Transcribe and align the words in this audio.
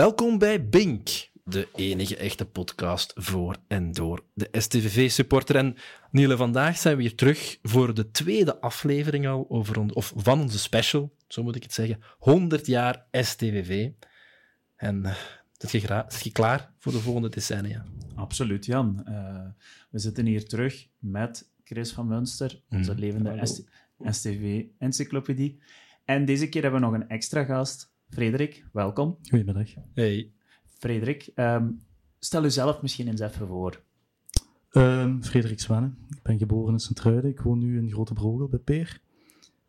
Welkom 0.00 0.38
bij 0.38 0.68
Bink, 0.68 1.08
de 1.44 1.68
enige 1.74 2.16
echte 2.16 2.46
podcast 2.46 3.12
voor 3.16 3.56
en 3.68 3.92
door 3.92 4.24
de 4.34 4.48
STVV-supporter. 4.52 5.56
En 5.56 5.76
Niele, 6.10 6.36
vandaag 6.36 6.76
zijn 6.78 6.96
we 6.96 7.02
hier 7.02 7.14
terug 7.14 7.58
voor 7.62 7.94
de 7.94 8.10
tweede 8.10 8.60
aflevering 8.60 9.26
al 9.28 9.46
over 9.48 9.78
on- 9.78 9.94
of 9.94 10.12
van 10.16 10.40
onze 10.40 10.58
special, 10.58 11.12
zo 11.28 11.42
moet 11.42 11.56
ik 11.56 11.62
het 11.62 11.72
zeggen, 11.72 11.98
100 12.18 12.66
jaar 12.66 13.06
STVV. 13.12 13.90
En 14.76 15.04
eh, 15.04 15.14
zit 15.56 15.70
je, 15.70 15.80
gra- 15.80 16.04
zit 16.08 16.24
je 16.24 16.32
klaar 16.32 16.72
voor 16.78 16.92
de 16.92 16.98
volgende 17.00 17.28
decennia? 17.28 17.84
Absoluut, 18.14 18.66
Jan. 18.66 19.02
Eh, 19.06 19.46
we 19.90 19.98
zitten 19.98 20.26
hier 20.26 20.48
terug 20.48 20.86
met 20.98 21.50
Chris 21.64 21.92
van 21.92 22.06
Munster, 22.06 22.60
onze 22.70 22.90
Mhm. 22.92 23.00
levende 23.00 23.46
STV-encyclopedie. 24.04 25.60
En 26.04 26.24
deze 26.24 26.48
keer 26.48 26.62
hebben 26.62 26.80
we 26.80 26.86
nog 26.86 26.94
een 26.94 27.08
extra 27.08 27.44
gast. 27.44 27.89
Frederik, 28.10 28.64
welkom. 28.72 29.18
Goedemiddag. 29.28 29.68
Hey. 29.94 30.32
Frederik, 30.66 31.30
ehm, 31.34 31.70
stel 32.18 32.44
uzelf 32.44 32.82
misschien 32.82 33.08
eens 33.08 33.20
even 33.20 33.46
voor. 33.46 33.82
Ehm 34.70 35.20
Frederik 35.20 35.60
Zwenne. 35.60 35.92
Ik 36.08 36.22
ben 36.22 36.38
geboren 36.38 36.72
in 36.72 36.78
Sint-Truiden. 36.78 37.30
Ik 37.30 37.40
woon 37.40 37.58
nu 37.58 37.78
in 37.78 37.90
Grote 37.90 38.12
Brogel 38.12 38.48
bij 38.48 38.58
Peer. 38.58 39.00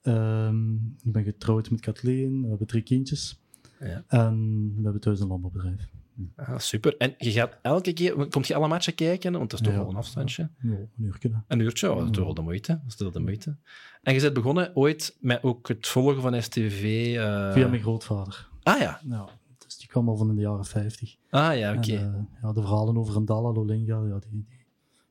Ehm, 0.02 0.76
ik 0.76 1.12
ben 1.12 1.24
getrouwd 1.24 1.70
met 1.70 1.80
Kathleen. 1.80 2.42
We 2.42 2.50
hebben 2.50 2.68
drie 2.68 2.84
kindjes. 2.84 3.42
Ja. 3.80 4.04
En 4.08 4.68
we 4.76 4.84
hebben 4.84 5.02
thuis 5.02 5.20
een 5.20 5.28
landbouwbedrijf. 5.28 5.90
Ah, 6.36 6.58
super. 6.58 6.98
En 6.98 7.14
je 7.18 7.32
gaat 7.32 7.58
elke 7.62 7.94
keer, 7.94 8.28
komt 8.28 8.48
je 8.48 8.56
alle 8.56 8.68
matchen 8.68 8.96
kijken? 8.96 9.32
Want 9.32 9.50
dat 9.52 9.60
is 9.60 9.66
toch 9.66 9.76
wel 9.76 9.90
een 9.90 9.96
afstandje. 9.96 10.50
Ja, 10.62 10.70
een 10.72 10.90
uurtje. 10.98 11.32
Een 11.48 11.60
uurtje, 11.60 11.92
oh, 11.92 11.98
dat 11.98 12.06
is 12.06 12.12
toch 12.12 12.26
wel 12.26 12.34
de 12.34 12.42
moeite. 12.42 12.72
Dat 12.74 12.88
is 12.88 12.96
toch 12.96 13.14
de 13.14 13.20
moeite. 13.20 13.56
En 14.04 14.14
je 14.14 14.22
bent 14.22 14.34
begonnen 14.34 14.76
ooit 14.76 15.18
met 15.20 15.44
ook 15.44 15.68
het 15.68 15.88
volgen 15.88 16.22
van 16.22 16.42
STV. 16.42 16.84
eh, 17.18 17.52
Via 17.54 17.68
mijn 17.68 17.82
grootvader. 17.82 18.50
Ah 18.64 18.80
ja, 18.80 19.00
Ja, 19.10 19.30
dus 19.66 19.78
die 19.78 19.88
kwam 19.88 20.10
al 20.10 20.18
van 20.18 20.30
in 20.30 20.36
de 20.36 20.42
jaren 20.42 20.66
50. 20.66 21.16
ah 21.30 21.58
ja, 21.58 21.74
oké. 21.76 21.94
Eh, 21.96 22.14
ja, 22.42 22.52
de 22.54 22.62
verhalen 22.62 22.98
over 22.98 23.16
een 23.16 23.26
Dalla 23.26 23.52
Lolinga, 23.52 23.96
ja, 24.08 24.20
die, 24.20 24.30
die, 24.32 24.46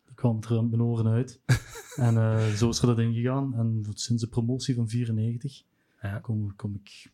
die 0.06 0.14
kwamen 0.14 0.42
er 0.42 0.56
aan 0.58 0.68
mijn 0.70 0.82
oren 0.82 1.06
uit. 1.12 1.40
en 1.96 2.16
eh, 2.16 2.46
zo 2.46 2.68
is 2.68 2.80
er 2.80 2.86
dat 2.86 2.98
ingegaan. 2.98 3.54
En 3.54 3.86
sinds 3.94 4.22
de 4.22 4.28
promotie 4.28 4.74
van 4.74 4.88
94 4.88 5.62
Ja. 6.02 6.18
kom, 6.18 6.56
kom 6.56 6.74
ik 6.84 7.10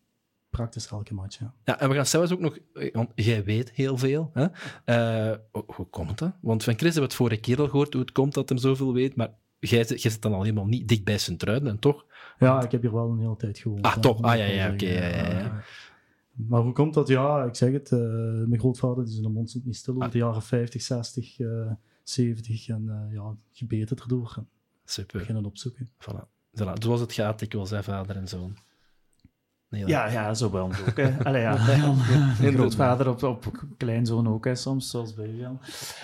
praktisch 0.57 0.87
elke 0.91 1.15
match. 1.15 1.39
Ja. 1.39 1.55
Ja, 1.65 1.81
en 1.81 1.89
we 1.89 1.95
gaan 1.95 2.07
zelfs 2.07 2.33
ook 2.33 2.41
nog, 2.41 2.59
want 2.93 3.11
jij 3.15 3.45
weet 3.45 3.71
heel 3.73 3.99
veel. 3.99 4.31
Hè? 4.33 4.47
Eh, 4.85 5.37
hoe- 5.51 5.65
hoe 5.67 5.87
komt 5.87 6.19
dat? 6.19 6.33
Want 6.41 6.65
van 6.65 6.73
Chris 6.75 6.95
hebben 6.95 7.03
we 7.03 7.09
het 7.09 7.15
vorige 7.17 7.41
keer 7.41 7.61
al 7.61 7.69
gehoord 7.69 7.93
hoe 7.93 8.03
het 8.03 8.13
komt 8.13 8.35
dat 8.35 8.49
hij 8.49 8.59
zoveel 8.59 8.93
weet, 8.93 9.17
maar 9.17 9.31
jij, 9.59 9.85
zit- 9.85 10.03
jij 10.03 10.11
zit 10.11 10.23
dan 10.23 10.33
al 10.33 10.43
helemaal 10.43 10.67
niet 10.67 10.89
dicht 10.89 11.05
bij 11.05 11.19
Sint-Truiden, 11.19 11.69
en 11.69 11.79
toch? 11.79 12.05
Ja, 12.39 12.63
ik 12.63 12.71
heb 12.71 12.83
hier 12.83 12.93
wel 12.93 13.09
een 13.11 13.19
hele 13.19 13.37
tijd 13.37 13.59
gewoond. 13.59 13.83
Ah, 13.83 13.97
toch? 13.97 14.23
Ah, 14.23 14.37
ja, 14.39 14.45
ja, 14.45 14.73
oké, 14.73 14.87
ja, 14.87 15.07
ja. 15.07 15.25
Eh, 15.45 15.53
Maar 16.49 16.61
hoe 16.61 16.73
komt 16.73 16.95
dat? 16.95 17.09
Ja, 17.09 17.45
ik 17.45 17.55
zeg 17.55 17.73
het. 17.73 17.93
eh, 17.93 17.99
mijn 18.47 18.59
grootvader 18.59 19.05
die 19.05 19.15
zijn 19.15 19.33
mond 19.33 19.49
stond 19.51 19.65
niet 19.65 19.77
stil 19.77 20.01
Ah. 20.01 20.11
de 20.11 20.19
jaren 20.19 20.43
50, 20.43 20.83
60, 20.83 21.39
eh, 21.41 21.71
70. 22.03 22.69
En 22.69 22.89
eh, 22.89 23.15
ja, 23.15 23.35
gebeten 23.53 23.97
erdoor. 23.97 24.35
Super. 24.85 25.19
beginnen 25.19 25.45
opzoeken. 25.45 25.91
Voilà. 26.01 26.25
Voilà. 26.61 26.73
Zoals 26.79 27.01
het 27.01 27.13
gaat, 27.13 27.41
ik 27.41 27.53
wil 27.53 27.67
zijn 27.67 27.85
vader 27.85 28.17
en 28.17 28.29
zoon. 28.29 28.57
Nee, 29.69 29.87
Ja, 29.87 30.07
ja, 30.07 30.35
zo 30.35 30.51
bij 30.51 30.61
ons 30.61 30.81
ook. 30.89 30.97
Hè. 30.97 31.17
Allee, 31.29 31.41
ja, 31.43 31.57
grootvader 31.57 33.09
op, 33.09 33.23
op 33.23 33.53
kleinzoon 33.77 34.29
ook, 34.29 34.45
hè, 34.45 34.55
soms, 34.55 34.91
zoals 34.91 35.15
bij 35.15 35.31
Jan. 35.31 35.61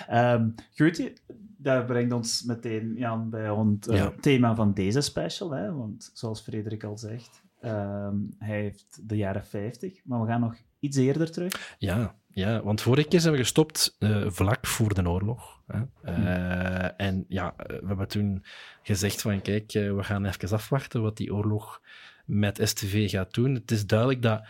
Ehm 0.07 0.49
goed, 0.75 1.13
dat 1.57 1.85
brengt 1.85 2.13
ons 2.13 2.43
meteen, 2.43 2.93
Jan, 2.97 3.29
bij 3.29 3.49
ons 3.49 3.87
eh, 3.87 3.97
Ja. 3.97 4.13
thema 4.21 4.55
van 4.55 4.73
deze 4.73 5.01
special. 5.01 5.51
Hè, 5.51 5.73
want 5.73 6.11
zoals 6.13 6.41
Frederik 6.41 6.83
al 6.83 6.97
zegt, 6.97 7.43
ehm, 7.61 8.15
hij 8.37 8.61
heeft 8.61 8.99
de 9.09 9.17
jaren 9.17 9.45
50, 9.45 10.01
maar 10.05 10.21
we 10.21 10.27
gaan 10.27 10.39
nog 10.41 10.55
iets 10.79 10.97
eerder 10.97 11.31
terug. 11.31 11.75
Ja, 11.77 12.15
ja, 12.27 12.63
want 12.63 12.81
vorige 12.81 13.07
keer 13.07 13.19
zijn 13.19 13.33
we 13.33 13.39
gestopt 13.39 13.95
eh, 13.99 14.29
vlak 14.29 14.67
voor 14.67 14.93
de 14.93 15.09
oorlog. 15.09 15.61
Hè. 15.67 15.81
Eh, 16.01 17.05
En 17.07 17.25
ja, 17.27 17.53
we 17.57 17.83
hebben 17.87 18.07
toen 18.07 18.43
gezegd 18.81 19.21
van 19.21 19.41
kijk, 19.41 19.71
we 19.71 20.03
gaan 20.03 20.25
even 20.25 20.49
afwachten 20.51 21.01
wat 21.01 21.17
die 21.17 21.33
oorlog 21.33 21.81
met 22.25 22.59
STV 22.63 23.09
gaat 23.09 23.33
doen. 23.33 23.53
Het 23.53 23.71
is 23.71 23.85
duidelijk 23.85 24.21
dat 24.21 24.43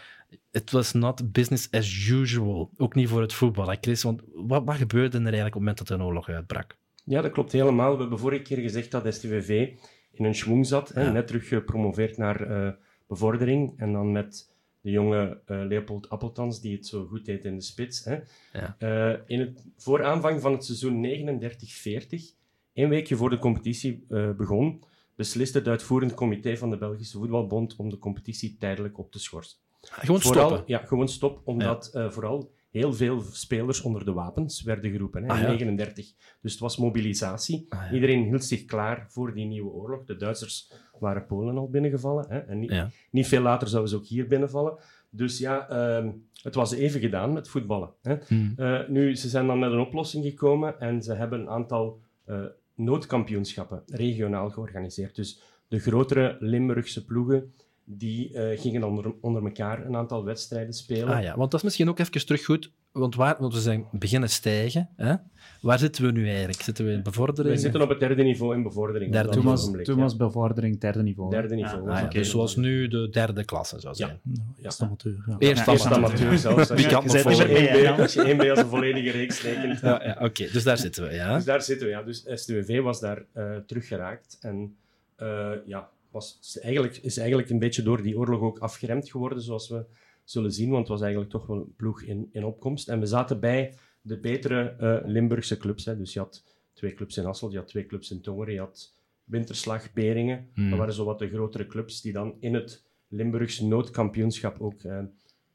het 0.52 0.72
was 0.72 0.94
not 0.94 1.32
business 1.32 1.72
as 1.72 2.08
usual. 2.08 2.70
Ook 2.78 2.96
niet 2.96 3.08
voor 3.10 3.22
het 3.22 3.34
voetbal, 3.34 3.76
Chris? 3.82 4.04
Want 4.04 4.22
wat, 4.34 4.64
wat 4.66 4.76
gebeurde 4.76 5.18
er 5.18 5.24
eigenlijk 5.24 5.56
op 5.56 5.62
het 5.62 5.70
moment 5.70 5.78
dat 5.78 5.88
de 5.88 6.04
oorlog 6.04 6.30
uitbrak? 6.30 6.78
Ja, 7.06 7.22
dat 7.22 7.32
klopt 7.32 7.52
helemaal. 7.52 7.94
We 7.96 8.02
hebben 8.02 8.20
vorige 8.20 8.42
keer 8.42 8.58
gezegd 8.58 8.92
dat 8.92 9.14
STVV 9.14 9.72
in 10.12 10.26
een 10.26 10.36
schwung 10.36 10.66
zat. 10.66 10.90
Hè, 10.90 11.02
Ja. 11.04 11.12
net 11.12 11.28
terug 11.28 11.48
gepromoveerd 11.48 12.18
naar 12.18 12.42
eh, 12.42 12.72
bevordering. 13.08 13.74
En 13.78 13.94
dan 13.94 14.12
met 14.12 14.52
de 14.82 14.92
jonge 14.92 15.42
eh, 15.46 15.62
Leopold 15.68 16.10
Appeltans, 16.10 16.62
die 16.62 16.76
het 16.76 16.88
zo 16.88 17.06
goed 17.06 17.26
deed 17.26 17.46
in 17.46 17.56
de 17.56 17.62
spits. 17.62 18.04
Hè. 18.06 18.18
Ja. 18.54 18.76
Eh, 18.80 19.20
in 19.26 19.40
het, 19.40 19.66
voor 19.78 20.04
aanvang 20.04 20.42
van 20.42 20.52
het 20.52 20.66
seizoen 20.66 21.02
39-40, 21.02 22.36
één 22.74 22.90
weekje 22.90 23.16
voor 23.16 23.30
de 23.30 23.38
competitie 23.40 24.06
begon, 24.38 24.84
besliste 25.16 25.58
het 25.58 25.68
uitvoerend 25.68 26.14
comité 26.14 26.58
van 26.58 26.70
de 26.70 26.78
Belgische 26.78 27.18
Voetbalbond 27.18 27.76
om 27.76 27.90
de 27.90 27.98
competitie 27.98 28.56
tijdelijk 28.60 28.98
op 28.98 29.12
te 29.12 29.20
schorsen. 29.20 29.58
Gewoon 29.82 30.22
Vooral, 30.22 30.48
stoppen. 30.48 30.64
Ja, 30.68 30.78
gewoon 30.78 31.10
stop, 31.10 31.42
omdat 31.44 31.88
eh, 31.94 32.10
vooral 32.10 32.52
heel 32.72 32.94
veel 32.94 33.22
spelers 33.22 33.82
onder 33.82 34.06
de 34.06 34.14
wapens 34.14 34.62
werden 34.62 34.92
geroepen 34.92 35.24
hè, 35.24 35.30
Ah, 35.30 35.38
in 35.38 35.44
ja. 35.44 35.50
39. 35.50 36.14
Dus 36.42 36.52
het 36.52 36.62
was 36.62 36.78
mobilisatie. 36.78 37.66
Ah, 37.70 37.80
ja. 37.86 37.92
Iedereen 37.94 38.24
hield 38.24 38.44
zich 38.44 38.66
klaar 38.66 39.06
voor 39.10 39.34
die 39.34 39.46
nieuwe 39.46 39.72
oorlog. 39.72 40.06
De 40.06 40.16
Duitsers 40.16 40.72
waren 41.00 41.26
Polen 41.26 41.58
al 41.58 41.70
binnengevallen. 41.70 42.26
Hè, 42.30 42.40
en 42.40 42.60
niet, 42.60 42.84
niet 43.12 43.28
veel 43.28 43.42
later 43.42 43.68
zouden 43.68 43.92
ze 43.92 43.98
ook 43.98 44.06
hier 44.06 44.28
binnenvallen. 44.28 44.78
Dus 45.10 45.38
ja, 45.38 45.70
ehm, 45.70 46.12
het 46.42 46.56
was 46.56 46.72
even 46.74 47.00
gedaan 47.00 47.34
met 47.34 47.50
voetballen. 47.50 47.90
Hè. 48.02 48.16
Hmm. 48.28 48.54
Eh, 48.58 48.88
nu, 48.88 49.16
ze 49.16 49.30
zijn 49.30 49.48
dan 49.48 49.60
met 49.60 49.72
een 49.72 49.80
oplossing 49.80 50.24
gekomen 50.24 50.80
en 50.80 51.04
ze 51.04 51.14
hebben 51.14 51.40
een 51.40 51.50
aantal 51.50 52.00
eh, 52.26 52.44
noodkampioenschappen 52.76 53.84
regionaal 53.86 54.50
georganiseerd. 54.50 55.16
Dus 55.16 55.42
de 55.68 55.80
grotere 55.80 56.38
Limburgse 56.40 57.06
ploegen 57.06 57.54
die 57.84 58.34
eh, 58.34 58.60
gingen 58.60 58.84
onder, 58.84 59.14
onder 59.22 59.44
elkaar 59.44 59.86
een 59.86 59.96
aantal 59.96 60.24
wedstrijden 60.24 60.74
spelen. 60.74 61.16
Ah 61.16 61.24
ja, 61.24 61.36
want 61.36 61.52
dat 61.52 61.60
is 61.60 61.66
misschien 61.66 61.90
ook 61.90 62.00
even 62.00 62.26
terug 62.26 62.46
goed. 62.46 62.72
Want, 62.94 63.16
waar, 63.16 63.36
want 63.40 63.54
we 63.54 63.60
zijn 63.60 63.86
beginnen 63.92 64.30
stijgen. 64.30 64.90
Hè? 64.96 65.14
Waar 65.62 65.80
zitten 65.80 66.06
we 66.06 66.12
nu 66.12 66.28
eigenlijk? 66.30 66.62
Zitten 66.62 66.86
we 66.86 66.92
in 66.92 67.04
bevordering? 67.04 67.56
We 67.56 67.62
zitten 67.62 67.82
op 67.82 67.90
het 67.90 68.00
derde 68.00 68.24
niveau 68.24 68.56
in 68.56 68.64
bevordering. 68.64 69.12
Derde 69.12 69.30
Toen 69.30 69.44
was, 69.44 69.62
ogenblik, 69.62 69.86
toen 69.86 69.96
ja. 69.96 70.02
was 70.02 70.16
bevordering 70.16 70.80
derde 70.80 71.04
niveau. 71.04 71.30
Derde 71.30 71.56
niveau. 71.56 71.90
Ah, 71.90 72.00
ja, 72.00 72.06
Oké. 72.06 72.18
dus 72.18 72.30
zoals 72.30 72.56
nu 72.56 72.88
de 72.88 73.10
derde 73.10 73.44
klasse 73.46 73.80
zou 73.80 73.96
zijn. 73.96 74.20
Nou, 74.24 74.74
amateur. 74.78 75.24
Ja. 75.28 75.36
Eerst 75.40 75.66
Ja, 75.66 75.72
Eerst 75.72 75.86
amateur. 75.86 76.06
amateur 76.10 76.38
zelfs. 76.38 76.58
Als 76.72 76.82
Wie 76.82 76.90
je, 76.90 76.96
als 76.96 77.12
je 77.14 77.20
volgen? 77.20 78.26
één 78.26 78.38
B- 78.38 78.42
als 78.50 78.60
een 78.60 78.66
volledige 78.68 79.12
reeks 79.12 79.42
rekent. 79.42 79.80
Ja, 79.90 80.04
ja, 80.04 80.18
Oké, 80.20 80.48
dus 80.52 80.64
daar 80.64 80.78
zitten 80.78 81.04
we, 81.04 81.14
ja. 81.14 81.36
Dus 81.36 81.46
daar 81.46 81.62
zitten 81.62 81.88
we, 81.88 81.94
ja. 81.94 82.04
Dus 82.04 82.24
STWV 82.34 82.82
was 82.82 83.00
daar 83.00 83.24
eh 83.34 83.56
teruggeraakt. 83.68 84.38
En 84.42 84.76
eh, 85.16 85.52
ja, 85.66 85.90
was, 86.12 86.38
is, 86.42 86.60
eigenlijk, 86.60 86.98
is 86.98 87.18
eigenlijk 87.18 87.50
een 87.50 87.60
beetje 87.60 87.84
door 87.84 88.02
die 88.02 88.18
oorlog 88.18 88.42
ook 88.42 88.60
afgeremd 88.60 89.10
geworden, 89.10 89.42
zoals 89.42 89.70
we 89.70 89.84
zullen 90.24 90.52
zien. 90.52 90.70
Want 90.70 90.80
het 90.80 90.90
was 90.90 91.02
eigenlijk 91.02 91.32
toch 91.32 91.46
wel 91.46 91.58
een 91.58 91.76
ploeg 91.76 92.02
in, 92.02 92.30
in 92.32 92.46
opkomst. 92.46 92.90
En 92.90 93.00
we 93.00 93.06
zaten 93.06 93.40
bij 93.40 93.74
de 94.02 94.20
betere 94.20 94.76
eh, 94.80 95.00
Limburgse 95.06 95.58
clubs. 95.58 95.86
Hè. 95.86 95.98
Dus 95.98 96.14
je 96.14 96.20
had 96.20 96.44
twee 96.74 96.94
clubs 96.94 97.18
in 97.18 97.24
Hasselt, 97.24 97.52
je 97.52 97.58
had 97.58 97.68
twee 97.68 97.86
clubs 97.86 98.12
in 98.12 98.22
Tongeren, 98.22 98.54
je 98.54 98.60
had 98.60 98.94
Winterslag, 99.24 99.94
Beringen. 99.94 100.50
Hmm. 100.54 100.70
Dat 100.70 100.80
waren 100.80 100.94
zo 100.94 101.06
wat 101.06 101.20
de 101.20 101.30
grotere 101.30 101.68
clubs 101.68 102.02
die 102.02 102.14
dan 102.14 102.36
in 102.40 102.54
het 102.54 102.84
Limburgse 103.08 103.68
noodkampioenschap 103.68 104.62
ook 104.62 104.82
eh, 104.82 105.04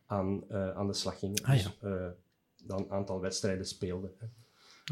aan, 0.06 0.44
eh, 0.48 0.70
aan 0.70 0.86
de 0.86 0.92
slag 0.92 1.18
gingen. 1.18 1.44
Ah, 1.44 1.56
ja. 1.56 1.72
Dus 1.80 2.66
dan 2.66 2.78
een 2.78 2.90
aantal 2.90 3.20
wedstrijden 3.20 3.66
speelden. 3.66 4.12
Hè. 4.18 4.26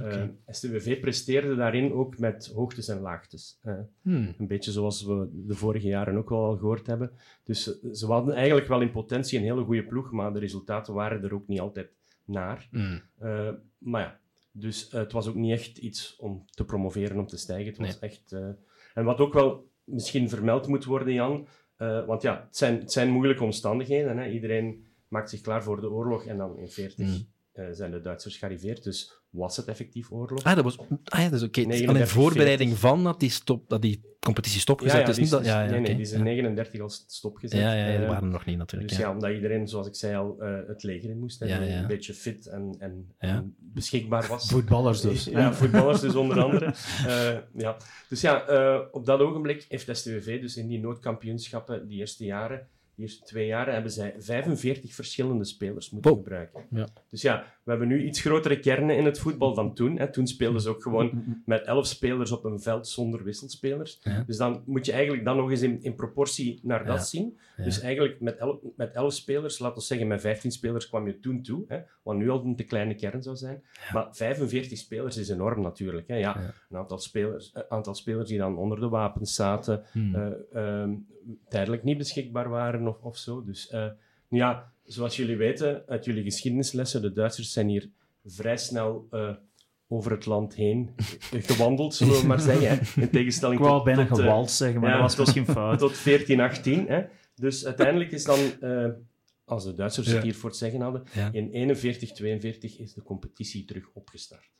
Oké. 0.01 0.09
Eh, 0.45 0.55
STWV 0.55 1.01
presteerde 1.01 1.55
daarin 1.57 1.93
ook 1.93 2.19
met 2.19 2.47
hoogtes 2.55 2.89
en 2.89 3.01
laagtes. 3.01 3.59
Eh, 3.63 3.75
Hmm. 4.03 4.35
een 4.39 4.47
beetje 4.47 4.71
zoals 4.73 5.03
we 5.05 5.29
de 5.33 5.55
vorige 5.55 5.87
jaren 5.87 6.17
ook 6.17 6.29
wel 6.29 6.45
al 6.45 6.57
gehoord 6.57 6.87
hebben. 6.87 7.11
Dus 7.45 7.81
eh, 7.81 7.91
ze 7.93 8.07
hadden 8.07 8.35
eigenlijk 8.35 8.69
wel 8.69 8.81
in 8.81 8.91
potentie 8.91 9.39
een 9.39 9.45
hele 9.45 9.65
goede 9.65 9.85
ploeg, 9.87 10.11
maar 10.11 10.33
de 10.33 10.39
resultaten 10.39 10.95
waren 10.95 11.23
er 11.25 11.35
ook 11.35 11.47
niet 11.47 11.61
altijd 11.61 11.91
naar. 12.25 12.69
Hmm. 12.71 13.01
Eh, 13.19 13.51
maar 13.79 14.01
ja, 14.03 14.19
dus 14.53 14.91
het 14.91 15.13
was 15.13 15.29
ook 15.29 15.35
niet 15.35 15.53
echt 15.53 15.79
iets 15.79 16.17
om 16.19 16.45
te 16.51 16.65
promoveren, 16.65 17.19
om 17.19 17.27
te 17.27 17.37
stijgen. 17.37 17.67
Het 17.67 17.77
was 17.79 17.99
echt... 17.99 18.33
eh, 18.33 18.49
en 18.95 19.05
wat 19.05 19.19
ook 19.19 19.33
wel 19.33 19.69
misschien 19.85 20.29
vermeld 20.29 20.67
moet 20.67 20.85
worden, 20.85 21.13
Jan, 21.15 21.47
eh, 21.77 22.07
want 22.07 22.23
ja, 22.23 22.45
het 22.47 22.57
zijn, 22.57 22.79
het 22.81 22.93
zijn 22.93 23.11
moeilijke 23.11 23.45
omstandigheden. 23.45 24.19
Hè? 24.19 24.29
Iedereen 24.29 24.85
maakt 25.09 25.31
zich 25.31 25.41
klaar 25.41 25.63
voor 25.63 25.81
de 25.81 25.91
oorlog 25.91 26.25
en 26.27 26.37
dan 26.37 26.59
in 26.59 26.69
40 26.69 27.07
Hmm. 27.07 27.27
eh, 27.53 27.67
zijn 27.73 27.91
de 27.91 28.01
Duitsers 28.01 28.37
gearriveerd. 28.37 28.83
Dus 28.85 29.13
was 29.37 29.57
het 29.57 29.67
effectief 29.67 30.13
oorlog? 30.13 30.43
Ah, 30.45 30.55
dat 30.55 30.65
was... 30.65 30.79
Ah 31.05 31.21
ja, 31.21 31.29
dat 31.29 31.41
is 31.41 31.47
oké. 31.47 31.61
Het 31.61 31.69
is 31.73 31.75
Al 31.75 31.87
in 31.87 31.93
39, 31.93 32.09
voorbereiding 32.09 32.79
van 32.79 33.05
dat 33.05 33.21
die, 33.21 33.31
stop, 33.31 33.69
dat 33.69 33.83
die 33.83 34.01
competitie 34.21 34.61
stopgezet 34.61 35.09
is. 35.09 35.15
die 35.15 35.23
Niet 35.23 35.31
dat, 35.33 35.41
is- 35.41 35.47
ja, 35.47 35.63
ja, 35.63 35.71
nee, 35.71 35.81
nee, 35.81 35.93
die 35.93 36.01
is 36.03 36.13
in 36.13 36.23
39 36.23 36.81
al 36.81 36.89
stopgezet. 37.07 37.61
Ja, 37.61 37.73
ja, 37.75 37.87
ja, 37.87 37.91
die 37.97 38.03
Eh, 38.03 38.09
waren 38.09 38.25
er 38.25 38.31
nog 38.31 38.45
niet 38.45 38.59
natuurlijk. 38.59 38.91
Dus 38.91 38.99
ja. 39.01 39.07
ja, 39.07 39.13
omdat 39.13 39.31
iedereen, 39.33 39.69
zoals 39.69 39.87
ik 39.87 39.95
zei 39.95 40.17
al, 40.17 40.37
eh, 40.41 40.55
het 40.67 40.83
leger 40.83 41.11
in 41.11 41.19
moest. 41.19 41.43
En 41.43 41.49
Ja, 41.49 41.61
ja. 41.63 41.81
een 41.81 41.87
beetje 41.87 42.15
fit 42.15 42.47
en, 42.47 42.77
en, 42.79 43.15
Ja. 43.21 43.29
en 43.29 43.55
beschikbaar 43.59 44.27
was. 44.29 44.49
Voetballers 44.51 45.01
dus. 45.01 45.25
Ja, 45.37 45.53
voetballers 45.55 46.01
dus 46.01 46.15
onder 46.15 46.41
andere. 46.43 46.75
Eh, 47.07 47.37
ja. 47.57 47.77
Dus 48.09 48.21
ja, 48.21 48.47
eh, 48.47 48.81
op 48.91 49.07
dat 49.07 49.21
ogenblik 49.21 49.67
heeft 49.69 49.97
STWV 49.97 50.41
dus 50.41 50.57
in 50.57 50.69
die 50.69 50.81
noodkampioenschappen 50.81 51.89
die 51.89 51.99
eerste 51.99 52.25
jaren 52.25 52.69
de 52.97 53.03
eerste 53.03 53.25
twee 53.25 53.47
jaren 53.47 53.73
hebben 53.75 53.93
zij 53.93 54.15
45 54.19 54.95
verschillende 54.95 55.45
spelers 55.45 55.91
moeten 55.91 56.15
gebruiken. 56.15 56.67
Ja. 56.71 56.87
Dus 57.11 57.23
ja, 57.23 57.45
we 57.63 57.71
hebben 57.71 57.89
nu 57.89 58.05
iets 58.05 58.21
grotere 58.21 58.59
kernen 58.59 58.97
in 58.97 59.05
het 59.05 59.19
voetbal 59.19 59.55
dan 59.55 59.75
toen. 59.75 59.99
Hè. 59.99 60.13
Toen 60.13 60.27
speelden 60.27 60.61
ze 60.61 60.69
ook 60.69 60.83
gewoon 60.83 61.25
met 61.45 61.63
11 61.65 61.87
spelers 61.87 62.33
op 62.33 62.45
een 62.45 62.61
veld 62.61 62.89
zonder 62.89 63.25
wisselspelers. 63.25 63.99
Ja. 64.03 64.23
Dus 64.27 64.37
dan 64.37 64.63
moet 64.67 64.87
je 64.87 64.93
eigenlijk 64.93 65.25
dan 65.25 65.37
nog 65.37 65.51
eens 65.51 65.63
in, 65.63 65.83
in 65.83 65.95
proportie 65.95 66.61
naar 66.63 66.85
dat 66.85 66.97
Ja. 66.97 67.03
zien. 67.05 67.39
Ja. 67.57 67.65
Dus 67.65 67.81
eigenlijk 67.81 68.21
met 68.21 68.37
11, 68.37 68.59
met 68.77 68.93
11 68.93 69.13
spelers, 69.13 69.59
laten 69.59 69.77
we 69.79 69.83
zeggen 69.85 70.07
met 70.07 70.21
15 70.21 70.51
spelers 70.53 70.89
kwam 70.89 71.07
je 71.07 71.21
toen 71.21 71.43
toe. 71.43 71.65
Hè, 71.69 71.79
wat 72.03 72.17
nu 72.17 72.31
al 72.31 72.45
een 72.45 72.57
te 72.57 72.65
kleine 72.65 72.95
kern 72.95 73.23
zou 73.23 73.37
zijn. 73.37 73.63
Maar 73.93 74.09
45 74.11 74.79
spelers 74.79 75.17
is 75.17 75.29
enorm 75.29 75.61
natuurlijk. 75.63 76.09
Hè. 76.09 76.15
Ja, 76.17 76.39
Ja. 76.41 76.53
Een 76.71 76.77
aantal 76.79 76.99
spelers, 76.99 77.55
aantal 77.69 77.95
spelers 77.95 78.29
die 78.29 78.39
dan 78.39 78.59
onder 78.59 78.81
de 78.81 78.89
wapens 78.89 79.35
zaten, 79.35 79.83
Hmm. 79.93 80.15
eh, 80.15 80.33
ehm, 80.53 80.91
tijdelijk 81.49 81.83
niet 81.83 81.99
beschikbaar 81.99 82.49
waren 82.49 82.89
of, 82.89 83.03
of 83.03 83.17
zo. 83.17 83.45
Dus 83.45 83.69
eh, 83.69 83.87
ja, 84.29 84.73
zoals 84.85 85.17
jullie 85.17 85.37
weten 85.37 85.83
uit 85.87 86.05
jullie 86.05 86.23
geschiedenislessen, 86.25 87.03
de 87.03 87.13
Duitsers 87.13 87.53
zijn 87.53 87.69
hier 87.69 87.89
vrij 88.25 88.57
snel 88.57 89.07
eh, 89.11 89.31
over 89.89 90.11
het 90.11 90.27
land 90.27 90.55
heen 90.55 90.91
gewandeld, 91.31 91.95
zullen 91.95 92.21
we 92.21 92.27
maar 92.27 92.41
zeggen. 92.41 92.69
Hè. 92.69 92.79
In 93.03 93.11
tegenstelling 93.11 93.59
Ik 93.61 93.65
wou 93.67 93.77
tot, 93.77 93.85
bijna 93.85 94.05
gewalst 94.05 94.57
zeggen, 94.57 94.81
maar 94.81 94.91
ja, 94.91 95.01
dat 95.01 95.17
was 95.17 95.17
misschien 95.19 95.45
fout. 95.55 95.79
tot 95.79 96.05
1418. 96.05 96.87
Hè. 96.89 97.03
Dus 97.41 97.67
uiteindelijk 97.67 98.11
is 98.13 98.25
dan, 98.25 98.39
eh, 98.61 98.89
als 99.45 99.65
de 99.65 99.75
Duitsers 99.75 100.07
Ja. 100.07 100.15
het 100.15 100.23
hier 100.23 100.35
voor 100.35 100.49
het 100.49 100.59
zeggen 100.59 100.81
hadden, 100.81 101.03
Ja. 101.15 101.29
in 101.33 101.51
41, 101.51 102.13
42 102.13 102.79
is 102.79 102.95
de 102.95 103.03
competitie 103.03 103.65
terug 103.65 103.91
opgestart. 103.93 104.51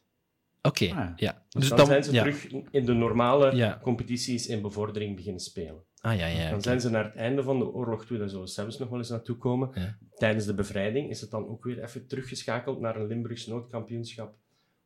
Oké, 0.63 0.91
Ah. 0.95 1.11
ja. 1.17 1.45
Dus, 1.49 1.69
dan, 1.69 1.87
zijn 1.87 2.05
ze 2.05 2.13
ja. 2.13 2.23
terug 2.23 2.47
in 2.71 2.85
de 2.85 2.93
normale 2.93 3.55
Ja. 3.57 3.79
competities 3.83 4.47
in 4.47 4.63
bevordering 4.63 5.17
beginnen 5.17 5.41
spelen. 5.41 5.83
Ah, 6.01 6.19
ja, 6.19 6.27
ja. 6.27 6.51
Dan 6.51 6.63
zijn 6.63 6.81
ze 6.81 6.91
naar 6.91 7.05
het 7.05 7.15
einde 7.15 7.43
van 7.43 7.59
de 7.59 7.73
oorlog 7.73 8.07
toe, 8.07 8.19
daar 8.19 8.29
zullen 8.29 8.45
we 8.45 8.51
zelfs 8.51 8.79
nog 8.79 8.89
wel 8.89 8.99
eens 8.99 9.09
naartoe 9.09 9.37
komen. 9.37 9.71
Ja. 9.75 9.99
Tijdens 10.15 10.47
de 10.47 10.55
bevrijding 10.55 11.11
is 11.11 11.21
het 11.21 11.31
dan 11.31 11.49
ook 11.49 11.65
weer 11.65 11.83
even 11.83 12.07
teruggeschakeld 12.07 12.81
naar 12.81 12.97
een 12.97 13.07
Limburgs 13.07 13.47
noodkampioenschap. 13.47 14.35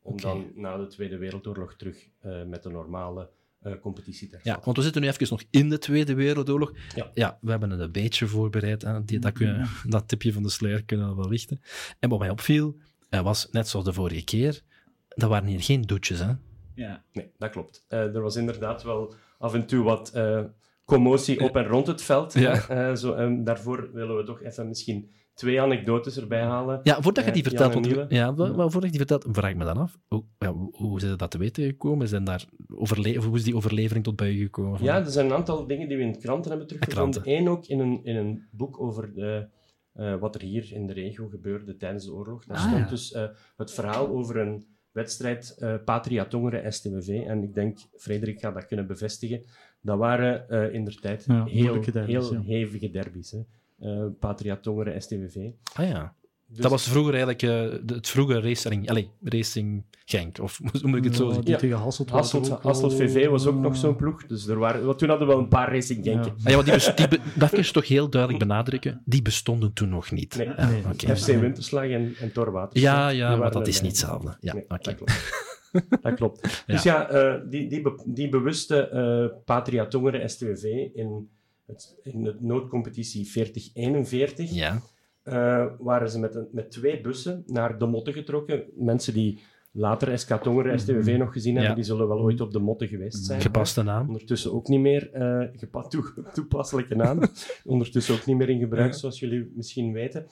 Om 0.01 0.21
dan 0.21 0.51
na 0.55 0.77
de 0.77 0.87
Tweede 0.87 1.17
Wereldoorlog 1.17 1.75
terug 1.75 2.07
eh, 2.19 2.43
met 2.43 2.63
de 2.63 2.69
normale 2.69 3.29
eh, 3.61 3.73
competitie 3.81 4.27
te 4.27 4.39
Ja, 4.43 4.59
want 4.63 4.77
we 4.77 4.83
zitten 4.83 5.01
nu 5.01 5.07
even 5.07 5.27
nog 5.29 5.43
in 5.49 5.69
de 5.69 5.77
Tweede 5.77 6.13
Wereldoorlog. 6.13 6.71
Ja. 7.13 7.37
we 7.41 7.51
hebben 7.51 7.69
het 7.69 7.79
een 7.79 7.91
beetje 7.91 8.27
voorbereid. 8.27 8.81
Hè. 8.81 9.05
Die, 9.05 9.19
dat, 9.19 9.31
kun- 9.31 9.65
dat 9.87 10.07
tipje 10.07 10.33
van 10.33 10.43
de 10.43 10.49
sluier 10.49 10.83
kunnen 10.85 11.09
we 11.09 11.15
wel 11.15 11.29
lichten. 11.29 11.61
En 11.99 12.09
wat 12.09 12.19
mij 12.19 12.29
opviel, 12.29 12.77
eh, 13.09 13.21
was 13.21 13.47
net 13.51 13.67
zoals 13.67 13.85
de 13.85 13.93
vorige 13.93 14.23
keer, 14.23 14.61
dat 15.07 15.29
waren 15.29 15.47
hier 15.47 15.61
geen 15.61 15.81
douches. 15.81 16.19
Hè. 16.19 16.31
Ja. 16.75 17.03
Nee, 17.13 17.31
dat 17.37 17.49
klopt. 17.49 17.85
Eh, 17.87 17.99
er 18.15 18.21
was 18.21 18.35
inderdaad 18.35 18.83
wel 18.83 19.13
af 19.37 19.53
en 19.53 19.65
toe 19.65 19.83
wat 19.83 20.09
eh, 20.09 20.43
commotie 20.85 21.39
op 21.39 21.55
en 21.55 21.65
rond 21.65 21.87
het 21.87 22.01
veld. 22.01 22.33
Ja. 22.33 22.67
Eh, 22.67 22.95
zo, 22.95 23.13
en 23.13 23.43
daarvoor 23.43 23.89
willen 23.93 24.17
we 24.17 24.23
toch 24.23 24.41
even 24.41 24.67
misschien 24.67 25.09
twee 25.41 25.61
anekdotes 25.61 26.17
erbij 26.17 26.41
halen. 26.41 26.79
Ja, 26.83 27.01
voordat 27.01 27.23
je 27.23 27.29
Eh, 27.29 27.35
die 27.35 27.43
vertelt, 27.43 27.73
want- 27.73 28.11
ja, 28.11 28.35
wel, 28.35 28.53
voordat 28.55 28.83
je 28.83 28.97
die 28.97 29.07
vertelt, 29.07 29.25
vraag 29.31 29.49
ik 29.51 29.55
me 29.57 29.63
dan 29.63 29.77
af, 29.77 29.97
hoe, 30.07 30.23
ja, 30.39 30.53
hoe, 30.53 30.69
hoe 30.75 30.99
zijn 30.99 31.11
ze 31.11 31.17
dat 31.17 31.31
te 31.31 31.37
weten 31.37 31.63
gekomen? 31.63 32.07
Zijn 32.07 32.23
daar 32.23 32.45
overle 32.75 33.15
hoe 33.15 33.35
is 33.37 33.43
die 33.43 33.55
overlevering 33.55 34.03
tot 34.03 34.15
bij 34.15 34.31
je 34.31 34.43
gekomen? 34.43 34.77
Van- 34.77 34.87
Ja, 34.87 34.97
er 34.99 35.11
zijn 35.11 35.25
een 35.25 35.33
aantal 35.33 35.67
dingen 35.67 35.87
die 35.87 35.97
we 35.97 36.03
in 36.03 36.19
kranten 36.19 36.49
hebben 36.49 36.67
teruggevonden. 36.67 37.21
Kranten. 37.21 37.37
Eén 37.41 37.49
ook 37.49 37.65
in 37.65 37.79
een, 37.79 37.99
in 38.03 38.15
een 38.15 38.47
boek 38.51 38.81
over 38.81 39.13
de, 39.13 39.47
eh, 39.93 40.15
wat 40.19 40.35
er 40.35 40.41
hier 40.41 40.71
in 40.73 40.87
de 40.87 40.93
regio 40.93 41.27
gebeurde 41.27 41.77
tijdens 41.77 42.05
de 42.05 42.13
oorlog. 42.13 42.45
Daar 42.45 42.57
Ah, 42.57 42.63
stond 42.67 42.77
ja. 42.83 42.89
dus 42.89 43.11
eh, 43.11 43.23
het 43.57 43.71
verhaal 43.71 44.07
over 44.07 44.37
een 44.37 44.65
wedstrijd 44.91 45.55
eh 45.59 45.75
Patria 45.85 46.25
Tongeren 46.25 46.73
STWV. 46.73 47.07
En 47.27 47.43
ik 47.43 47.53
denk, 47.53 47.77
Frederik 47.97 48.39
gaat 48.39 48.53
dat 48.53 48.65
kunnen 48.65 48.87
bevestigen. 48.87 49.43
Dat 49.81 49.97
waren 49.97 50.49
eh 50.49 50.73
in 50.73 50.85
der 50.85 50.95
tijd 50.99 51.25
heel, 51.25 51.81
heel 51.83 52.41
hevige 52.41 52.89
derbies. 52.89 53.31
Hè. 53.31 53.39
Eh, 53.81 54.05
Patria 54.19 54.55
Tongeren 54.57 55.01
STWV. 55.01 55.35
Ah 55.73 55.87
ja. 55.87 56.13
Dus- 56.47 56.59
dat 56.59 56.71
was 56.71 56.87
vroeger 56.89 57.13
eigenlijk 57.13 57.41
eh, 57.43 57.79
de- 57.83 57.93
het 57.93 58.07
vroege 58.09 58.39
racing, 58.41 58.89
allez, 58.89 59.05
racing 59.23 59.83
Genk, 60.05 60.39
of 60.39 60.59
hoe 60.81 60.89
moet 60.89 60.97
ik 60.97 61.03
het 61.03 61.15
zo 61.15 61.27
Ja, 61.27 61.33
zeggen? 61.33 61.51
Ja. 61.51 61.57
tegen 61.57 61.77
Hasselt 61.77 62.09
Hasselt, 62.09 62.51
ook 62.51 62.63
Hasselt 62.63 62.93
VV 62.93 63.27
was 63.27 63.45
ook 63.47 63.59
nog 63.59 63.73
eh, 63.73 63.79
zo'n 63.79 63.95
ploeg. 63.95 64.25
Dus 64.25 64.47
er 64.47 64.59
waren, 64.59 64.85
want 64.85 64.97
toen 64.99 65.09
hadden 65.09 65.27
we 65.27 65.33
wel 65.33 65.41
een 65.43 65.49
paar 65.49 65.71
Racing 65.73 66.03
Genken. 66.03 66.31
Ah, 66.31 66.51
ja, 66.51 66.63
want 66.63 66.65
die, 66.97 67.07
die 67.07 67.19
dat 67.39 67.49
kun 67.49 67.63
je 67.63 67.71
toch 67.71 67.87
heel 67.87 68.09
duidelijk 68.09 68.43
benadrukken, 68.47 69.01
die 69.05 69.21
bestonden 69.21 69.73
toen 69.73 69.89
nog 69.89 70.11
niet. 70.11 70.35
Nee. 70.35 70.47
Ja. 70.47 71.15
FC 71.15 71.25
Winterslag 71.25 71.85
en, 71.85 72.13
en 72.19 72.31
Torwater. 72.31 72.79
Ja, 72.81 73.09
ja, 73.09 73.35
maar 73.35 73.51
dat 73.51 73.67
is 73.67 73.81
niet 73.81 73.91
hetzelfde. 73.91 74.37
Ja, 74.39 74.53
Nee, 74.53 74.63
oké. 74.67 74.77
dat 74.83 74.95
klopt. 74.95 75.49
dat 76.01 76.13
klopt. 76.13 76.63
Dus 76.67 76.83
ja, 76.83 77.09
eh, 77.09 77.41
die, 77.49 77.69
die, 77.69 77.81
be- 77.81 78.03
die 78.05 78.29
bewuste 78.29 78.87
eh 78.87 79.37
Patria 79.45 79.85
Tongeren 79.87 80.29
STWV 80.29 80.63
in, 80.93 81.29
het, 81.67 81.95
in 82.03 82.23
de 82.23 82.35
noodcompetitie 82.39 83.27
4041 83.27 84.51
Ja, 84.53 84.81
eh, 85.23 85.65
waren 85.79 86.09
ze 86.09 86.19
met, 86.19 86.35
een, 86.35 86.47
met 86.51 86.71
twee 86.71 87.01
bussen 87.01 87.43
naar 87.47 87.77
de 87.77 87.85
Motte 87.85 88.13
getrokken. 88.13 88.63
Mensen 88.75 89.13
die 89.13 89.39
later 89.71 90.19
SK 90.19 90.33
Tongeren 90.35 90.79
STWV 90.79 91.15
nog 91.17 91.33
gezien 91.33 91.51
hebben, 91.53 91.69
Ja. 91.71 91.75
die 91.75 91.85
zullen 91.85 92.07
wel 92.07 92.19
ooit 92.19 92.41
op 92.41 92.51
de 92.51 92.59
Motte 92.59 92.87
geweest 92.87 93.25
zijn. 93.25 93.41
gepaste 93.41 93.83
naam. 93.83 94.07
Ondertussen 94.07 94.53
ook 94.53 94.67
niet 94.67 94.79
meer, 94.79 95.09
gepa- 95.55 95.87
toe- 95.87 96.13
toepasselijke 96.33 96.95
naam. 96.95 97.19
Ondertussen 97.65 98.15
ook 98.15 98.25
niet 98.25 98.37
meer 98.37 98.49
in 98.49 98.59
gebruik, 98.59 98.93
zoals 98.93 99.19
jullie 99.19 99.51
misschien 99.55 99.93
weten. 99.93 100.25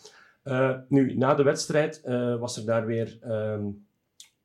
Eh, 0.44 0.78
nu, 0.90 1.18
na 1.18 1.34
de 1.36 1.44
wedstrijd 1.44 2.02
was 2.40 2.58
er 2.58 2.66
daar 2.66 2.86
weer 2.86 3.18
ehm, 3.22 3.64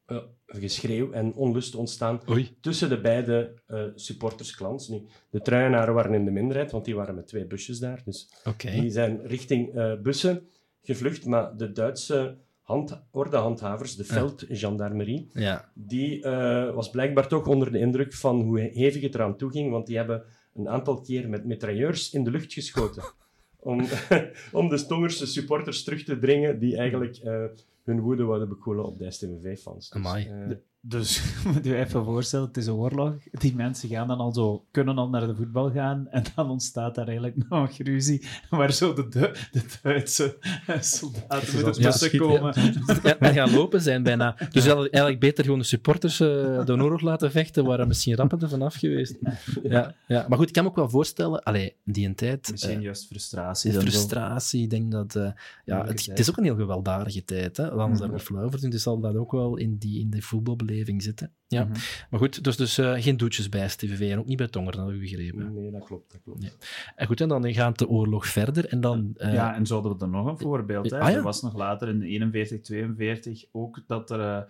eh, 0.06 0.16
geschreeuw 0.46 1.12
en 1.12 1.34
onlust 1.34 1.74
ontstaan 1.74 2.20
Oei. 2.30 2.56
tussen 2.60 2.88
de 2.88 3.00
beide 3.00 3.54
eh 3.66 3.84
supportersklans. 3.94 4.88
Nu, 4.88 5.02
de 5.30 5.40
truienaren 5.42 5.94
waren 5.94 6.14
in 6.14 6.24
de 6.24 6.30
minderheid, 6.30 6.70
want 6.70 6.84
die 6.84 6.94
waren 6.94 7.14
met 7.14 7.26
twee 7.26 7.46
busjes 7.46 7.78
daar. 7.78 8.02
Dus 8.04 8.28
die 8.58 8.90
zijn 8.90 9.26
richting 9.26 9.74
eh, 9.74 9.92
bussen 10.02 10.48
gevlucht, 10.82 11.26
maar 11.26 11.56
de 11.56 11.72
Duitse 11.72 12.36
hand, 12.60 13.02
ordehandhavers, 13.10 13.96
de 13.96 14.04
veldgendarmerie, 14.04 15.28
Ja. 15.32 15.70
die 15.74 16.20
was 16.74 16.90
blijkbaar 16.90 17.28
toch 17.28 17.46
onder 17.46 17.72
de 17.72 17.78
indruk 17.78 18.14
van 18.14 18.40
hoe 18.40 18.60
hevig 18.60 19.02
het 19.02 19.14
eraan 19.14 19.36
toe 19.36 19.50
ging, 19.50 19.70
want 19.70 19.86
die 19.86 19.96
hebben 19.96 20.24
een 20.54 20.68
aantal 20.68 21.00
keer 21.00 21.28
met 21.28 21.44
mitrailleurs 21.44 22.12
in 22.12 22.24
de 22.24 22.30
lucht 22.30 22.52
geschoten. 22.52 23.02
om, 23.58 23.86
om 24.52 24.68
de 24.68 24.76
Stongerse 24.76 25.26
supporters 25.26 25.84
terug 25.84 26.04
te 26.04 26.18
dringen 26.18 26.58
die 26.58 26.76
eigenlijk 26.76 27.20
hun 27.84 28.00
woede 28.00 28.24
wilden 28.24 28.48
bekoelen 28.48 28.84
op 28.84 28.98
de 28.98 29.10
STVV-fans. 29.10 29.88
Dus, 29.90 29.98
Amai. 29.98 30.26
eh, 30.28 30.56
Dus 30.86 31.22
moet 31.52 31.64
je 31.64 31.76
even 31.76 32.04
voorstellen, 32.04 32.46
het 32.46 32.56
is 32.56 32.66
een 32.66 32.72
oorlog. 32.72 33.14
Die 33.30 33.54
mensen 33.54 33.88
gaan 33.88 34.08
dan 34.08 34.18
al 34.18 34.32
zo, 34.32 34.64
kunnen 34.70 34.98
al 34.98 35.08
naar 35.08 35.26
de 35.26 35.34
voetbal 35.34 35.70
gaan. 35.70 36.06
En 36.10 36.24
dan 36.34 36.50
ontstaat 36.50 36.94
daar 36.94 37.06
eigenlijk 37.06 37.48
nog 37.48 37.70
ruzie. 37.78 38.26
Waar 38.50 38.72
zo 38.72 38.94
de, 38.94 39.08
de, 39.08 39.34
de 39.52 39.62
Duitse 39.82 40.36
soldaten 40.80 41.64
met 41.64 41.74
de 41.74 41.80
Ja, 41.80 41.88
bussen 41.88 42.08
schiet, 42.08 42.20
komen. 42.20 42.54
Ja, 43.02 43.18
en 43.18 43.34
gaan 43.34 43.54
lopen 43.54 43.80
zijn 43.80 44.02
bijna. 44.02 44.34
Dus 44.34 44.48
eigenlijk 44.52 44.92
eigenlijk 44.92 45.20
beter 45.20 45.44
gewoon 45.44 45.58
de 45.58 45.64
supporters 45.64 46.20
eh, 46.20 46.64
de 46.64 46.72
oorlog 46.72 47.00
laten 47.00 47.30
vechten, 47.30 47.64
waren 47.64 47.88
misschien 47.88 48.16
rapper 48.16 48.42
ervan 48.42 48.62
af 48.62 48.74
geweest. 48.74 49.16
Ja, 49.62 49.94
ja. 50.06 50.26
Maar 50.28 50.38
goed, 50.38 50.48
ik 50.48 50.52
kan 50.54 50.62
me 50.62 50.68
ook 50.68 50.76
wel 50.76 50.90
voorstellen, 50.90 51.42
allee, 51.42 51.74
die 51.84 52.06
een 52.06 52.14
tijd... 52.14 52.50
Misschien 52.50 52.76
eh, 52.76 52.82
juist 52.82 53.06
frustratie. 53.06 53.70
de 53.70 53.76
dan 53.76 53.86
frustratie, 53.86 54.62
ik 54.62 54.70
denk 54.70 54.92
dat... 54.92 55.16
eh, 55.16 55.30
ja, 55.64 55.86
het, 55.86 56.18
is 56.18 56.30
ook 56.30 56.36
een 56.36 56.44
heel 56.44 56.56
gewelddadige 56.56 57.24
tijd, 57.24 57.56
hè. 57.56 57.74
Laten 57.74 58.02
we 58.02 58.08
daar 58.08 58.18
flauw 58.18 58.50
voor 58.50 58.60
doen. 58.60 58.70
Dus 58.70 58.82
zal 58.82 59.00
dat 59.00 59.16
ook 59.16 59.32
wel 59.32 59.56
in 59.56 59.76
die, 59.76 60.00
in 60.00 60.10
de 60.10 60.22
voetbalbeleving 60.22 60.73
zitten. 60.96 61.32
Ja. 61.46 61.64
Mhm. 61.64 61.72
Maar 62.10 62.20
goed, 62.20 62.44
dus, 62.44 62.56
dus 62.56 62.74
geen 62.74 63.16
douches 63.16 63.48
bij 63.48 63.68
STVV 63.68 64.10
en 64.10 64.18
ook 64.18 64.26
niet 64.26 64.36
bij 64.36 64.48
Tongeren, 64.48 64.78
dat 64.78 64.86
heb 64.86 64.94
ik 64.96 65.00
begrepen. 65.02 65.54
nee, 65.54 65.70
dat 65.70 65.84
klopt. 65.84 66.12
Dat 66.12 66.20
klopt. 66.24 66.56
En 66.96 67.06
goed, 67.06 67.20
en 67.20 67.28
dan 67.28 67.52
gaat 67.54 67.78
de 67.78 67.88
oorlog 67.88 68.26
verder 68.26 68.66
en 68.66 68.80
dan... 68.80 69.10
eh, 69.16 69.32
Ja, 69.32 69.54
en 69.54 69.66
zo 69.66 69.74
hadden 69.74 69.98
we 69.98 70.04
er 70.04 70.10
nog 70.10 70.26
een 70.26 70.38
voorbeeld. 70.38 70.90
Hè. 70.90 70.98
Ah, 71.00 71.10
ja? 71.10 71.16
Er 71.16 71.22
was 71.22 71.42
nog 71.42 71.54
later 71.56 71.88
in 71.88 72.02
41, 72.02 72.60
42 72.60 73.44
ook 73.52 73.82
dat 73.86 74.10
er 74.10 74.46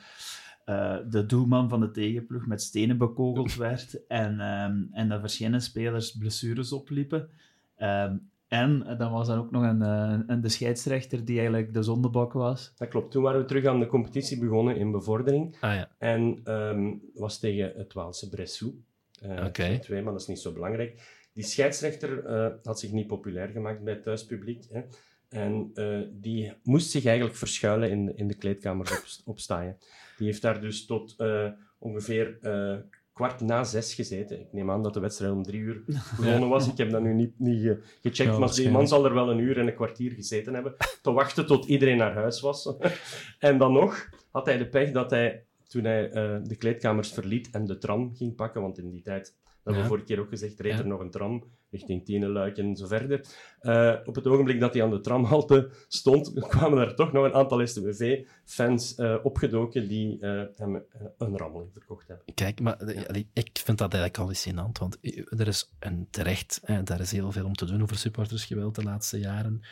eh, 0.65 0.97
de 1.09 1.27
doelman 1.27 1.69
van 1.69 1.81
de 1.81 1.91
tegenploeg 1.91 2.47
met 2.47 2.63
stenen 2.63 2.99
bekogeld 2.99 3.55
werd 3.55 4.07
en, 4.07 4.41
ehm, 4.41 4.83
en 4.91 5.09
dat 5.09 5.21
verschillende 5.21 5.61
spelers 5.61 6.11
blessures 6.17 6.73
opliepen. 6.73 7.29
Ehm, 7.77 8.17
en 8.55 8.87
eh, 8.87 8.99
dan 8.99 9.13
was 9.13 9.29
er 9.29 9.39
ook 9.39 9.51
nog 9.51 9.63
een, 9.63 9.83
eh, 9.83 10.19
een 10.27 10.41
de 10.41 10.49
scheidsrechter 10.49 11.25
die 11.25 11.37
eigenlijk 11.37 11.75
de 11.75 11.83
zondebok 11.83 12.33
was. 12.33 12.73
Dat 12.77 12.89
klopt. 12.89 13.11
Toen 13.11 13.23
waren 13.23 13.41
we 13.41 13.47
terug 13.47 13.65
aan 13.65 13.81
de 13.81 13.87
competitie 13.87 14.39
begonnen 14.39 14.77
in 14.77 14.91
bevordering. 14.91 15.57
Ah 15.61 15.75
ja, 15.75 15.91
En 15.99 16.41
ehm 16.45 16.93
was 17.15 17.39
tegen 17.39 17.73
het 17.77 17.93
Waalse 17.93 18.29
Bressou. 18.29 18.83
Eh, 19.21 19.45
Oké. 19.45 19.79
Twee, 19.79 20.03
maar 20.03 20.13
dat 20.13 20.23
is 20.23 20.29
niet 20.29 20.41
zo 20.41 20.53
belangrijk. 20.53 21.03
Die 21.33 21.45
scheidsrechter 21.45 22.25
eh, 22.25 22.53
had 22.63 22.81
zich 22.81 22.93
niet 22.93 23.07
populair 23.07 23.49
gemaakt 23.49 23.83
bij 23.83 23.93
het 23.93 24.03
thuispubliek. 24.03 24.65
Hè. 24.71 24.83
En 25.29 25.71
eh, 25.75 26.01
die 26.13 26.53
moest 26.63 26.91
zich 26.91 27.05
eigenlijk 27.05 27.37
verschuilen 27.37 27.91
in, 27.91 28.17
in 28.17 28.29
de 28.29 28.35
kleedkamers 28.35 28.91
op, 28.91 29.05
opstaan. 29.25 29.77
Die 30.17 30.27
heeft 30.27 30.43
daar 30.43 30.61
dus 30.61 30.87
tot 30.87 31.15
eh, 31.17 31.51
ongeveer 31.79 32.39
eh, 32.41 32.77
kwart 33.15 33.41
na 33.41 33.65
zes 33.65 33.95
gezeten. 33.95 34.41
Ik 34.41 34.53
neem 34.53 34.71
aan 34.71 34.83
dat 34.83 34.95
de 34.95 35.01
wedstrijd 35.01 35.33
om 35.33 35.43
drie 35.43 35.61
uur 35.61 35.83
begonnen 36.19 36.49
was. 36.49 36.69
Ik 36.69 36.77
heb 36.77 36.91
dat 36.91 37.03
nu 37.03 37.15
niet, 37.15 37.39
niet 37.39 37.63
ge- 37.63 37.81
gecheckt, 38.03 38.31
Ja, 38.33 38.39
maar 38.39 38.55
die 38.55 38.71
man 38.71 38.89
zal 38.89 39.05
er 39.05 39.15
wel 39.15 39.31
een 39.31 39.39
uur 39.39 39.59
en 39.59 39.67
een 39.67 39.75
kwartier 39.75 40.13
gezeten 40.13 40.55
hebben. 40.55 40.75
Te 41.03 41.13
wachten 41.13 41.47
tot 41.47 41.65
iedereen 41.67 41.97
naar 41.97 42.15
huis 42.15 42.41
was. 42.41 42.75
en 43.39 43.59
dan 43.59 43.73
nog 43.73 44.09
had 44.31 44.47
hij 44.47 44.59
de 44.59 44.69
pech 44.69 44.91
dat 44.91 45.11
hij, 45.11 45.45
toen 45.69 45.85
hij 45.85 46.11
eh, 46.11 46.37
de 46.43 46.57
kleedkamers 46.57 47.13
verliet 47.13 47.51
en 47.51 47.67
de 47.67 47.79
tram 47.79 48.15
ging 48.15 48.35
pakken, 48.35 48.61
want 48.63 48.79
in 48.79 48.91
die 48.91 49.03
tijd, 49.03 49.25
dat 49.25 49.53
hebben 49.55 49.75
we 49.75 49.81
Ja. 49.81 49.87
vorige 49.87 50.05
keer 50.07 50.21
ook 50.21 50.29
gezegd, 50.29 50.61
reed 50.61 50.73
Ja. 50.73 50.79
er 50.79 50.87
nog 50.87 51.01
een 51.01 51.11
tram 51.11 51.45
richting 51.75 52.05
Tienenluik 52.05 52.59
en 52.59 52.77
zo 52.77 52.87
verder. 52.87 53.25
Eh, 53.61 53.95
op 54.05 54.15
het 54.15 54.27
ogenblik 54.27 54.61
dat 54.61 54.75
hij 54.75 54.83
aan 54.83 54.91
de 54.91 55.01
tramhalte 55.01 55.71
stond, 55.89 56.33
kwamen 56.49 56.79
er 56.79 56.95
toch 56.95 57.13
nog 57.13 57.25
een 57.25 57.35
aantal 57.35 57.67
STWV-fans 57.67 58.99
uh, 58.99 59.17
opgedoken 59.23 59.89
die 59.89 60.19
uh, 60.21 60.43
hem 60.57 60.83
een 61.19 61.37
rammeling 61.39 61.73
verkocht 61.73 62.09
hebben. 62.09 62.35
Kijk, 62.35 62.61
maar 62.61 62.95
ja. 62.95 63.23
ik 63.33 63.51
vind 63.65 63.79
dat 63.79 63.93
eigenlijk 63.93 64.17
hallucinant, 64.17 64.79
want 64.79 64.99
er 65.29 65.49
is 65.49 65.73
een 65.79 66.07
terecht, 66.11 66.61
daar 66.85 67.01
is 67.01 67.13
heel 67.13 67.33
veel 67.33 67.47
om 67.47 67.55
te 67.55 67.67
doen 67.67 67.83
over 67.83 67.97
supportersgeweld 67.97 68.75
de 68.75 68.83
laatste 68.83 69.19
jaren. 69.19 69.63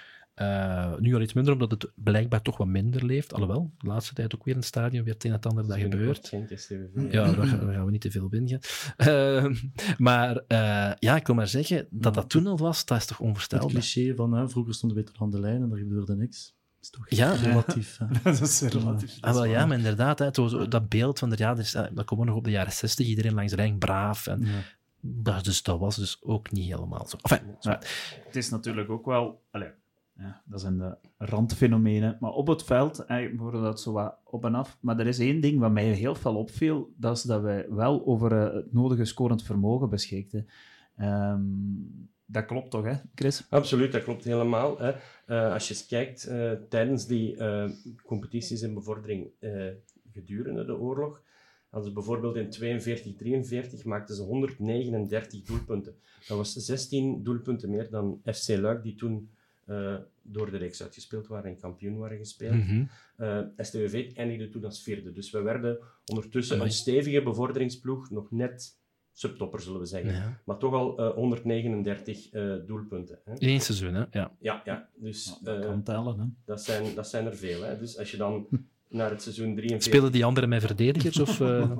Uh, 0.40 0.96
nu 0.98 1.14
al 1.14 1.20
iets 1.20 1.32
minder, 1.32 1.52
omdat 1.52 1.70
het 1.70 1.90
blijkbaar 1.94 2.42
toch 2.42 2.56
wat 2.56 2.66
minder 2.66 3.04
leeft. 3.04 3.32
Alhoewel, 3.32 3.72
de 3.78 3.86
laatste 3.86 4.14
tijd 4.14 4.34
ook 4.34 4.44
weer 4.44 4.54
in 4.54 4.60
het 4.60 4.68
stadion 4.68 5.04
weer 5.04 5.12
het 5.12 5.24
een 5.24 5.32
en 5.32 5.40
ander 5.40 5.66
dat 5.66 5.78
gebeurt. 5.78 6.32
Ja, 7.10 7.32
daar 7.32 7.46
gaan 7.46 7.84
we 7.84 7.90
niet 7.90 8.00
te 8.00 8.10
veel 8.10 8.28
binnen. 8.28 8.60
Uh, 8.96 9.46
maar 9.98 10.34
uh, 10.48 10.92
ja, 10.98 11.16
ik 11.16 11.26
wil 11.26 11.34
maar 11.36 11.48
zeggen, 11.48 11.86
dat 11.90 12.14
dat 12.14 12.30
toen 12.30 12.46
al 12.46 12.58
was, 12.58 12.84
dat 12.84 12.98
is 12.98 13.06
toch 13.06 13.20
onvoorstelbaar. 13.20 13.68
Het 13.68 13.78
cliché 13.78 14.14
van 14.14 14.50
vroeger 14.50 14.74
stonden 14.74 15.04
we 15.04 15.10
aan 15.18 15.30
de 15.30 15.40
lijn 15.40 15.62
en 15.62 15.70
er 15.70 15.78
gebeurde 15.78 16.16
niks. 16.16 16.54
is 16.80 16.90
toch 16.90 17.10
ja. 17.10 17.32
relatief. 17.32 17.98
dat 18.22 18.40
is 18.40 18.60
relatief. 18.60 19.16
Ah, 19.20 19.32
wel, 19.32 19.44
ja, 19.44 19.66
maar 19.66 19.76
inderdaad, 19.76 20.18
hè, 20.18 20.30
dat 20.68 20.88
beeld 20.88 21.18
van 21.18 21.30
de, 21.30 21.36
ja, 21.38 21.54
dus, 21.54 21.72
dat 21.72 22.04
komen 22.04 22.26
nog 22.26 22.36
op 22.36 22.44
de 22.44 22.50
jaren 22.50 22.72
60, 22.72 23.06
iedereen 23.06 23.34
langs 23.34 23.50
de 23.50 23.56
lijn 23.56 23.78
braaf. 23.78 24.26
En, 24.26 24.40
ja. 24.40 24.62
dat, 25.00 25.44
dus, 25.44 25.62
dat 25.62 25.78
was 25.78 25.96
dus 25.96 26.22
ook 26.22 26.50
niet 26.50 26.72
helemaal 26.72 27.06
zo. 27.06 27.16
Enfin, 27.22 27.56
ja, 27.60 27.80
het 28.24 28.36
is 28.36 28.50
natuurlijk 28.50 28.90
ook 28.90 29.06
wel... 29.06 29.42
Allez, 29.50 29.70
ja, 30.16 30.42
dat 30.44 30.60
zijn 30.60 30.78
de 30.78 30.96
randfenomenen. 31.18 32.16
Maar 32.20 32.30
op 32.30 32.46
het 32.46 32.64
veld 32.64 33.04
worden 33.36 33.62
dat 33.62 33.80
zo 33.80 33.92
wat 33.92 34.16
op 34.24 34.44
en 34.44 34.54
af. 34.54 34.78
Maar 34.80 34.98
er 34.98 35.06
is 35.06 35.18
één 35.18 35.40
ding 35.40 35.60
wat 35.60 35.72
mij 35.72 35.84
heel 35.84 36.14
veel 36.14 36.36
opviel, 36.36 36.92
dat 36.96 37.16
is 37.16 37.22
dat 37.22 37.42
wij 37.42 37.66
wel 37.68 38.06
over 38.06 38.32
uh, 38.32 38.54
het 38.54 38.72
nodige 38.72 39.04
scorend 39.04 39.42
vermogen 39.42 39.88
beschikten. 39.88 40.46
Um, 41.00 42.10
dat 42.26 42.44
klopt 42.44 42.70
toch, 42.70 42.84
hè, 42.84 42.94
Chris? 43.14 43.46
Absoluut, 43.48 43.92
dat 43.92 44.02
klopt 44.02 44.24
helemaal. 44.24 44.78
Hè. 44.78 44.92
Uh, 45.26 45.52
als 45.52 45.68
je 45.68 45.74
eens 45.74 45.86
kijkt, 45.86 46.28
uh, 46.28 46.52
tijdens 46.68 47.06
die 47.06 47.36
competities 48.06 48.62
in 48.62 48.74
bevordering 48.74 49.30
gedurende 50.12 50.64
de 50.64 50.78
oorlog, 50.78 51.22
ze 51.82 51.92
bijvoorbeeld 51.92 52.36
in 52.36 52.50
42, 52.50 53.16
43 53.16 53.84
maakten 53.84 54.14
ze 54.14 54.22
139 54.22 55.42
doelpunten. 55.42 55.94
Dat 56.28 56.36
was 56.36 56.52
16 56.52 57.22
doelpunten 57.22 57.70
meer 57.70 57.90
dan 57.90 58.20
FC 58.24 58.48
Luik, 58.48 58.82
die 58.82 58.94
toen 58.94 59.30
uh, 59.72 59.96
door 60.22 60.50
de 60.50 60.56
reeks 60.56 60.82
uitgespeeld 60.82 61.26
waren 61.26 61.50
en 61.50 61.58
kampioen 61.58 61.98
waren 61.98 62.18
gespeeld. 62.18 62.54
Mm 62.54 62.60
-hmm. 62.60 62.88
uh, 63.16 63.40
STWV 63.56 64.10
eindigde 64.14 64.48
toen 64.48 64.64
als 64.64 64.82
vierde. 64.82 65.12
Dus 65.12 65.30
we 65.30 65.42
werden 65.42 65.78
ondertussen 66.06 66.54
Amai. 66.54 66.68
een 66.68 66.74
stevige 66.74 67.22
bevorderingsploeg, 67.22 68.10
nog 68.10 68.30
net 68.30 68.80
subtopper 69.12 69.60
zullen 69.60 69.80
we 69.80 69.86
zeggen. 69.86 70.12
Ja. 70.12 70.40
Maar 70.44 70.58
toch 70.58 70.72
al 70.72 71.00
uh, 71.00 71.14
139 71.14 72.30
doelpunten. 72.66 73.18
Hè. 73.24 73.32
In 73.32 73.48
één 73.48 73.60
seizoen, 73.60 73.94
hè? 73.94 74.04
Ja. 74.10 74.36
Ja, 74.38 74.62
ja. 74.64 74.88
Dus, 74.94 75.38
ja, 75.42 75.52
dat 75.52 75.64
kan 75.64 75.82
tellen, 75.82 76.18
hè? 76.18 76.26
Dat 76.44 76.62
zijn, 76.62 76.94
dat 76.94 77.08
zijn 77.08 77.26
er 77.26 77.36
veel. 77.36 77.62
Hè. 77.62 77.78
Dus 77.78 77.98
als 77.98 78.10
je 78.10 78.16
dan 78.16 78.48
naar 78.92 79.10
het 79.10 79.22
seizoen 79.22 79.54
43. 79.54 79.92
Spelen 79.92 80.12
die 80.12 80.24
anderen 80.24 80.48
met 80.48 80.60
verdedigers? 80.60 81.20
Of 81.20 81.40
uh, 81.40 81.70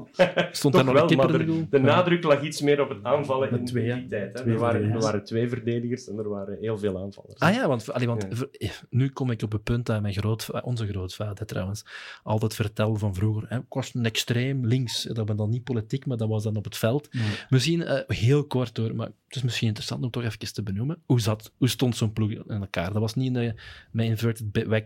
stond 0.52 0.74
daar 0.74 0.84
nog 0.84 0.94
wel, 0.94 1.10
een 1.10 1.16
maar 1.16 1.28
de, 1.28 1.66
de, 1.70 1.78
nadruk 1.78 2.22
lag 2.22 2.42
iets 2.42 2.60
meer 2.60 2.80
op 2.80 2.88
het 2.88 3.04
aanvallen 3.04 3.50
in 3.50 3.64
twee, 3.64 3.94
die 3.94 4.06
tijd. 4.06 4.38
Hè. 4.38 4.44
Er, 4.44 4.58
waren, 4.58 4.90
er 4.90 5.00
waren 5.00 5.24
twee 5.24 5.48
verdedigers 5.48 6.08
en 6.08 6.18
er 6.18 6.28
waren 6.28 6.56
heel 6.60 6.78
veel 6.78 6.98
aanvallers. 6.98 7.40
Ah 7.40 7.54
ja, 7.54 7.68
want, 7.68 7.92
allee, 7.92 8.06
want 8.06 8.26
ja. 8.50 8.70
nu 8.90 9.08
kom 9.08 9.30
ik 9.30 9.42
op 9.42 9.52
het 9.52 9.62
punt 9.62 9.86
dat 9.86 10.02
mijn 10.02 10.14
grootvader, 10.14 10.62
onze 10.62 10.86
grootvader 10.86 11.46
trouwens, 11.46 11.84
altijd 12.22 12.54
vertelde 12.54 12.98
van 12.98 13.14
vroeger. 13.14 13.44
Hè, 13.48 13.56
ik 13.56 13.64
was 13.68 13.94
een 13.94 14.04
extreem 14.04 14.66
links. 14.66 15.02
Dat 15.02 15.28
was 15.28 15.36
dan 15.36 15.50
niet 15.50 15.64
politiek, 15.64 16.06
maar 16.06 16.16
dat 16.16 16.28
was 16.28 16.42
dan 16.42 16.56
op 16.56 16.64
het 16.64 16.76
veld. 16.76 17.08
Ja. 17.10 17.20
Misschien 17.48 17.80
uh, 17.80 17.98
heel 18.06 18.44
kort 18.44 18.76
hoor, 18.76 18.94
maar 18.94 19.06
het 19.06 19.36
is 19.36 19.42
misschien 19.42 19.66
interessant 19.66 20.04
om 20.04 20.10
toch 20.10 20.22
even 20.22 20.52
te 20.52 20.62
benoemen. 20.62 21.02
Hoe, 21.06 21.20
zat, 21.20 21.52
hoe 21.58 21.68
stond 21.68 21.96
zo'n 21.96 22.12
ploeg 22.12 22.30
in 22.30 22.60
elkaar? 22.60 22.92
Dat 22.92 23.00
was 23.00 23.14
niet 23.14 23.36
een, 23.36 23.58
met 23.90 24.06
inverted 24.06 24.42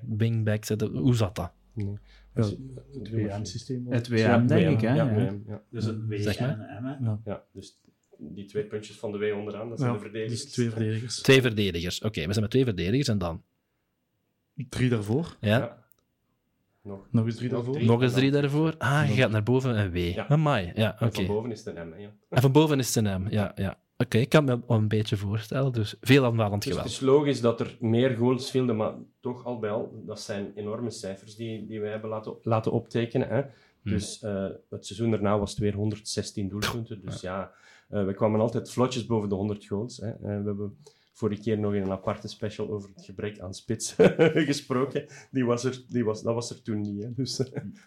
wingbacks. 0.06 0.68
Hoe 0.92 1.14
zat 1.14 1.34
dat? 1.34 1.52
Nee. 1.76 1.98
Ja, 2.34 2.42
het 2.98 3.10
WM-systeem. 3.10 3.86
Het 3.88 4.08
WM, 4.08 4.46
denk 4.46 4.70
ik, 4.70 4.80
hè? 4.80 4.94
Ja, 4.94 5.14
WM, 5.14 5.38
ja. 5.46 5.62
Dus 5.70 5.84
het 5.84 6.06
W 6.06 6.14
zeg 6.14 6.40
maar. 6.40 6.58
en 6.58 6.82
M, 6.82 7.04
ja. 7.04 7.20
ja. 7.24 7.44
dus 7.52 7.80
die 8.18 8.44
twee 8.44 8.64
puntjes 8.64 8.98
van 8.98 9.12
de 9.12 9.18
W 9.18 9.36
onderaan, 9.36 9.68
dat 9.68 9.78
zijn 9.78 9.92
de 9.92 9.98
verdedigers. 9.98 10.42
Dus 10.42 10.52
twee 10.52 10.70
verdedigers. 10.70 11.20
Twee 11.20 11.40
verdedigers, 11.40 11.96
oké. 11.96 12.06
Okay, 12.06 12.26
we 12.26 12.30
zijn 12.30 12.42
met 12.42 12.50
twee 12.50 12.64
verdedigers 12.64 13.08
en 13.08 13.18
dan? 13.18 13.42
Drie 14.68 14.88
daarvoor. 14.88 15.36
Ja. 15.40 15.84
Nog, 16.82 17.06
nog 17.10 17.26
eens 17.26 17.36
drie 17.36 17.48
daarvoor. 17.48 17.74
Drie, 17.74 17.86
nog 17.86 18.02
eens 18.02 18.12
drie 18.12 18.30
daarvoor. 18.30 18.74
Ah, 18.78 19.08
je 19.08 19.14
gaat 19.14 19.30
naar 19.30 19.42
boven 19.42 19.78
een 19.78 19.90
W. 19.90 19.96
Ja. 19.96 20.26
Amai, 20.28 20.72
ja, 20.74 20.90
oké. 20.90 21.04
Okay. 21.04 21.24
van 21.24 21.26
boven 21.26 21.50
is 21.50 21.64
het 21.64 21.76
een 21.76 21.88
M, 21.88 21.98
ja. 21.98 22.10
En 22.28 22.42
van 22.42 22.52
boven 22.52 22.78
is 22.78 22.94
het 22.94 23.04
een 23.04 23.22
M, 23.22 23.28
ja, 23.30 23.52
ja. 23.54 23.78
Oké, 23.98 24.04
okay, 24.04 24.20
ik 24.20 24.28
kan 24.28 24.44
me 24.44 24.60
wel 24.66 24.76
een 24.76 24.88
beetje 24.88 25.16
voorstellen. 25.16 25.72
Dus 25.72 25.94
veel 26.00 26.24
aanvallend 26.24 26.62
dus 26.62 26.72
geweld. 26.72 26.88
Het 26.88 27.00
is 27.00 27.06
logisch 27.06 27.40
dat 27.40 27.60
er 27.60 27.76
meer 27.80 28.16
goals 28.16 28.50
vielen, 28.50 28.76
maar 28.76 28.94
toch 29.20 29.44
al 29.44 29.58
bij 29.58 29.70
al, 29.70 30.02
dat 30.06 30.20
zijn 30.20 30.52
enorme 30.54 30.90
cijfers 30.90 31.36
die, 31.36 31.66
die 31.66 31.80
wij 31.80 31.90
hebben 31.90 32.10
laten, 32.10 32.36
laten 32.42 32.72
optekenen. 32.72 33.28
Hè. 33.28 33.40
Hmm. 33.40 33.50
Dus 33.82 34.22
uh, 34.22 34.46
het 34.70 34.86
seizoen 34.86 35.10
daarna 35.10 35.38
was 35.38 35.50
het 35.50 35.58
weer 35.58 35.74
116 35.74 36.48
doelpunten. 36.48 37.00
Dus 37.04 37.20
ja, 37.20 37.52
ja 37.90 38.00
uh, 38.00 38.06
we 38.06 38.14
kwamen 38.14 38.40
altijd 38.40 38.70
vlotjes 38.70 39.06
boven 39.06 39.28
de 39.28 39.34
100 39.34 39.66
goals. 39.66 39.96
Hè. 39.96 40.08
Uh, 40.08 40.20
we 40.20 40.28
hebben 40.28 40.76
vorige 41.12 41.42
keer 41.42 41.58
nog 41.58 41.74
in 41.74 41.82
een 41.82 41.90
aparte 41.90 42.28
special 42.28 42.70
over 42.70 42.90
het 42.94 43.04
gebrek 43.04 43.38
aan 43.38 43.54
spits 43.54 43.94
gesproken. 44.50 45.06
Die 45.30 45.44
was 45.44 45.64
er, 45.64 45.84
die 45.88 46.04
was, 46.04 46.22
dat 46.22 46.34
was 46.34 46.50
er 46.50 46.62
toen 46.62 46.80
niet. 46.80 47.02
Hè. 47.02 47.12
Dus 47.14 47.42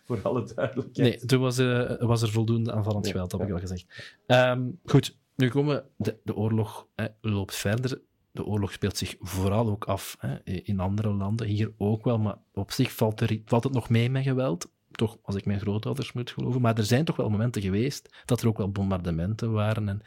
voor 0.06 0.20
alle 0.22 0.48
duidelijkheid. 0.56 1.10
Nee, 1.10 1.26
toen 1.26 1.42
was, 1.42 1.58
was 2.00 2.22
er 2.22 2.30
voldoende 2.30 2.72
aanvallend 2.72 3.06
ja, 3.06 3.12
geweld, 3.12 3.32
heb 3.32 3.42
ik 3.42 3.52
al 3.52 3.60
gezegd. 3.60 4.16
Um, 4.28 4.80
goed, 4.86 5.18
nu 5.40 5.50
komen 5.50 5.84
de, 5.98 6.18
de 6.24 6.36
oorlog 6.36 6.88
hè, 6.96 7.06
loopt 7.22 7.56
verder. 7.56 8.02
De 8.32 8.46
oorlog 8.46 8.72
speelt 8.72 8.98
zich 8.98 9.16
vooral 9.20 9.70
ook 9.70 9.86
af 9.86 10.18
hè, 10.20 10.38
in 10.44 10.80
andere 10.80 11.14
landen, 11.14 11.48
hier 11.48 11.72
ook 11.78 12.04
wel, 12.04 12.20
maar 12.20 12.38
op 12.54 12.72
zich 12.72 12.92
valt, 12.92 13.24
valt 13.46 13.64
het 13.64 13.74
nog 13.74 13.90
mee 13.90 14.10
met 14.10 14.24
geweld. 14.24 14.72
Toch, 14.92 15.18
als 15.22 15.36
ik 15.36 15.46
mijn 15.46 15.60
grootouders 15.60 16.12
moet 16.12 16.32
geloven. 16.32 16.62
Maar 16.62 16.78
er 16.78 16.84
zijn 16.84 17.06
toch 17.06 17.16
wel 17.16 17.30
momenten 17.30 17.62
geweest 17.62 18.24
dat 18.26 18.42
er 18.42 18.48
ook 18.48 18.58
wel 18.58 18.72
bombardementen 18.72 19.52
waren. 19.52 19.90
En 19.90 20.02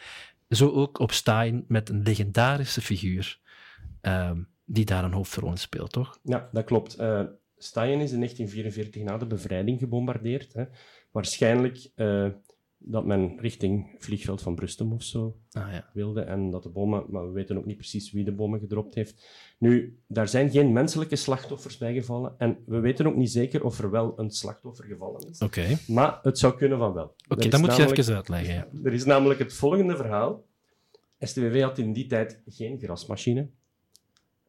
zo 0.49 0.71
ook 0.71 0.99
op 0.99 1.13
Stein 1.13 1.65
met 1.69 1.89
een 1.89 2.03
legendarische 2.03 2.81
figuur 2.81 3.41
um, 4.03 4.49
die 4.65 4.85
daar 4.85 5.05
een 5.05 5.13
hoofdrol 5.13 5.51
in 5.51 5.57
speelt, 5.57 5.93
toch? 5.93 6.19
Ja, 6.23 6.49
dat 6.53 6.65
klopt. 6.65 7.01
Uh, 7.01 7.23
is 7.57 7.73
in 7.73 7.83
1944 7.83 9.03
na 9.03 9.19
de 9.19 9.27
bevrijding 9.27 9.79
gebombardeerd. 9.79 10.53
Hè. 10.53 10.65
Waarschijnlijk... 11.11 11.91
Uh, 11.97 12.29
dat 12.85 13.05
men 13.05 13.39
richting 13.39 13.95
vliegveld 13.99 14.43
van 14.43 14.55
Brustem 14.55 14.93
of 14.93 15.03
zo 15.03 15.37
ah, 15.51 15.73
ja. 15.73 15.91
wilde. 15.93 16.21
En 16.21 16.51
dat 16.51 16.63
de 16.63 16.69
bommen, 16.69 17.05
maar 17.09 17.27
we 17.27 17.33
weten 17.33 17.59
ook 17.59 17.65
niet 17.65 17.77
precies 17.77 18.13
wie 18.13 18.25
de 18.25 18.33
bommen 18.33 18.61
gedropt 18.61 18.95
heeft. 18.95 19.27
Nu, 19.59 19.99
daar 20.07 20.29
zijn 20.29 20.51
geen 20.51 20.73
menselijke 20.73 21.17
slachtoffers 21.17 21.79
bij 21.79 21.95
gevallen. 21.95 22.35
En 22.39 22.59
we 22.67 22.81
weten 22.81 23.07
ook 23.07 23.17
niet 23.17 23.31
zeker 23.31 23.65
of 23.65 23.79
er 23.79 23.91
wel 23.91 24.19
een 24.19 24.31
slachtoffer 24.31 24.85
gevallen 24.85 25.29
is. 25.29 25.39
Oké. 25.39 25.61
Okay. 25.61 25.79
Maar 25.87 26.19
het 26.23 26.39
zou 26.39 26.57
kunnen 26.57 26.79
van 26.79 26.93
wel. 26.93 27.05
Oké, 27.05 27.17
okay, 27.29 27.49
dat 27.49 27.61
moet 27.61 27.77
je 27.77 27.97
even 27.97 28.15
uitleggen. 28.15 28.55
Ja. 28.55 28.69
Er 28.85 28.93
is 28.93 29.05
namelijk 29.05 29.39
het 29.39 29.55
volgende 29.55 29.97
verhaal. 29.97 30.45
STWV 31.19 31.61
had 31.63 31.79
in 31.79 31.93
die 31.93 32.07
tijd 32.07 32.43
geen 32.47 32.79
grasmachine. 32.79 33.49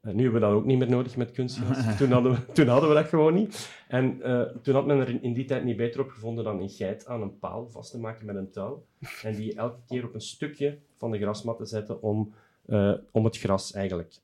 Uh, 0.04 0.14
nu 0.14 0.24
hebben 0.24 0.42
we 0.42 0.48
dat 0.48 0.56
ook 0.56 0.66
niet 0.66 0.78
meer 0.78 0.90
nodig 0.90 1.18
met 1.18 1.32
kunstgras. 1.32 1.78
toen, 1.98 2.12
hadden 2.12 2.32
we, 2.32 2.52
toen 2.52 2.68
hadden 2.68 2.90
we 2.90 2.96
dat 2.96 3.08
gewoon 3.08 3.34
niet. 3.34 3.84
En 3.88 4.18
uh, 4.18 4.42
toen 4.42 4.74
had 4.74 4.86
men 4.86 5.00
er 5.00 5.10
in, 5.10 5.22
in, 5.22 5.34
die 5.34 5.46
tijd 5.46 5.64
niet 5.64 5.78
beter 5.78 6.02
op 6.02 6.10
gevonden 6.10 6.44
dan 6.44 6.60
een 6.60 6.70
geit 6.70 7.06
aan 7.06 7.22
een 7.22 7.40
paal 7.40 7.70
vast 7.70 7.92
te 7.92 8.00
maken 8.00 8.26
met 8.26 8.36
een 8.36 8.52
touw. 8.52 8.86
En 9.24 9.36
die 9.36 9.56
elke 9.56 9.80
keer 9.88 10.06
op 10.06 10.14
een 10.14 10.22
stukje 10.22 10.78
van 10.98 11.12
de 11.12 11.20
grasmat 11.20 11.58
te 11.58 11.66
zetten 11.66 12.02
om, 12.02 12.34
uh, 12.66 12.94
om 13.12 13.26
het 13.26 13.38
gras 13.38 13.74
eigenlijk 13.74 14.20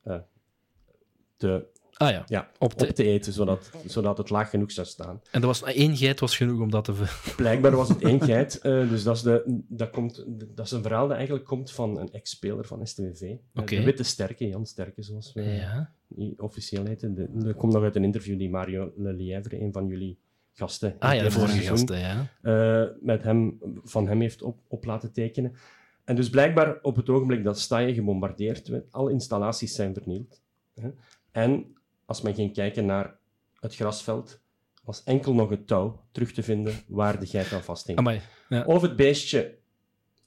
te, 1.37 1.65
ah, 2.07 2.11
ja. 2.11 2.23
Ja, 2.27 2.49
op, 2.57 2.73
te... 2.73 2.87
op 2.87 2.95
te 2.95 3.03
eten, 3.03 3.33
zodat, 3.33 3.71
zodat 3.85 4.17
het 4.17 4.29
laag 4.29 4.49
genoeg 4.49 4.71
zou 4.71 4.87
staan. 4.87 5.21
En 5.31 5.41
er 5.41 5.47
was, 5.47 5.63
één 5.63 5.97
geit 5.97 6.19
was 6.19 6.37
genoeg 6.37 6.59
om 6.59 6.71
dat 6.71 6.83
te... 6.83 6.93
Blijkbaar 7.35 7.75
was 7.75 7.89
het 7.89 8.01
één 8.01 8.21
geit. 8.21 8.61
dus 8.61 9.03
dat 9.03 9.15
is, 9.15 9.21
de, 9.21 9.61
dat, 9.67 9.89
komt, 9.89 10.25
dat 10.55 10.65
is 10.65 10.71
een 10.71 10.81
verhaal 10.81 11.07
dat 11.07 11.15
eigenlijk 11.17 11.45
komt 11.45 11.71
van 11.71 11.99
een 11.99 12.11
ex-speler 12.11 12.65
van 12.65 12.87
STWV. 12.87 13.35
Okay. 13.53 13.77
De 13.77 13.83
Witte 13.83 14.03
Sterke, 14.03 14.47
Jan 14.47 14.65
Sterke, 14.65 15.03
zoals 15.03 15.33
we 15.33 15.43
ja. 15.43 15.93
die 16.07 16.41
officieel 16.41 16.85
heten. 16.85 17.29
Dat 17.43 17.55
komt 17.55 17.73
nog 17.73 17.83
uit 17.83 17.95
een 17.95 18.03
interview 18.03 18.39
die 18.39 18.49
Mario 18.49 18.91
Lelièvre, 18.95 19.61
een 19.61 19.71
van 19.71 19.87
jullie 19.87 20.19
gasten... 20.59 20.95
Ah 20.99 21.15
ja, 21.15 21.23
de 21.23 21.31
vorige 21.31 21.61
gasten, 21.61 21.99
ja. 21.99 22.27
Uh, 22.41 22.87
met 23.01 23.23
hem, 23.23 23.57
van 23.83 24.07
hem 24.07 24.21
heeft 24.21 24.41
op, 24.41 24.59
op 24.67 24.85
laten 24.85 25.11
tekenen. 25.11 25.53
En 26.03 26.15
dus 26.15 26.29
blijkbaar 26.29 26.79
op 26.81 26.95
het 26.95 27.09
ogenblik 27.09 27.43
dat 27.43 27.59
Staaien 27.59 27.93
gebombardeerd 27.93 28.67
werd, 28.67 28.91
alle 28.91 29.11
installaties 29.11 29.75
zijn 29.75 29.93
vernield. 29.93 30.41
Hè? 30.73 30.89
En 31.31 31.77
als 32.09 32.21
men 32.21 32.33
ging 32.33 32.53
kijken 32.53 32.85
naar 32.85 33.15
het 33.59 33.75
grasveld, 33.75 34.39
was 34.83 35.03
enkel 35.03 35.33
nog 35.33 35.49
het 35.49 35.67
touw 35.67 36.01
terug 36.11 36.31
te 36.31 36.43
vinden 36.43 36.73
waar 36.87 37.19
de 37.19 37.25
geit 37.25 37.53
aan 37.53 37.63
vasthing. 37.63 37.97
Amai, 37.97 38.21
ja. 38.49 38.63
Of 38.65 38.81
het 38.81 38.95
beestje 38.95 39.57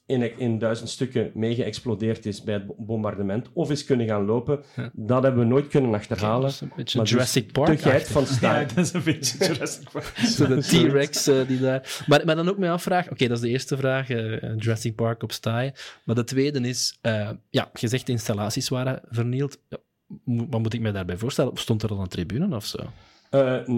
in, 0.07 0.39
in 0.39 0.59
duizend 0.59 0.89
stukken 0.89 1.31
mee 1.35 1.55
geëxplodeerd 1.55 2.27
is 2.27 2.43
bij 2.43 2.55
het 2.55 2.67
bo- 2.67 2.75
bombardement, 2.79 3.49
of 3.53 3.71
is 3.71 3.85
kunnen 3.85 4.07
gaan 4.07 4.25
lopen, 4.25 4.63
Ja. 4.77 4.91
dat 4.93 5.23
hebben 5.23 5.41
we 5.43 5.47
nooit 5.49 5.69
kunnen 5.69 5.95
achterhalen. 5.95 6.41
Dat 6.43 6.51
is 6.51 6.61
een 6.61 6.73
beetje 6.77 6.97
Maar 6.97 7.07
dus 7.07 7.15
Jurassic 7.15 7.53
Park. 7.53 7.67
De 7.67 7.77
geit 7.77 8.09
van 8.09 8.23
Ja, 8.23 8.29
Stein. 8.29 8.69
dat 8.69 8.77
is 8.85 8.93
een 8.93 9.03
beetje 9.03 9.39
Jurassic 9.47 9.91
Park. 9.93 10.05
Zo 10.17 10.47
de 10.47 10.61
T-Rex 10.61 11.27
eh, 11.27 11.47
die 11.47 11.61
daar. 11.61 12.03
Maar, 12.07 12.25
maar 12.25 12.37
dan 12.37 12.49
ook 12.49 12.59
mij 12.59 12.71
afvraag. 12.71 13.11
Oké, 13.11 13.27
dat 13.27 13.37
is 13.37 13.43
de 13.43 13.49
eerste 13.49 13.77
vraag. 13.77 14.11
eh, 14.11 14.41
Jurassic 14.57 14.95
Park 14.95 15.23
op 15.23 15.33
staaien. 15.33 15.73
Maar 16.05 16.15
de 16.15 16.25
tweede 16.25 16.61
is. 16.61 16.99
eh, 17.01 17.31
ja, 17.51 17.71
je 17.75 17.89
zegt 17.89 18.07
de 18.07 18.13
installaties 18.13 18.69
waren 18.69 19.01
vernield. 19.09 19.59
Wat 20.25 20.61
moet 20.61 20.75
ik 20.75 20.81
mij 20.81 20.93
daarbij 20.93 21.17
voorstellen? 21.17 21.57
Stond 21.57 21.83
er 21.83 21.89
dan 21.89 22.01
een 22.01 22.09
tribune 22.09 22.57
of 22.57 22.65
zo? 22.65 22.79
Eh, 23.31 23.69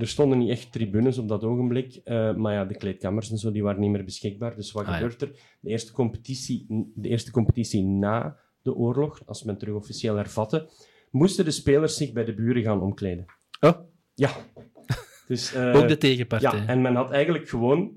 er 0.00 0.08
stonden 0.08 0.38
niet 0.38 0.50
echt 0.50 0.72
tribunes 0.72 1.18
op 1.18 1.28
dat 1.28 1.44
ogenblik, 1.44 2.00
eh, 2.04 2.34
maar 2.34 2.52
ja, 2.54 2.64
de 2.64 2.76
kleedkamers 2.76 3.30
en 3.30 3.38
zo 3.38 3.50
die 3.52 3.62
waren 3.62 3.80
niet 3.80 3.90
meer 3.90 4.04
beschikbaar. 4.04 4.56
Dus 4.56 4.72
wat 4.72 4.82
Ah, 4.84 4.88
ja. 4.88 4.94
gebeurt 4.94 5.22
er? 5.22 5.30
De 5.60 5.70
eerste, 5.70 5.92
competitie, 5.92 6.66
de 6.94 7.08
eerste 7.08 7.30
competitie 7.30 7.84
na 7.84 8.36
de 8.62 8.74
oorlog, 8.74 9.22
als 9.26 9.42
men 9.42 9.58
terug 9.58 9.74
officieel 9.74 10.16
hervatte, 10.16 10.68
moesten 11.10 11.44
de 11.44 11.50
spelers 11.50 11.96
zich 11.96 12.12
bij 12.12 12.24
de 12.24 12.34
buren 12.34 12.62
gaan 12.62 12.80
omkleden. 12.80 13.24
Oh, 13.60 13.78
Ja. 14.14 14.30
Dus, 15.26 15.54
eh, 15.54 15.76
ook 15.76 15.88
de 15.88 15.96
tegenpartij. 15.98 16.58
Ja, 16.58 16.66
en 16.66 16.80
men 16.80 16.94
had 16.94 17.10
eigenlijk 17.10 17.48
gewoon 17.48 17.92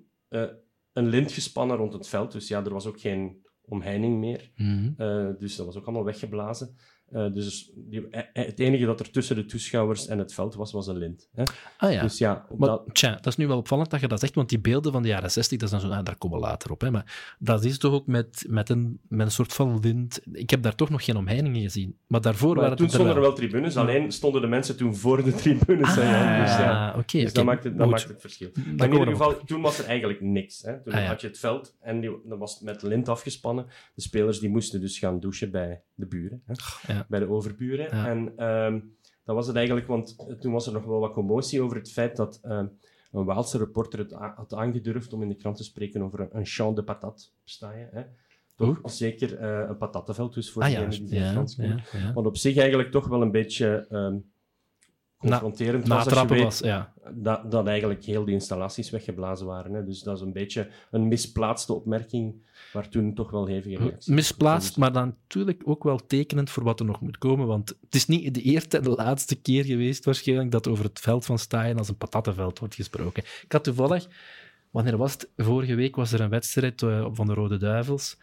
een 0.93 1.07
lint 1.07 1.31
gespannen 1.31 1.77
rond 1.77 1.93
het 1.93 2.07
veld. 2.07 2.31
Dus 2.31 2.47
ja, 2.47 2.63
er 2.63 2.73
was 2.73 2.85
ook 2.85 2.99
geen 2.99 3.45
omheining 3.61 4.19
meer. 4.19 4.51
Mhm. 4.55 5.33
Dus 5.39 5.55
dat 5.55 5.65
was 5.65 5.75
ook 5.77 5.85
allemaal 5.85 6.03
weggeblazen. 6.05 6.75
Eh, 7.13 7.33
dus 7.33 7.71
die, 7.75 8.07
eh, 8.09 8.19
eh, 8.33 8.45
het 8.45 8.59
enige 8.59 8.85
dat 8.85 8.99
er 8.99 9.11
tussen 9.11 9.35
de 9.35 9.45
toeschouwers 9.45 10.07
en 10.07 10.17
het 10.17 10.33
veld 10.33 10.55
was, 10.55 10.71
was 10.71 10.87
een 10.87 10.97
lint. 10.97 11.29
Hè? 11.33 11.43
Ah 11.77 11.91
ja. 11.91 12.01
Dus 12.01 12.17
ja, 12.17 12.45
Maar, 12.57 12.69
dat, 12.69 12.83
tja, 12.91 13.11
dat 13.11 13.25
is 13.25 13.35
nu 13.35 13.47
wel 13.47 13.57
opvallend 13.57 13.89
dat 13.89 13.99
je 13.99 14.07
dat 14.07 14.19
zegt, 14.19 14.35
want 14.35 14.49
die 14.49 14.59
beelden 14.59 14.91
van 14.91 15.01
de 15.01 15.07
jaren 15.07 15.31
60, 15.31 15.59
dat 15.59 15.71
is 15.71 15.79
dan 15.79 15.89
zo, 15.91 15.97
ah, 15.97 16.05
daar 16.05 16.15
komen 16.17 16.39
we 16.39 16.45
later 16.45 16.71
op. 16.71 16.81
Hè, 16.81 16.91
maar 16.91 17.35
dat 17.39 17.63
is 17.63 17.77
toch 17.77 17.93
ook 17.93 18.07
met, 18.07 18.45
met, 18.47 18.69
een, 18.69 18.99
met 19.07 19.25
een 19.25 19.31
soort 19.31 19.53
van 19.53 19.81
wind. 19.81 20.21
Ik 20.31 20.49
heb 20.49 20.61
daar 20.61 20.75
toch 20.75 20.89
nog 20.89 21.05
geen 21.05 21.17
omheiningen 21.17 21.61
gezien. 21.61 21.97
Maar 22.07 22.21
daarvoor 22.21 22.53
maar 22.55 22.61
waren 22.61 22.77
toen 22.77 22.85
het 22.85 22.95
stonden 22.95 23.15
er 23.15 23.21
wel 23.21 23.33
tribunes, 23.33 23.77
alleen 23.77 24.11
stonden 24.11 24.41
de 24.41 24.47
mensen 24.47 24.77
toen 24.77 24.95
voor 24.95 25.23
de 25.23 25.33
tribunes. 25.33 25.95
hè, 25.95 26.01
ja. 26.01 26.41
Dus, 26.41 26.55
ja. 26.57 26.89
Ah, 26.91 26.97
oké. 26.97 27.19
Dus 27.19 27.33
dat, 27.33 27.45
maakt 27.45 27.63
het, 27.63 27.77
dat 27.77 27.89
maakt 27.89 28.07
het 28.07 28.21
verschil. 28.21 28.49
Maar 28.77 28.87
in 28.87 28.93
ieder 28.93 29.07
geval, 29.07 29.43
toen 29.45 29.61
was 29.61 29.79
er 29.79 29.85
eigenlijk 29.85 30.21
niks. 30.21 30.61
Hè. 30.61 30.81
Toen 30.81 30.93
Ah, 30.93 30.99
ja. 31.01 31.07
had 31.07 31.21
je 31.21 31.27
het 31.27 31.39
veld 31.39 31.75
en 31.81 31.99
die, 31.99 32.11
dat 32.25 32.39
was 32.39 32.59
met 32.59 32.81
lint 32.81 33.09
afgespannen. 33.09 33.65
De 33.95 34.01
spelers 34.01 34.39
die 34.39 34.49
moesten 34.49 34.81
dus 34.81 34.99
gaan 34.99 35.19
douchen 35.19 35.51
bij 35.51 35.81
de 35.95 36.05
buren, 36.07 36.41
hè. 36.45 36.53
Ja. 36.93 37.02
Bij 37.07 37.19
de 37.19 37.29
overburen. 37.29 37.97
Ja. 37.97 38.07
En 38.07 38.33
ehm, 38.37 38.79
dat 39.23 39.35
was 39.35 39.47
het 39.47 39.55
eigenlijk, 39.55 39.87
want 39.87 40.15
eh, 40.27 40.35
toen 40.35 40.53
was 40.53 40.67
er 40.67 40.73
nog 40.73 40.85
wel 40.85 40.99
wat 40.99 41.13
commotie 41.13 41.61
over 41.61 41.77
het 41.77 41.91
feit 41.91 42.15
dat 42.15 42.39
ehm, 42.41 42.67
een 43.11 43.25
Waalse 43.25 43.57
reporter 43.57 43.99
het 43.99 44.11
had 44.11 44.53
aangedurfd 44.53 45.13
om 45.13 45.21
in 45.21 45.29
de 45.29 45.35
krant 45.35 45.57
te 45.57 45.63
spreken 45.63 46.01
over 46.01 46.19
een, 46.19 46.29
een 46.31 46.45
champ 46.45 46.75
de 46.75 46.83
patat, 46.83 47.33
sta 47.43 47.71
je, 47.71 47.87
hè. 47.91 48.03
Toch 48.55 48.79
zeker 48.83 49.37
eh, 49.37 49.69
een 49.69 49.77
patattenveld, 49.77 50.33
dus 50.33 50.51
voor 50.51 50.61
Ah 50.61 50.69
degenen 50.69 51.05
die 51.05 51.19
ja, 51.19 51.31
Frans 51.31 51.55
ja. 51.55 52.13
Wat 52.13 52.25
op 52.25 52.37
zich 52.37 52.57
eigenlijk 52.57 52.91
toch 52.91 53.07
wel 53.07 53.21
een 53.21 53.31
beetje 53.31 53.85
ehm, 53.89 54.17
confronterend 55.29 55.87
was 55.87 55.97
als 55.97 56.03
je 56.03 56.09
Natrappen 56.09 56.35
weet 56.35 56.45
was, 56.45 56.59
ja. 56.59 56.93
dat, 57.11 57.51
dat 57.51 57.67
eigenlijk 57.67 58.05
heel 58.05 58.25
die 58.25 58.33
installaties 58.33 58.89
weggeblazen 58.89 59.45
waren. 59.45 59.73
Hè. 59.73 59.83
Dus 59.83 60.01
dat 60.01 60.15
is 60.15 60.21
een 60.21 60.33
beetje 60.33 60.69
een 60.91 61.07
misplaatste 61.07 61.73
opmerking, 61.73 62.35
waar 62.73 62.89
toen 62.89 63.13
toch 63.13 63.31
wel 63.31 63.45
hevige 63.45 63.77
reacties 63.77 64.13
Misplaatst, 64.13 64.77
maar 64.77 64.91
dan 64.91 65.05
natuurlijk 65.05 65.61
ook 65.65 65.83
wel 65.83 65.99
tekenend 66.07 66.49
voor 66.49 66.63
wat 66.63 66.79
er 66.79 66.85
nog 66.85 67.01
moet 67.01 67.17
komen. 67.17 67.47
Want 67.47 67.69
het 67.69 67.95
is 67.95 68.07
niet 68.07 68.33
de 68.33 68.41
eerste 68.41 68.77
en 68.77 68.83
de 68.83 68.89
laatste 68.89 69.35
keer 69.35 69.65
geweest, 69.65 70.05
waarschijnlijk, 70.05 70.51
dat 70.51 70.67
over 70.67 70.85
het 70.85 70.99
veld 70.99 71.25
van 71.25 71.39
Staaien 71.39 71.77
als 71.77 71.89
een 71.89 71.97
patattenveld 71.97 72.59
wordt 72.59 72.75
gesproken. 72.75 73.23
Ik 73.43 73.51
had 73.51 73.63
toevallig, 73.63 74.07
wanneer 74.71 74.97
was 74.97 75.13
het? 75.13 75.29
Vorige 75.37 75.75
week 75.75 75.95
was 75.95 76.11
er 76.11 76.21
een 76.21 76.29
wedstrijd 76.29 76.81
eh, 76.81 77.07
van 77.11 77.27
de 77.27 77.33
Rode 77.33 77.57
Duivels 77.57 78.17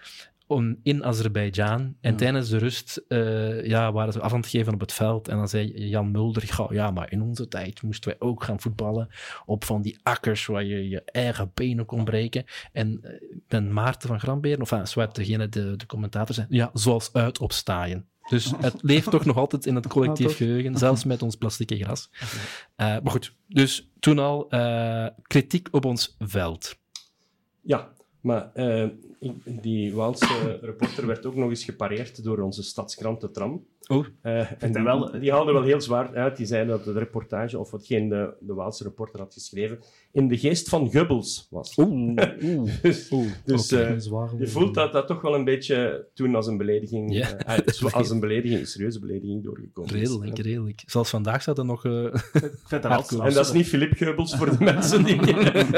om, 0.50 0.76
in 0.82 1.04
Azerbeidzjan. 1.04 1.96
En 2.00 2.10
Ja. 2.10 2.16
tijdens 2.16 2.48
de 2.48 2.58
rust 2.58 3.04
eh, 3.08 3.66
ja, 3.66 3.92
waren 3.92 4.12
ze 4.12 4.20
af 4.20 4.32
aan 4.32 4.40
het 4.40 4.48
geven 4.48 4.74
op 4.74 4.80
het 4.80 4.92
veld. 4.92 5.28
En 5.28 5.36
dan 5.36 5.48
zei 5.48 5.88
Jan 5.88 6.10
Mulder, 6.10 6.52
"Goh, 6.52 6.72
ja, 6.72 6.90
maar 6.90 7.12
in 7.12 7.22
onze 7.22 7.48
tijd 7.48 7.82
moesten 7.82 8.10
wij 8.10 8.28
ook 8.28 8.44
gaan 8.44 8.60
voetballen 8.60 9.08
op 9.46 9.64
van 9.64 9.82
die 9.82 9.98
akkers 10.02 10.46
waar 10.46 10.64
je 10.64 10.88
je 10.88 11.02
eigen 11.04 11.50
benen 11.54 11.84
kon 11.86 12.04
breken. 12.04 12.44
En 12.72 12.98
eh, 13.02 13.10
ben 13.48 13.72
Maarten 13.72 14.08
van 14.08 14.20
Gramberen, 14.20 14.60
of 14.60 14.72
ah, 14.72 14.84
Swart, 14.84 15.14
degene, 15.14 15.48
de, 15.48 15.76
de 15.76 15.86
commentator, 15.86 16.34
zei, 16.34 16.46
ja, 16.50 16.70
zoals 16.72 17.12
uit 17.12 17.38
op 17.38 17.52
staaien. 17.52 18.08
Dus 18.28 18.52
het 18.60 18.74
leeft 18.80 19.10
toch 19.10 19.24
nog 19.24 19.36
altijd 19.36 19.66
in 19.66 19.74
het 19.74 19.86
collectief 19.86 20.36
geheugen, 20.36 20.76
zelfs 20.86 21.04
met 21.04 21.22
ons 21.22 21.36
plastieke 21.36 21.76
gras. 21.76 22.10
Eh, 22.76 22.86
maar 22.86 23.10
goed, 23.10 23.34
dus 23.48 23.90
toen 24.00 24.18
al 24.18 24.46
kritiek 25.22 25.68
op 25.70 25.84
ons 25.84 26.16
veld. 26.18 26.78
Ja, 27.62 27.92
maar 28.20 28.50
eh, 28.54 28.82
ik- 29.18 29.62
die 29.62 29.94
Waalse 29.94 30.58
reporter 30.62 31.06
werd 31.06 31.26
ook 31.26 31.34
nog 31.36 31.48
eens 31.50 31.64
gepareerd 31.64 32.24
door 32.24 32.38
onze 32.38 32.62
stadskrant 32.62 33.20
De 33.20 33.30
Tram. 33.30 33.64
Oh. 33.88 34.06
Eh, 34.20 34.62
en 34.62 34.72
die, 34.72 34.82
wel- 34.82 35.20
die 35.20 35.32
haalde 35.32 35.52
wel 35.52 35.62
heel 35.62 35.80
zwaar 35.80 36.14
uit. 36.14 36.36
Die 36.36 36.46
zei 36.46 36.66
dat 36.66 36.84
de 36.84 36.92
reportage, 36.92 37.58
of 37.58 37.70
watgeen 37.70 38.08
de, 38.08 38.34
de 38.40 38.54
Waalse 38.54 38.82
reporter 38.82 39.20
had 39.20 39.32
geschreven, 39.34 39.78
in 40.12 40.28
de 40.28 40.38
geest 40.38 40.68
van 40.68 40.90
Goebbels 40.92 41.46
was. 41.50 41.76
Oeh, 41.78 41.90
oeh. 42.44 42.70
Dus, 42.82 43.10
Oeh, 43.10 43.26
dus 43.44 43.70
eh, 43.72 43.98
je 44.38 44.46
voelt 44.46 44.74
dat 44.74 44.92
dat 44.92 45.06
toch 45.06 45.20
wel 45.20 45.34
een 45.34 45.44
beetje 45.44 46.06
toen 46.14 46.34
als 46.34 46.46
een 46.46 46.56
belediging, 46.56 47.26
als 47.92 48.10
een 48.10 48.20
belediging, 48.20 48.60
een 48.60 48.66
serieuze 48.66 48.98
belediging 49.00 49.44
doorgekomen 49.44 49.94
is. 49.94 50.00
redelijk, 50.00 50.38
redelijk. 50.38 50.82
Zelfs 50.86 51.10
vandaag 51.10 51.42
staat 51.42 51.58
er 51.58 51.64
nog... 51.64 51.84
eh. 51.84 51.92
En 52.68 53.34
dat 53.34 53.46
is 53.46 53.52
niet 53.52 53.66
Philip 53.68 53.96
Goebbels 53.96 54.36
voor 54.36 54.50
de 54.58 54.64
mensen 54.64 55.04
die, 55.04 55.22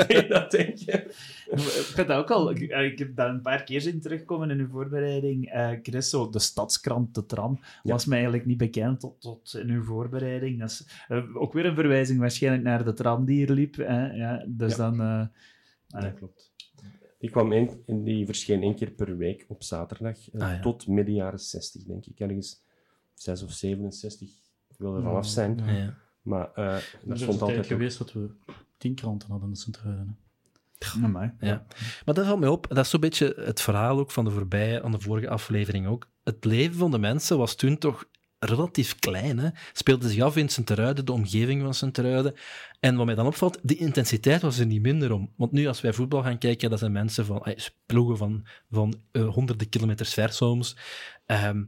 die 0.07 0.27
dat 0.29 0.51
denken. 0.51 1.05
Ik 1.53 1.59
vind 1.95 2.09
dat 2.09 2.19
ook 2.19 2.31
al... 2.31 2.51
Ik, 2.51 2.59
eh, 2.61 2.85
ik 2.85 2.99
heb 2.99 3.17
dat 3.17 3.29
een 3.29 3.41
paar 3.43 3.63
keer 3.65 3.81
zien 3.81 4.01
terugkomen 4.01 4.51
in 4.51 4.59
uw 4.59 4.69
voorbereiding. 4.69 5.51
Eh 5.51 5.71
Chris, 5.83 6.11
zo, 6.11 6.31
de 6.31 6.39
stadskrant, 6.39 7.15
de 7.15 7.27
tram, 7.27 7.59
Ja. 7.83 7.93
was 7.93 8.05
mij 8.07 8.17
eigenlijk 8.19 8.47
niet 8.47 8.57
bekend 8.59 9.01
tot, 9.01 9.21
tot 9.21 9.55
in 9.55 9.69
uw 9.71 9.83
voorbereiding. 9.83 10.61
Dat 10.61 10.71
is 10.71 10.87
eh, 11.09 11.37
ook 11.37 11.53
weer 11.53 11.67
een 11.67 11.75
verwijzing 11.75 12.19
waarschijnlijk 12.19 12.65
naar 12.65 12.85
de 12.85 12.93
tram 12.93 13.25
die 13.25 13.37
hier 13.37 13.51
liep. 13.51 13.77
Hè? 13.77 14.13
Ja, 14.13 14.45
dus 14.49 14.77
Ja. 14.77 14.91
dan... 14.91 15.01
eh, 15.01 15.27
Ja, 16.03 16.11
klopt. 16.11 16.51
Die 17.19 17.31
kwam 17.31 17.53
één, 17.53 17.83
en 17.87 18.05
die 18.05 18.25
verscheen 18.27 18.63
één 18.63 18.75
keer 18.75 18.91
per 18.91 19.17
week 19.17 19.45
op 19.49 19.63
zaterdag, 19.63 20.17
Ah, 20.35 20.41
ja. 20.41 20.61
tot 20.61 20.87
midden 20.87 21.15
jaren 21.15 21.39
60, 21.39 21.83
denk 21.85 22.07
ik. 22.07 22.21
Ergens 22.21 22.63
6 23.15 23.43
of 23.43 23.51
67, 23.53 24.29
ik 24.69 24.77
wil 24.79 24.97
er 24.97 25.03
vanaf 25.03 25.27
zijn. 25.27 25.59
Ja. 25.67 25.71
ja. 25.73 25.95
Maar 26.23 26.51
dat 26.55 26.67
is 26.77 26.83
stond 27.03 27.21
een 27.21 27.27
tijd 27.27 27.41
altijd 27.41 27.67
geweest 27.67 27.99
dat 27.99 28.13
we 28.13 28.31
tien 28.77 28.95
kranten 28.95 29.29
hadden 29.31 29.49
in 29.49 29.57
Sint-Truiden. 29.57 30.17
Amai. 31.03 31.33
Ja. 31.41 31.67
Maar 32.05 32.15
dat 32.15 32.27
valt 32.27 32.41
mij 32.41 32.49
op. 32.49 32.67
Dat 32.69 32.85
is 32.85 32.91
zo'n 32.91 33.01
beetje 33.01 33.35
het 33.37 33.61
verhaal 33.61 33.99
ook 33.99 34.11
van 34.11 34.25
de 34.25 34.31
voorbije, 34.31 34.83
aan 34.83 34.93
de 34.93 35.01
vorige 35.01 35.29
aflevering 35.29 35.87
ook. 35.87 36.09
Het 36.25 36.45
leven 36.45 36.77
van 36.77 36.91
de 36.91 36.99
mensen 36.99 37.39
was 37.39 37.55
toen 37.55 37.79
toch 37.79 38.05
relatief 38.45 38.99
klein. 38.99 39.39
Hè? 39.39 39.49
Speelde 39.73 40.09
zich 40.09 40.23
af 40.23 40.37
in 40.37 40.49
Sint-Truiden, 40.49 41.05
de 41.05 41.13
omgeving 41.13 41.63
van 41.63 41.75
Sint-Truiden. 41.75 42.35
En 42.81 42.97
wat 42.97 43.07
mij 43.07 43.15
dan 43.15 43.27
opvalt, 43.27 43.59
die 43.63 43.77
intensiteit 43.77 44.43
was 44.43 44.59
er 44.59 44.67
niet 44.67 44.83
minder 44.83 45.13
om. 45.13 45.33
Want 45.37 45.53
nu, 45.53 45.67
als 45.67 45.81
wij 45.81 45.93
voetbal 45.93 46.23
gaan 46.23 46.39
kijken, 46.39 46.71
dat 46.71 46.79
zijn 46.79 46.93
mensen 46.93 47.27
van, 47.27 47.45
eh, 47.45 47.67
ploegen 47.87 48.17
van, 48.17 48.47
van 48.71 49.01
eh, 49.11 49.29
honderden 49.29 49.69
kilometers 49.69 50.15
ver 50.15 50.33
soms. 50.33 50.77
Ehm, 51.27 51.65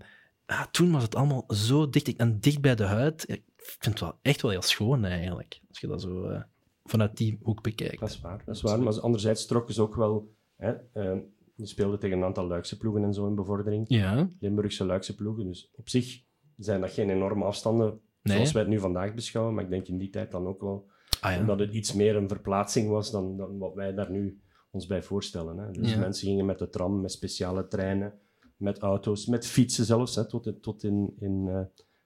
ja, 0.46 0.66
toen 0.70 0.92
was 0.92 1.02
het 1.02 1.14
allemaal 1.14 1.44
zo 1.48 1.90
dicht 1.90 2.16
en 2.16 2.40
dicht 2.40 2.60
bij 2.60 2.74
de 2.74 2.84
huid. 2.84 3.24
Ik 3.28 3.42
vind 3.56 3.84
het 3.84 4.00
wel 4.00 4.18
echt 4.22 4.42
wel 4.42 4.50
heel 4.50 4.62
schoon 4.62 5.04
eigenlijk, 5.04 5.60
als 5.68 5.80
je 5.80 5.86
dat 5.86 6.00
zo 6.00 6.24
eh, 6.24 6.42
vanuit 6.84 7.16
die 7.16 7.38
hoek 7.42 7.62
bekijkt. 7.62 8.00
Dat 8.00 8.08
is 8.08 8.20
waar, 8.20 8.42
dat 8.44 8.54
is 8.54 8.62
waar. 8.62 8.82
Maar 8.82 9.00
anderzijds 9.00 9.46
trokken 9.46 9.74
ze 9.74 9.82
ook 9.82 9.94
wel... 9.94 10.32
Hè, 10.56 10.72
eh, 10.92 11.18
die 11.56 11.66
speelden 11.66 11.98
tegen 11.98 12.16
een 12.16 12.24
aantal 12.24 12.46
Luikse 12.46 12.76
ploegen 12.76 13.04
en 13.04 13.14
zo 13.14 13.26
in 13.26 13.34
bevordering. 13.34 13.84
Ja, 13.88 14.28
Limburgse 14.40 14.84
Luikse 14.84 15.14
ploegen. 15.14 15.44
Dus 15.46 15.70
op 15.76 15.88
zich 15.88 16.22
zijn 16.56 16.80
dat 16.80 16.90
geen 16.90 17.10
enorme 17.10 17.44
afstanden 17.44 18.00
Nee. 18.22 18.34
zoals 18.36 18.52
wij 18.52 18.62
het 18.62 18.70
nu 18.70 18.78
vandaag 18.78 19.14
beschouwen. 19.14 19.54
Maar 19.54 19.64
ik 19.64 19.70
denk 19.70 19.86
in 19.88 19.98
die 19.98 20.10
tijd 20.10 20.30
dan 20.30 20.46
ook 20.46 20.60
wel 20.60 20.86
ah, 21.20 21.32
ja. 21.32 21.40
omdat 21.40 21.58
het 21.58 21.72
iets 21.72 21.92
meer 21.92 22.16
een 22.16 22.28
verplaatsing 22.28 22.88
was 22.88 23.10
dan, 23.10 23.36
dan 23.36 23.58
wat 23.58 23.74
wij 23.74 23.94
daar 23.94 24.10
nu 24.10 24.40
ons 24.70 24.86
bij 24.86 25.02
voorstellen. 25.02 25.58
Hè. 25.58 25.70
Dus 25.70 25.92
Ja. 25.92 25.98
mensen 25.98 26.28
gingen 26.28 26.46
met 26.46 26.58
de 26.58 26.68
tram, 26.68 27.00
met 27.00 27.12
speciale 27.12 27.66
treinen, 27.68 28.14
met 28.56 28.78
auto's, 28.78 29.26
met 29.26 29.46
fietsen 29.46 29.84
zelfs, 29.84 30.14
hè, 30.14 30.26
tot, 30.28 30.46
in- 30.46 30.60
tot 30.60 30.82
in, 30.82 31.12
in, 31.18 31.48
eh, 31.48 31.60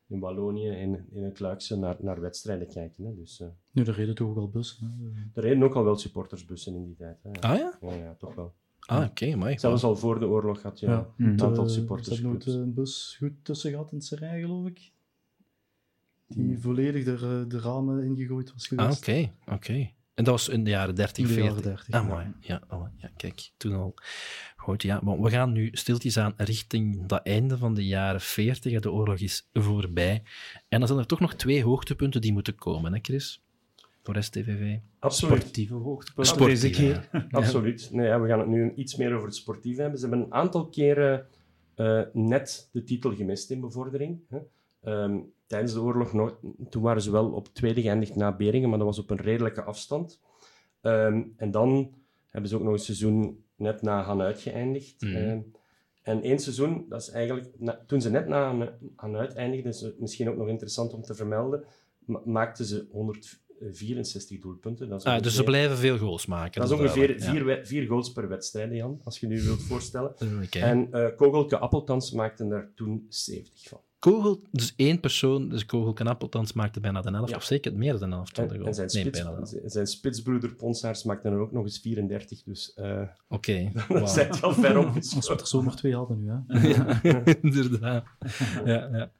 in 0.08 0.18
Wallonië, 0.20 0.68
in, 0.68 1.06
in 1.12 1.22
het 1.24 1.40
Luikse, 1.40 1.76
naar, 1.76 1.96
naar 2.00 2.20
wedstrijden 2.20 2.68
kijken. 2.68 3.04
Hè. 3.04 3.14
Dus 3.14 3.40
eh, 3.40 3.48
Nu, 3.70 3.84
er 3.84 3.94
reden 3.94 4.14
toch 4.14 4.28
ook 4.28 4.36
al 4.36 4.48
bussen. 4.50 4.96
Hè. 5.14 5.40
er 5.40 5.48
reden 5.48 5.62
ook 5.62 5.74
al 5.74 5.84
wel 5.84 5.96
supportersbussen 5.96 6.74
in 6.74 6.84
die 6.84 6.94
tijd. 6.96 7.22
Hè. 7.22 7.30
Ah 7.40 7.56
ja? 7.58 7.78
Ja, 7.80 7.92
ja, 7.94 8.14
toch 8.18 8.34
wel. 8.34 8.54
Ah, 8.80 9.04
oké, 9.10 9.36
mooi. 9.36 9.58
Zelfs 9.58 9.82
al 9.84 9.96
voor 9.96 10.18
de 10.18 10.26
oorlog 10.26 10.62
had 10.62 10.78
je 10.80 10.86
Ja. 10.86 11.08
een 11.16 11.32
Mhm. 11.32 11.44
aantal 11.44 11.64
Eh, 11.64 11.70
supporters. 11.70 12.08
Ze 12.08 12.22
hebben 12.22 12.30
nooit 12.32 12.46
een 12.46 12.74
bus 12.74 13.16
goed 13.18 13.32
tussen 13.42 13.70
gehad 13.70 13.90
in 13.90 13.96
het 13.96 14.06
Serijn, 14.06 14.40
geloof 14.40 14.66
ik. 14.66 14.92
Die 16.26 16.58
volledig 16.58 17.04
de, 17.04 17.44
de 17.48 17.58
ramen 17.60 18.04
ingegooid 18.04 18.52
was 18.52 18.62
Ah, 18.76 18.78
geweest. 18.78 18.98
oké, 19.08 19.32
oké. 19.54 19.90
En 20.18 20.24
dat 20.24 20.34
was 20.34 20.48
in 20.48 20.64
de 20.64 20.70
jaren 20.70 20.94
30, 20.94 21.16
In 21.16 21.26
de 21.26 21.32
40. 21.32 21.48
jaren 21.48 21.62
30, 21.62 21.94
Ah, 21.94 22.02
ja. 22.02 22.14
mooi. 22.14 22.26
Ja, 22.40 22.62
oh, 22.70 22.86
ja, 22.96 23.10
kijk, 23.16 23.50
toen 23.56 23.74
al. 23.74 23.94
Goed, 24.56 24.82
ja, 24.82 25.00
maar 25.02 25.20
we 25.20 25.30
gaan 25.30 25.52
nu 25.52 25.68
stiltjes 25.72 26.18
aan 26.18 26.32
richting 26.36 27.06
dat 27.06 27.20
einde 27.22 27.58
van 27.58 27.74
de 27.74 27.86
jaren 27.86 28.20
40. 28.20 28.72
hè. 28.72 28.80
De 28.80 28.92
oorlog 28.92 29.18
is 29.18 29.48
voorbij. 29.52 30.22
En 30.68 30.78
dan 30.78 30.88
zijn 30.88 31.00
er 31.00 31.06
toch 31.06 31.20
nog 31.20 31.34
twee 31.34 31.64
hoogtepunten 31.64 32.20
die 32.20 32.32
moeten 32.32 32.54
komen, 32.54 32.92
hè, 32.92 32.98
Chris? 33.02 33.42
voor 34.02 34.22
STVV. 34.22 34.76
Absoluut. 34.98 35.40
Sportieve 35.40 35.74
hoogtepunt 35.74 36.26
Sportief, 36.26 36.60
deze 36.60 36.70
keer. 36.70 37.08
ja. 37.12 37.26
Absoluut. 37.40 37.88
Nee, 37.92 38.06
ja, 38.06 38.20
we 38.20 38.28
gaan 38.28 38.38
het 38.38 38.48
nu 38.48 38.72
iets 38.74 38.96
meer 38.96 39.12
over 39.14 39.26
het 39.26 39.36
sportief 39.36 39.76
hebben. 39.76 39.98
Ze 40.00 40.06
hebben 40.08 40.24
een 40.26 40.32
aantal 40.32 40.66
keren 40.68 41.26
eh, 41.74 42.00
net 42.12 42.68
de 42.72 42.84
titel 42.84 43.14
gemist 43.14 43.50
in 43.50 43.60
bevordering. 43.60 44.18
Hè. 44.28 44.38
Ehm, 44.82 45.18
tijdens 45.48 45.72
de 45.72 45.80
oorlog, 45.80 46.34
toen 46.70 46.82
waren 46.82 47.02
ze 47.02 47.10
wel 47.10 47.30
op 47.32 47.48
tweede 47.52 47.82
geëindigd 47.82 48.14
na 48.16 48.36
Beringen, 48.36 48.68
maar 48.68 48.78
dat 48.78 48.86
was 48.86 48.98
op 48.98 49.10
een 49.10 49.16
redelijke 49.20 49.62
afstand. 49.62 50.20
Ehm, 50.80 51.22
en 51.36 51.50
dan 51.50 51.94
hebben 52.28 52.50
ze 52.50 52.56
ook 52.56 52.62
nog 52.62 52.72
een 52.72 52.78
seizoen 52.78 53.44
net 53.56 53.82
na 53.82 54.02
Han 54.02 54.20
uitgeëindigd. 54.20 55.00
Mhm. 55.02 55.14
Ehm, 55.16 55.40
en 56.02 56.22
één 56.22 56.38
seizoen, 56.38 56.86
dat 56.88 57.00
is 57.00 57.10
eigenlijk, 57.10 57.48
na- 57.58 57.84
toen 57.86 58.00
ze 58.00 58.10
net 58.10 58.28
na 58.28 58.68
Han- 58.96 59.16
uiteindigden, 59.16 59.70
is 59.72 59.86
misschien 59.98 60.28
ook 60.30 60.36
nog 60.36 60.48
interessant 60.48 60.92
om 60.92 61.02
te 61.02 61.14
vermelden, 61.14 61.64
ma- 62.04 62.22
maakten 62.24 62.64
ze 62.64 62.86
164 62.90 64.40
doelpunten. 64.40 64.88
Dat 64.88 64.98
is 65.00 65.04
Ah, 65.06 65.22
dus 65.22 65.34
ze 65.34 65.44
blijven 65.44 65.76
veel 65.76 65.98
goals 65.98 66.26
maken. 66.26 66.60
dat 66.60 66.70
is 66.70 66.76
ongeveer 66.76 67.18
duidelijk, 67.18 67.56
vier, 67.56 67.66
vier 67.66 67.86
goals 67.88 68.12
per 68.12 68.28
wedstrijd, 68.28 68.72
Jan, 68.74 69.00
als 69.04 69.20
je 69.20 69.26
nu 69.26 69.42
wilt 69.42 69.62
voorstellen. 69.62 70.14
Ja. 70.50 70.60
En 70.66 70.92
eh 70.92 71.16
Kogelke 71.16 71.58
Appeltans 71.58 72.12
maakte 72.12 72.48
daar 72.48 72.70
toen 72.74 73.06
70 73.08 73.68
van. 73.68 73.80
Kogel, 73.98 74.42
dus 74.50 74.72
één 74.76 75.00
persoon, 75.00 75.48
dus 75.48 75.66
Kogel 75.66 75.92
Kanappeltans 75.92 76.52
maakte 76.52 76.80
bijna 76.80 77.00
de 77.00 77.10
helft, 77.10 77.30
Ja. 77.30 77.36
of 77.36 77.42
zeker 77.44 77.74
meer 77.76 77.98
dan 77.98 78.10
de 78.10 78.16
helft 78.16 78.36
van 78.36 78.48
de 78.48 78.54
En, 78.64 78.74
zijn, 78.74 78.88
Nee, 78.92 79.02
spits, 79.02 79.22
bijna 79.22 79.30
de 79.30 79.36
helft. 79.58 79.72
zijn 79.72 79.86
spitsbroeder 79.86 80.54
Ponsaars 80.54 81.02
maakte 81.04 81.28
er 81.28 81.38
ook 81.38 81.52
nog 81.52 81.64
eens 81.64 81.78
34, 81.78 82.42
dus 82.42 82.74
eh 82.74 83.02
Oké, 83.28 83.70
dat 83.74 83.86
wauw. 83.86 84.06
zijn 84.06 84.40
wel 84.40 84.52
ver 84.52 84.78
op. 84.78 84.94
Als 85.14 85.28
we 85.28 85.34
er 85.36 85.46
zo 85.46 85.62
maar 85.62 85.76
twee 85.76 85.94
hadden 85.94 86.18
nu, 86.24 86.30
hè. 86.30 86.68
Ja, 87.10 87.22
inderdaad. 87.40 88.04
Ja, 88.64 88.88
ja. 88.92 89.10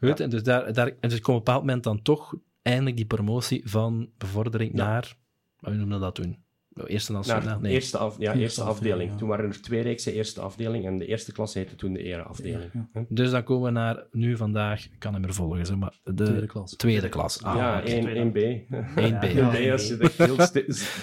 Goed, 0.00 0.20
en 0.20 0.30
dus, 0.30 0.42
daar, 0.42 0.72
daar, 0.72 0.86
en 1.00 1.08
dus 1.08 1.18
op 1.18 1.28
een 1.28 1.34
bepaald 1.34 1.60
moment 1.60 1.84
dan 1.84 2.02
toch 2.02 2.34
eindelijk 2.62 2.96
die 2.96 3.06
promotie 3.06 3.62
van 3.70 4.08
bevordering 4.18 4.70
Ja. 4.74 4.84
naar, 4.84 5.16
wat 5.60 5.74
noemde 5.74 5.98
dat 5.98 6.14
toen? 6.14 6.44
Eerste 6.84 7.12
nationaal? 7.12 7.42
Naar 7.44 7.60
Nee. 7.60 7.72
eerste, 7.72 7.98
af, 7.98 8.14
ja, 8.18 8.22
Eerste 8.24 8.40
eerste 8.40 8.60
afdeling. 8.62 8.82
afdeling, 8.92 9.10
ja. 9.10 9.16
Toen 9.16 9.28
waren 9.28 9.44
er 9.44 9.62
twee 9.62 9.82
reeksen 9.82 10.12
eerste 10.12 10.40
afdeling 10.40 10.86
en 10.86 10.98
de 10.98 11.06
eerste 11.06 11.32
klasse 11.32 11.58
heette 11.58 11.74
toen 11.74 11.92
de 11.92 12.02
ereafdeling. 12.02 12.70
Ja? 12.92 13.04
Dus 13.08 13.30
dan 13.30 13.42
komen 13.44 13.64
we 13.64 13.70
naar, 13.70 14.06
nu 14.12 14.36
vandaag, 14.36 14.84
ik 14.84 14.98
kan 14.98 15.12
hem 15.12 15.20
meer 15.22 15.34
volgen, 15.34 15.66
zeg 15.66 15.76
maar, 15.76 16.00
de 16.04 16.24
Tweede 16.24 16.46
klas. 16.46 16.76
tweede 16.76 17.08
klas. 17.08 17.42
Ah, 17.42 17.56
ja, 17.56 17.78
oké. 17.78 17.86
1, 17.90 18.06
1B. 18.06 18.36
1B. 18.36 19.34
Ja. 19.34 19.54
1B 19.54 19.70
als 19.72 19.88
je 19.88 19.96
dat 19.96 20.12
heel 20.12 20.36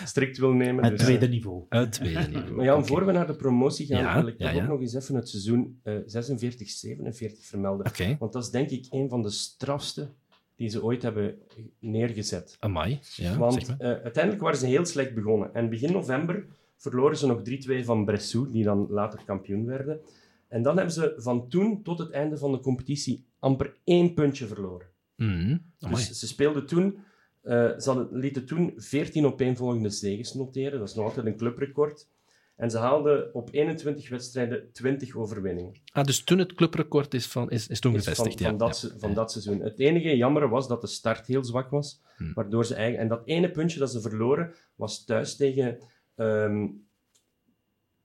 strikt 0.05 0.38
wil 0.38 0.51
nemen. 0.53 0.83
Het 0.83 0.93
dus, 0.93 1.01
tweede 1.03 1.25
eh, 1.25 1.31
niveau. 1.31 1.63
Het 1.69 1.91
tweede 1.91 2.27
niveau. 2.33 2.51
Maar 2.51 2.65
Jan, 2.65 2.86
voor 2.86 3.05
we 3.05 3.12
naar 3.12 3.27
de 3.27 3.36
promotie 3.36 3.86
gaan, 3.88 4.01
Ja, 4.01 4.15
wil 4.19 4.27
ik 4.27 4.36
ja, 4.38 4.45
toch 4.47 4.55
ja. 4.55 4.63
ook 4.63 4.69
nog 4.69 4.79
eens 4.81 4.93
even 4.93 5.15
het 5.15 5.29
seizoen 5.29 5.79
eh 5.83 5.93
46-47 5.95 7.39
vermelden. 7.41 7.86
Oké, 7.88 8.15
Want 8.19 8.33
dat 8.33 8.43
is 8.43 8.49
denk 8.49 8.69
ik 8.69 8.86
een 8.89 9.09
van 9.09 9.21
de 9.21 9.29
strafste 9.29 10.09
die 10.55 10.69
ze 10.69 10.83
ooit 10.83 11.01
hebben 11.01 11.37
neergezet. 11.79 12.57
amai. 12.59 12.89
Ja, 12.91 12.97
zeg 13.01 13.37
Want 13.37 13.67
maar. 13.67 13.77
eh, 13.79 14.01
uiteindelijk 14.03 14.43
waren 14.43 14.57
ze 14.59 14.65
heel 14.65 14.85
slecht 14.85 15.13
begonnen. 15.13 15.53
En 15.53 15.69
begin 15.69 15.91
november 15.91 16.45
verloren 16.77 17.17
ze 17.17 17.27
nog 17.27 17.41
3-2 17.81 17.85
van 17.85 18.05
Bressou, 18.05 18.51
die 18.51 18.63
dan 18.63 18.87
later 18.89 19.23
kampioen 19.25 19.65
werden. 19.65 19.99
En 20.47 20.61
dan 20.61 20.75
hebben 20.75 20.93
ze 20.93 21.13
van 21.17 21.47
toen 21.49 21.83
tot 21.83 21.99
het 21.99 22.09
einde 22.11 22.37
van 22.37 22.51
de 22.51 22.59
competitie 22.59 23.25
amper 23.39 23.77
één 23.83 24.13
puntje 24.13 24.47
verloren. 24.47 24.87
Mhm. 25.15 25.57
Dus 25.77 26.09
ze 26.19 26.27
speelden 26.27 26.65
toen, 26.65 26.97
eh, 27.41 27.53
ze 27.53 27.89
hadden, 27.89 28.07
lieten 28.11 28.45
toen 28.45 28.73
14 28.75 29.25
opeenvolgende 29.25 29.89
zegens 29.89 30.33
noteren. 30.33 30.79
Dat 30.79 30.89
is 30.89 30.95
nog 30.95 31.05
altijd 31.05 31.25
een 31.25 31.37
clubrecord. 31.37 32.07
En 32.55 32.71
ze 32.71 32.77
haalden 32.77 33.33
op 33.33 33.49
21 33.51 34.09
wedstrijden 34.09 34.71
20 34.71 35.15
overwinningen. 35.15 35.81
Ah, 35.91 36.03
dus 36.03 36.23
toen 36.23 36.37
het 36.37 36.53
clubrecord 36.53 37.13
is, 37.13 37.27
van, 37.27 37.49
is, 37.49 37.67
is 37.67 37.79
toen 37.79 37.95
Is 37.95 37.99
gevestigd, 37.99 38.41
van, 38.41 38.43
van, 38.43 38.51
ja. 38.51 38.57
dat, 38.57 38.89
ja. 38.91 38.99
van 38.99 39.13
dat 39.13 39.31
seizoen. 39.31 39.59
Het 39.59 39.79
enige 39.79 40.17
jammer 40.17 40.49
was 40.49 40.67
dat 40.67 40.81
de 40.81 40.87
start 40.87 41.27
heel 41.27 41.43
zwak 41.43 41.69
was. 41.69 42.01
Hm. 42.17 42.33
Waardoor 42.33 42.65
ze 42.65 42.75
eigenlijk, 42.75 43.11
en 43.11 43.17
dat 43.17 43.27
ene 43.27 43.51
puntje 43.51 43.79
dat 43.79 43.91
ze 43.91 44.01
verloren 44.01 44.53
was 44.75 45.05
thuis 45.05 45.35
tegen, 45.35 45.77
ehm, 46.15 46.67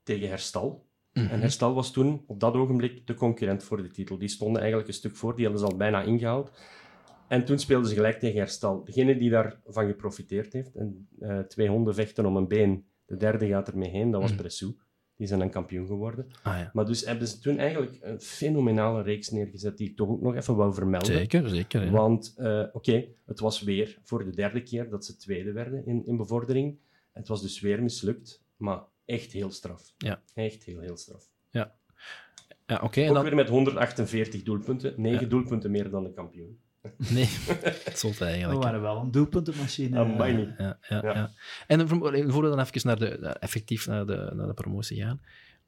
tegen 0.02 0.28
Herstal. 0.28 0.86
Mhm. 1.12 1.26
En 1.26 1.40
Herstal 1.40 1.74
was 1.74 1.92
toen 1.92 2.24
op 2.26 2.40
dat 2.40 2.54
ogenblik 2.54 3.06
de 3.06 3.14
concurrent 3.14 3.64
voor 3.64 3.82
de 3.82 3.88
titel. 3.88 4.18
Die 4.18 4.28
stonden 4.28 4.60
eigenlijk 4.60 4.90
een 4.90 4.96
stuk 4.96 5.16
voor, 5.16 5.36
die 5.36 5.44
hadden 5.44 5.62
ze 5.62 5.72
al 5.72 5.76
bijna 5.76 6.02
ingehaald. 6.02 6.50
En 7.28 7.44
toen 7.44 7.58
speelden 7.58 7.88
ze 7.88 7.94
gelijk 7.94 8.18
tegen 8.18 8.38
Herstal. 8.38 8.84
Degene 8.84 9.16
die 9.16 9.30
daarvan 9.30 9.86
geprofiteerd 9.86 10.52
heeft, 10.52 10.74
en 10.74 11.08
eh, 11.18 11.38
twee 11.38 11.68
honden 11.68 11.94
vechten 11.94 12.26
om 12.26 12.36
een 12.36 12.48
been, 12.48 12.87
de 13.08 13.16
derde 13.16 13.46
gaat 13.46 13.68
ermee 13.68 13.90
heen, 13.90 14.10
dat 14.10 14.20
was. 14.22 14.34
Bressou. 14.34 14.74
Die 15.16 15.26
zijn 15.26 15.38
dan 15.40 15.50
kampioen 15.50 15.86
geworden. 15.86 16.26
Ah 16.42 16.58
ja, 16.58 16.70
Maar 16.72 16.86
dus 16.86 17.04
hebben 17.04 17.28
ze 17.28 17.38
toen 17.38 17.58
eigenlijk 17.58 17.98
een 18.00 18.20
fenomenale 18.20 19.02
reeks 19.02 19.30
neergezet, 19.30 19.76
die 19.76 19.88
ik 19.90 19.96
toch 19.96 20.08
ook 20.08 20.20
nog 20.20 20.34
even 20.34 20.56
wou 20.56 20.74
vermelden. 20.74 21.12
zeker, 21.12 21.48
zeker. 21.48 21.84
Ja. 21.84 21.90
Want, 21.90 22.34
eh, 22.36 22.64
oké, 22.72 23.04
het 23.26 23.40
was 23.40 23.62
weer 23.62 23.98
voor 24.02 24.24
de 24.24 24.30
derde 24.30 24.62
keer 24.62 24.90
dat 24.90 25.04
ze 25.04 25.16
tweede 25.16 25.52
werden 25.52 25.86
in, 25.86 26.06
in 26.06 26.16
bevordering. 26.16 26.78
Het 27.12 27.28
was 27.28 27.42
dus 27.42 27.60
weer 27.60 27.82
mislukt, 27.82 28.42
maar 28.56 28.80
echt 29.04 29.32
heel 29.32 29.50
straf. 29.50 29.94
Ja. 29.96 30.22
Echt 30.34 30.64
heel, 30.64 30.80
heel 30.80 30.96
straf. 30.96 31.30
Ja, 32.66 32.80
oké. 32.82 33.00
en 33.00 33.08
Ook 33.08 33.14
dan... 33.14 33.24
weer 33.24 33.34
met 33.34 33.48
148 33.48 34.42
doelpunten, 34.42 34.94
9 34.96 35.20
Ja. 35.20 35.26
doelpunten 35.28 35.70
meer 35.70 35.90
dan 35.90 36.02
de 36.04 36.12
kampioen. 36.12 36.60
Nee, 37.14 37.28
het 37.84 37.98
zult 37.98 38.18
We 38.18 38.24
eigenlijk. 38.24 38.62
waren 38.62 38.80
wel 38.82 38.96
een 38.96 39.10
doelpuntenmachine. 39.10 39.98
Amai 39.98 40.34
niet. 40.36 40.54
Ja, 40.58 40.78
ja, 40.88 41.00
ja. 41.02 41.12
Ja. 41.14 41.30
En 41.66 41.78
dan, 41.78 41.88
voor 41.88 41.98
voor 42.30 42.42
we 42.42 42.48
dan 42.48 42.60
even 42.60 42.80
naar 42.86 42.98
de, 42.98 43.08
effectief 43.28 43.86
naar 43.86 44.06
de, 44.06 44.32
naar 44.34 44.46
de 44.46 44.54
promotie 44.54 45.02
gaan. 45.02 45.20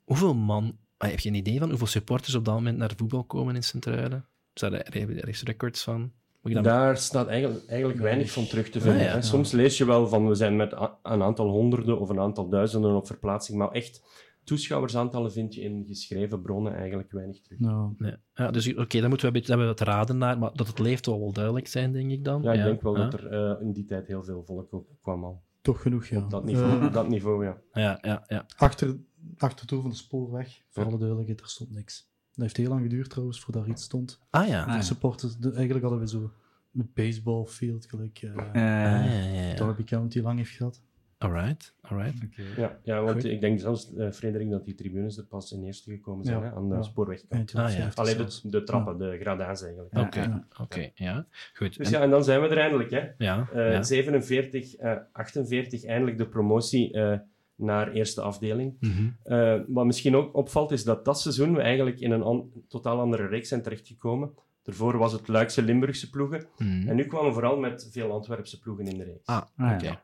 Hoeveel 0.04 0.34
man, 0.34 0.76
ah, 0.96 1.10
heb 1.10 1.20
je 1.20 1.28
een 1.28 1.34
idee 1.34 1.58
van 1.58 1.68
hoeveel 1.68 1.86
supporters 1.86 2.34
op 2.34 2.44
dat 2.44 2.54
moment 2.54 2.76
naar 2.76 2.92
voetbal 2.96 3.24
komen 3.24 3.54
in 3.54 3.62
Sint-Truiden? 3.62 4.26
Zijn 4.54 4.72
er 4.74 4.96
er- 4.96 5.16
ergens 5.16 5.42
records 5.42 5.82
van? 5.82 6.12
Dan... 6.42 6.62
Daar 6.62 6.96
staat 6.96 7.26
eigenlijk, 7.28 7.66
eigenlijk 7.68 8.00
weinig 8.00 8.30
van 8.30 8.46
terug 8.46 8.70
te 8.70 8.80
vinden. 8.80 9.00
Ah, 9.00 9.14
ja. 9.14 9.20
Soms 9.22 9.52
lees 9.52 9.78
je 9.78 9.84
wel 9.84 10.08
van 10.08 10.28
we 10.28 10.34
zijn 10.34 10.56
met 10.56 10.72
een 11.02 11.22
aantal 11.22 11.48
honderden 11.48 12.00
of 12.00 12.08
een 12.08 12.20
aantal 12.20 12.48
duizenden 12.48 12.94
op 12.94 13.06
verplaatsing, 13.06 13.58
maar 13.58 13.70
echt 13.70 14.02
toeschouwersaantallen 14.44 15.32
vind 15.32 15.54
je 15.54 15.60
in 15.60 15.84
geschreven 15.86 16.42
bronnen 16.42 16.74
eigenlijk 16.74 17.12
weinig 17.12 17.40
terug. 17.40 17.58
Nee. 17.98 18.14
Ja, 18.34 18.50
dus 18.50 18.74
oké, 18.76 19.00
dan 19.00 19.08
moeten 19.08 19.20
we 19.20 19.26
een 19.26 19.32
beetje 19.32 19.48
hebben 19.56 19.68
we 19.68 19.74
wat 19.78 19.80
raden 19.88 20.18
naar, 20.18 20.38
maar 20.38 20.50
dat 20.54 20.66
het 20.66 20.78
leeft 20.78 21.04
zal 21.04 21.18
wel 21.20 21.32
duidelijk 21.32 21.66
zijn, 21.66 21.92
denk 21.92 22.10
ik 22.10 22.24
dan. 22.24 22.42
Ja, 22.42 22.52
ik 22.52 22.62
denk 22.62 22.82
wel 22.82 22.96
ja. 22.96 23.08
dat 23.08 23.20
er 23.20 23.26
eh, 23.26 23.60
in 23.62 23.72
die 23.72 23.84
tijd 23.84 24.06
heel 24.06 24.24
veel 24.24 24.42
volk 24.44 24.74
ook 24.74 24.86
kwam 25.02 25.24
al. 25.24 25.42
toch 25.60 25.82
genoeg, 25.82 26.06
ja. 26.06 26.18
Op 26.22 26.30
dat 26.30 26.44
niveau, 26.44 26.78
Eh, 26.80 26.86
op 26.86 26.92
dat 26.92 27.08
niveau 27.08 27.44
ja. 27.44 27.60
Ja, 27.72 27.98
ja, 28.02 28.24
ja. 28.26 28.46
achter, 28.56 28.96
achter 29.36 29.66
toe 29.66 29.80
van 29.80 29.90
de 29.90 29.96
spoorweg, 29.96 30.62
voor 30.68 30.84
alle 30.84 30.98
duidelijkheid, 30.98 31.40
er 31.40 31.48
stond 31.48 31.70
niks. 31.70 32.08
Dat 32.32 32.42
heeft 32.44 32.56
heel 32.56 32.68
lang 32.68 32.82
geduurd 32.82 33.10
trouwens, 33.10 33.40
voordat 33.40 33.62
er 33.64 33.68
iets 33.70 33.82
stond. 33.82 34.20
Ah 34.30 34.48
ja. 34.48 34.76
De 34.76 34.82
supporters, 34.82 35.36
de- 35.36 35.52
eigenlijk 35.52 35.82
hadden 35.82 36.00
we 36.00 36.08
zo 36.08 36.30
met 36.70 36.94
baseballfield, 36.94 37.86
gelijk 37.86 38.18
eh, 38.22 38.30
eh, 38.30 38.38
Ah, 38.46 38.54
ja, 38.54 39.04
ja, 39.32 39.42
ja. 39.50 39.54
Derby 39.54 39.84
County 39.84 40.20
lang 40.20 40.38
heeft 40.38 40.50
gehad. 40.50 40.82
Alright, 41.22 41.74
alright. 41.80 42.14
oké. 42.24 42.60
Ja, 42.60 42.78
ja 42.82 43.00
want 43.02 43.10
Goed. 43.22 43.24
ik 43.24 43.40
denk 43.40 43.60
zelfs, 43.60 43.94
eh, 43.94 44.10
Frederik, 44.10 44.50
dat 44.50 44.64
die 44.64 44.74
tribunes 44.74 45.16
er 45.18 45.24
pas 45.24 45.52
in 45.52 45.64
eerste 45.64 45.90
gekomen 45.90 46.24
zijn 46.24 46.38
Ja, 46.38 46.44
hè, 46.44 46.54
aan 46.54 46.68
de 46.68 46.74
ja. 46.74 46.82
spoorwegkant. 46.82 47.54
Ah, 47.54 47.62
ja. 47.72 47.90
50 47.90 47.96
Alleen 48.04 48.16
de, 48.16 48.40
de 48.50 48.62
trappen, 48.62 48.98
de 48.98 49.18
grada's 49.20 49.62
eigenlijk. 49.62 49.98
Oké, 49.98 50.20
ja. 50.20 50.46
oké, 50.60 50.90
ja. 50.94 51.26
Goed. 51.54 51.76
Dus 51.76 51.86
En- 51.86 51.92
ja, 51.98 52.00
en 52.04 52.10
dan 52.10 52.24
zijn 52.24 52.40
we 52.40 52.48
er 52.48 52.58
eindelijk. 52.58 52.90
Hè. 52.90 53.08
ja, 53.18 53.48
Eh, 53.52 53.72
ja. 53.72 53.82
47, 53.82 54.76
eh, 54.76 54.96
48, 55.12 55.84
eindelijk 55.84 56.18
de 56.18 56.28
promotie 56.28 56.92
eh, 56.92 57.18
naar 57.54 57.92
eerste 57.92 58.20
afdeling. 58.20 58.76
Eh, 59.22 59.60
wat 59.66 59.84
misschien 59.86 60.16
ook 60.16 60.34
opvalt, 60.36 60.70
is 60.70 60.84
dat 60.84 61.04
dat 61.04 61.20
seizoen 61.20 61.54
we 61.54 61.60
eigenlijk 61.60 62.00
in 62.00 62.10
een 62.10 62.22
an- 62.22 62.50
totaal 62.68 63.00
andere 63.00 63.26
reeks 63.26 63.48
zijn 63.48 63.62
terechtgekomen. 63.62 64.30
Daarvoor 64.62 64.98
was 64.98 65.12
het 65.12 65.28
Luikse 65.28 65.62
Limburgse 65.62 66.10
ploegen. 66.10 66.46
Mhm. 66.58 66.88
En 66.88 66.96
nu 66.96 67.04
kwamen 67.04 67.26
we 67.28 67.32
vooral 67.32 67.58
met 67.58 67.88
veel 67.92 68.12
Antwerpse 68.12 68.58
ploegen 68.60 68.86
in 68.86 68.98
de 68.98 69.04
reeks. 69.04 69.26
Ah, 69.26 69.42
Ah, 69.56 69.72
oké. 69.74 69.98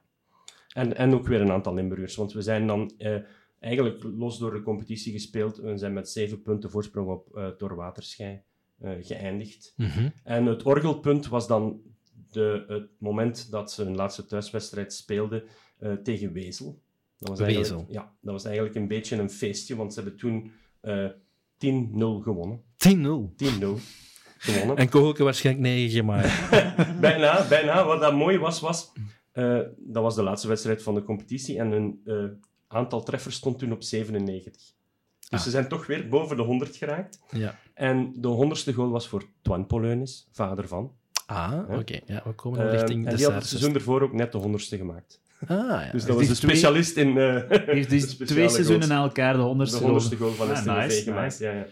En, 0.77 0.97
en 0.97 1.15
ook 1.15 1.27
weer 1.27 1.41
een 1.41 1.51
aantal 1.53 1.75
Limburgers. 1.75 2.17
Want 2.17 2.33
we 2.33 2.43
zijn 2.43 2.67
dan 2.67 2.93
eh, 2.99 3.17
eigenlijk 3.61 4.03
los 4.03 4.39
door 4.39 4.53
de 4.53 4.63
competitie 4.63 5.13
gespeeld. 5.13 5.57
We 5.57 5.79
zijn 5.79 5.93
met 5.93 6.09
zeven 6.09 6.43
punten 6.43 6.71
voorsprong 6.71 7.09
op 7.09 7.37
eh 7.37 7.49
Torwaterschei 7.49 8.41
eh 8.79 8.91
geëindigd. 9.01 9.73
Mhm. 9.77 10.09
En 10.25 10.47
het 10.47 10.63
orgelpunt 10.63 11.29
was 11.29 11.47
dan 11.47 11.81
de, 12.31 12.65
het 12.69 12.89
moment 12.99 13.51
dat 13.51 13.73
ze 13.73 13.83
hun 13.83 13.95
laatste 13.95 14.27
thuiswedstrijd 14.27 14.93
speelden 14.93 15.43
tegen 16.03 16.33
Wezel. 16.33 16.81
Dat 17.19 17.29
was 17.29 17.41
eigenlijk- 17.41 17.71
Wezel. 17.71 17.87
Ja, 17.89 18.15
dat 18.21 18.33
was 18.33 18.45
eigenlijk 18.45 18.75
een 18.75 18.89
beetje 18.89 19.17
een 19.17 19.31
feestje, 19.31 19.77
want 19.77 19.95
ze 19.95 20.01
hebben 20.01 20.19
toen 20.19 20.51
eh 20.81 21.09
10-0 21.59 22.23
gewonnen. 22.23 22.63
10-0. 22.77 23.35
10-0 23.37 23.81
gewonnen. 24.39 24.77
En 24.77 24.89
Kogelke 24.89 25.25
waarschijnlijk 25.25 25.67
9 25.67 25.91
gemaakt. 25.91 26.51
bijna, 27.01 27.47
bijna. 27.49 27.87
Wat 27.87 28.01
dat 28.01 28.15
mooi 28.15 28.39
was, 28.39 28.61
was... 28.61 28.93
eh, 29.37 29.59
dat 29.79 30.03
was 30.03 30.15
de 30.15 30.23
laatste 30.23 30.49
wedstrijd 30.49 30.83
van 30.83 30.95
de 30.95 31.03
competitie 31.03 31.59
en 31.59 31.71
hun 31.71 32.01
eh, 32.05 32.25
aantal 32.69 33.03
treffers 33.03 33.35
stond 33.37 33.59
toen 33.59 33.73
op 33.73 33.83
97. 33.83 34.63
Dus 34.63 34.75
Ah. 35.29 35.41
ze 35.41 35.51
zijn 35.51 35.69
toch 35.69 35.87
weer 35.87 36.09
boven 36.09 36.37
de 36.37 36.43
100 36.43 36.77
geraakt. 36.77 37.19
ja. 37.31 37.59
En 37.75 38.13
de 38.17 38.29
honderdste 38.29 38.73
goal 38.73 38.91
was 38.91 39.09
voor 39.09 39.25
Twan 39.43 39.67
Poleunis, 39.67 40.29
vader 40.33 40.69
van. 40.69 40.93
Ah, 41.27 41.53
oké. 41.71 41.93
Ja. 41.93 42.01
Ja, 42.07 42.23
we 42.25 42.33
komen 42.33 42.59
dan 42.59 42.67
Eh, 42.69 42.73
richting 42.75 43.05
en 43.05 43.11
de 43.11 43.17
die 43.17 43.25
had 43.25 43.35
het 43.35 43.47
seizoen 43.47 43.75
ervoor 43.75 44.03
ook 44.03 44.13
net 44.13 44.33
de 44.33 44.39
honderdste 44.39 44.77
gemaakt. 44.77 45.21
Ah, 45.41 45.49
ja. 45.49 45.89
Dus 45.93 46.05
dat 46.05 46.17
was 46.17 46.27
de 46.29 46.35
twee- 46.35 46.51
specialist 46.51 46.97
in... 46.97 47.17
Heeft 47.17 47.91
dus 47.91 48.03
speciale 48.11 48.27
twee 48.27 48.49
seizoenen 48.49 48.89
na 48.89 49.03
elkaar 49.03 49.33
de 49.33 49.39
De 49.39 49.45
honderdste 49.45 49.79
honderdste 49.83 50.17
goal 50.17 50.33
van 50.33 50.51
Ah, 50.51 50.57
STVV 50.57 50.77
nice, 50.89 51.03
gemaakt. 51.03 51.23
nice. 51.41 51.45
Ja, 51.45 51.53
ja. 51.53 51.67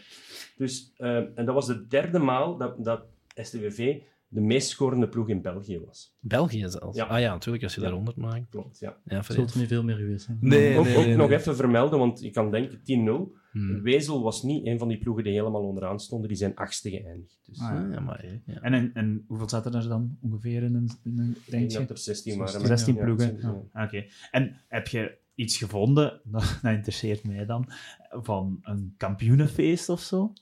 Dus, 0.56 0.92
en 1.34 1.44
dat 1.44 1.54
was 1.54 1.66
de 1.66 1.86
derde 1.86 2.18
maal 2.18 2.56
dat, 2.56 2.84
dat 2.84 3.02
STVV 3.34 3.96
de 4.34 4.40
meest 4.40 4.68
scorende 4.68 5.08
ploeg 5.08 5.28
in 5.28 5.42
België 5.42 5.80
was. 5.86 6.14
België 6.20 6.64
zelfs. 6.68 6.96
Ja. 6.96 7.04
Ah 7.04 7.20
ja, 7.20 7.32
natuurlijk, 7.32 7.64
als 7.64 7.74
je 7.74 7.80
Ja. 7.80 7.86
daar 7.86 7.96
100 7.96 8.16
maakt. 8.16 8.48
Klopt, 8.50 8.78
ja. 8.78 8.88
Ja, 9.04 9.22
Zult 9.22 9.28
er 9.28 9.34
vreemd. 9.34 9.54
niet 9.54 9.68
veel 9.68 9.82
meer 9.84 9.96
geweest 9.96 10.24
zijn. 10.24 10.38
Nee, 10.40 10.76
ook 10.78 10.84
nee, 10.84 10.96
ook 10.96 11.04
nee, 11.04 11.16
nog 11.16 11.28
nee. 11.28 11.38
even 11.38 11.56
vermelden, 11.56 11.98
want 11.98 12.20
je 12.20 12.30
kan 12.30 12.50
denken 12.50 12.78
10-0. 12.82 13.42
Hmm. 13.52 13.82
Wezel 13.82 14.22
was 14.22 14.42
niet 14.42 14.66
een 14.66 14.78
van 14.78 14.88
die 14.88 14.98
ploegen 14.98 15.24
die 15.24 15.32
helemaal 15.32 15.62
onderaan 15.62 16.00
stonden. 16.00 16.28
Die 16.28 16.36
zijn 16.36 16.54
achtste 16.54 16.90
geëindigd. 16.90 17.40
Dus 17.46 17.60
Ah, 17.60 17.92
ja, 17.92 18.00
maar, 18.00 18.24
ja. 18.46 18.60
En, 18.60 18.74
en, 18.74 18.90
en 18.94 19.24
hoeveel 19.26 19.48
zaten 19.48 19.72
er 19.74 19.88
dan 19.88 20.16
ongeveer 20.20 20.62
in 20.62 20.74
een, 20.74 20.90
in 21.04 21.18
een 21.18 21.28
ik 21.30 21.34
denk 21.34 21.50
denk 21.50 21.70
je? 21.70 21.78
dat 21.78 21.90
er 21.90 21.98
16 21.98 22.38
waren. 22.38 22.66
16 22.66 22.94
Ja, 22.94 23.04
ploegen. 23.04 23.36
ja. 23.40 23.62
Ah, 23.72 23.84
Oké. 23.84 24.04
En 24.30 24.60
heb 24.68 24.86
je 24.88 25.16
iets 25.34 25.56
gevonden, 25.56 26.20
dat, 26.24 26.58
dat 26.62 26.72
interesseert 26.72 27.24
mij 27.24 27.46
dan, 27.46 27.66
van 28.10 28.58
een 28.62 28.94
kampioenenfeest 28.96 29.88
of 29.88 30.00
zo? 30.00 30.32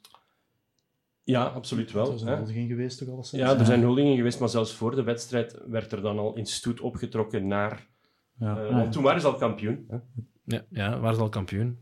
Ja, 1.25 1.45
absoluut 1.45 1.93
wel. 1.93 2.13
Er 2.13 2.19
zijn 2.19 2.31
hè. 2.31 2.37
huldigingen 2.37 2.69
geweest 2.69 2.99
toch 2.99 3.09
al 3.09 3.39
Ja, 3.39 3.59
er 3.59 3.65
zijn 3.65 3.81
huldigingen 3.81 4.17
geweest, 4.17 4.41
maar 4.41 4.49
zelfs 4.49 4.75
voor 4.75 4.95
de 4.95 5.03
wedstrijd 5.03 5.59
werd 5.67 5.93
er 5.93 6.01
dan 6.03 6.19
al 6.19 6.37
in 6.37 6.47
stoet 6.47 6.81
opgetrokken 6.81 7.47
naar... 7.47 7.91
Ja. 8.39 8.65
eh, 8.65 8.77
want 8.77 8.93
toen 8.93 9.03
waren 9.03 9.21
ze 9.21 9.27
al 9.27 9.37
kampioen. 9.37 9.85
Hè. 9.89 9.97
Ja, 10.45 10.65
ja, 10.69 11.01
waren 11.01 11.17
ze 11.17 11.23
al 11.23 11.29
kampioen? 11.29 11.79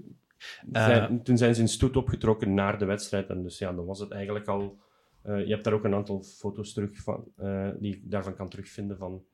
Zijn- 0.72 1.22
toen 1.22 1.38
zijn 1.38 1.54
ze 1.54 1.60
in 1.60 1.68
stoet 1.68 1.96
opgetrokken 1.96 2.54
naar 2.54 2.78
de 2.78 2.84
wedstrijd. 2.84 3.28
En 3.28 3.42
dus 3.42 3.58
ja, 3.58 3.72
dan 3.72 3.84
was 3.84 3.98
het 4.00 4.10
eigenlijk 4.10 4.46
al... 4.46 4.78
eh, 5.22 5.46
je 5.46 5.52
hebt 5.52 5.64
daar 5.64 5.72
ook 5.72 5.84
een 5.84 5.94
aantal 5.94 6.22
foto's 6.22 6.72
terug 6.72 6.96
van, 7.02 7.32
eh, 7.36 7.68
die 7.78 7.94
ik 7.96 8.10
daarvan 8.10 8.34
kan 8.34 8.48
terugvinden 8.48 8.96
van 8.96 9.24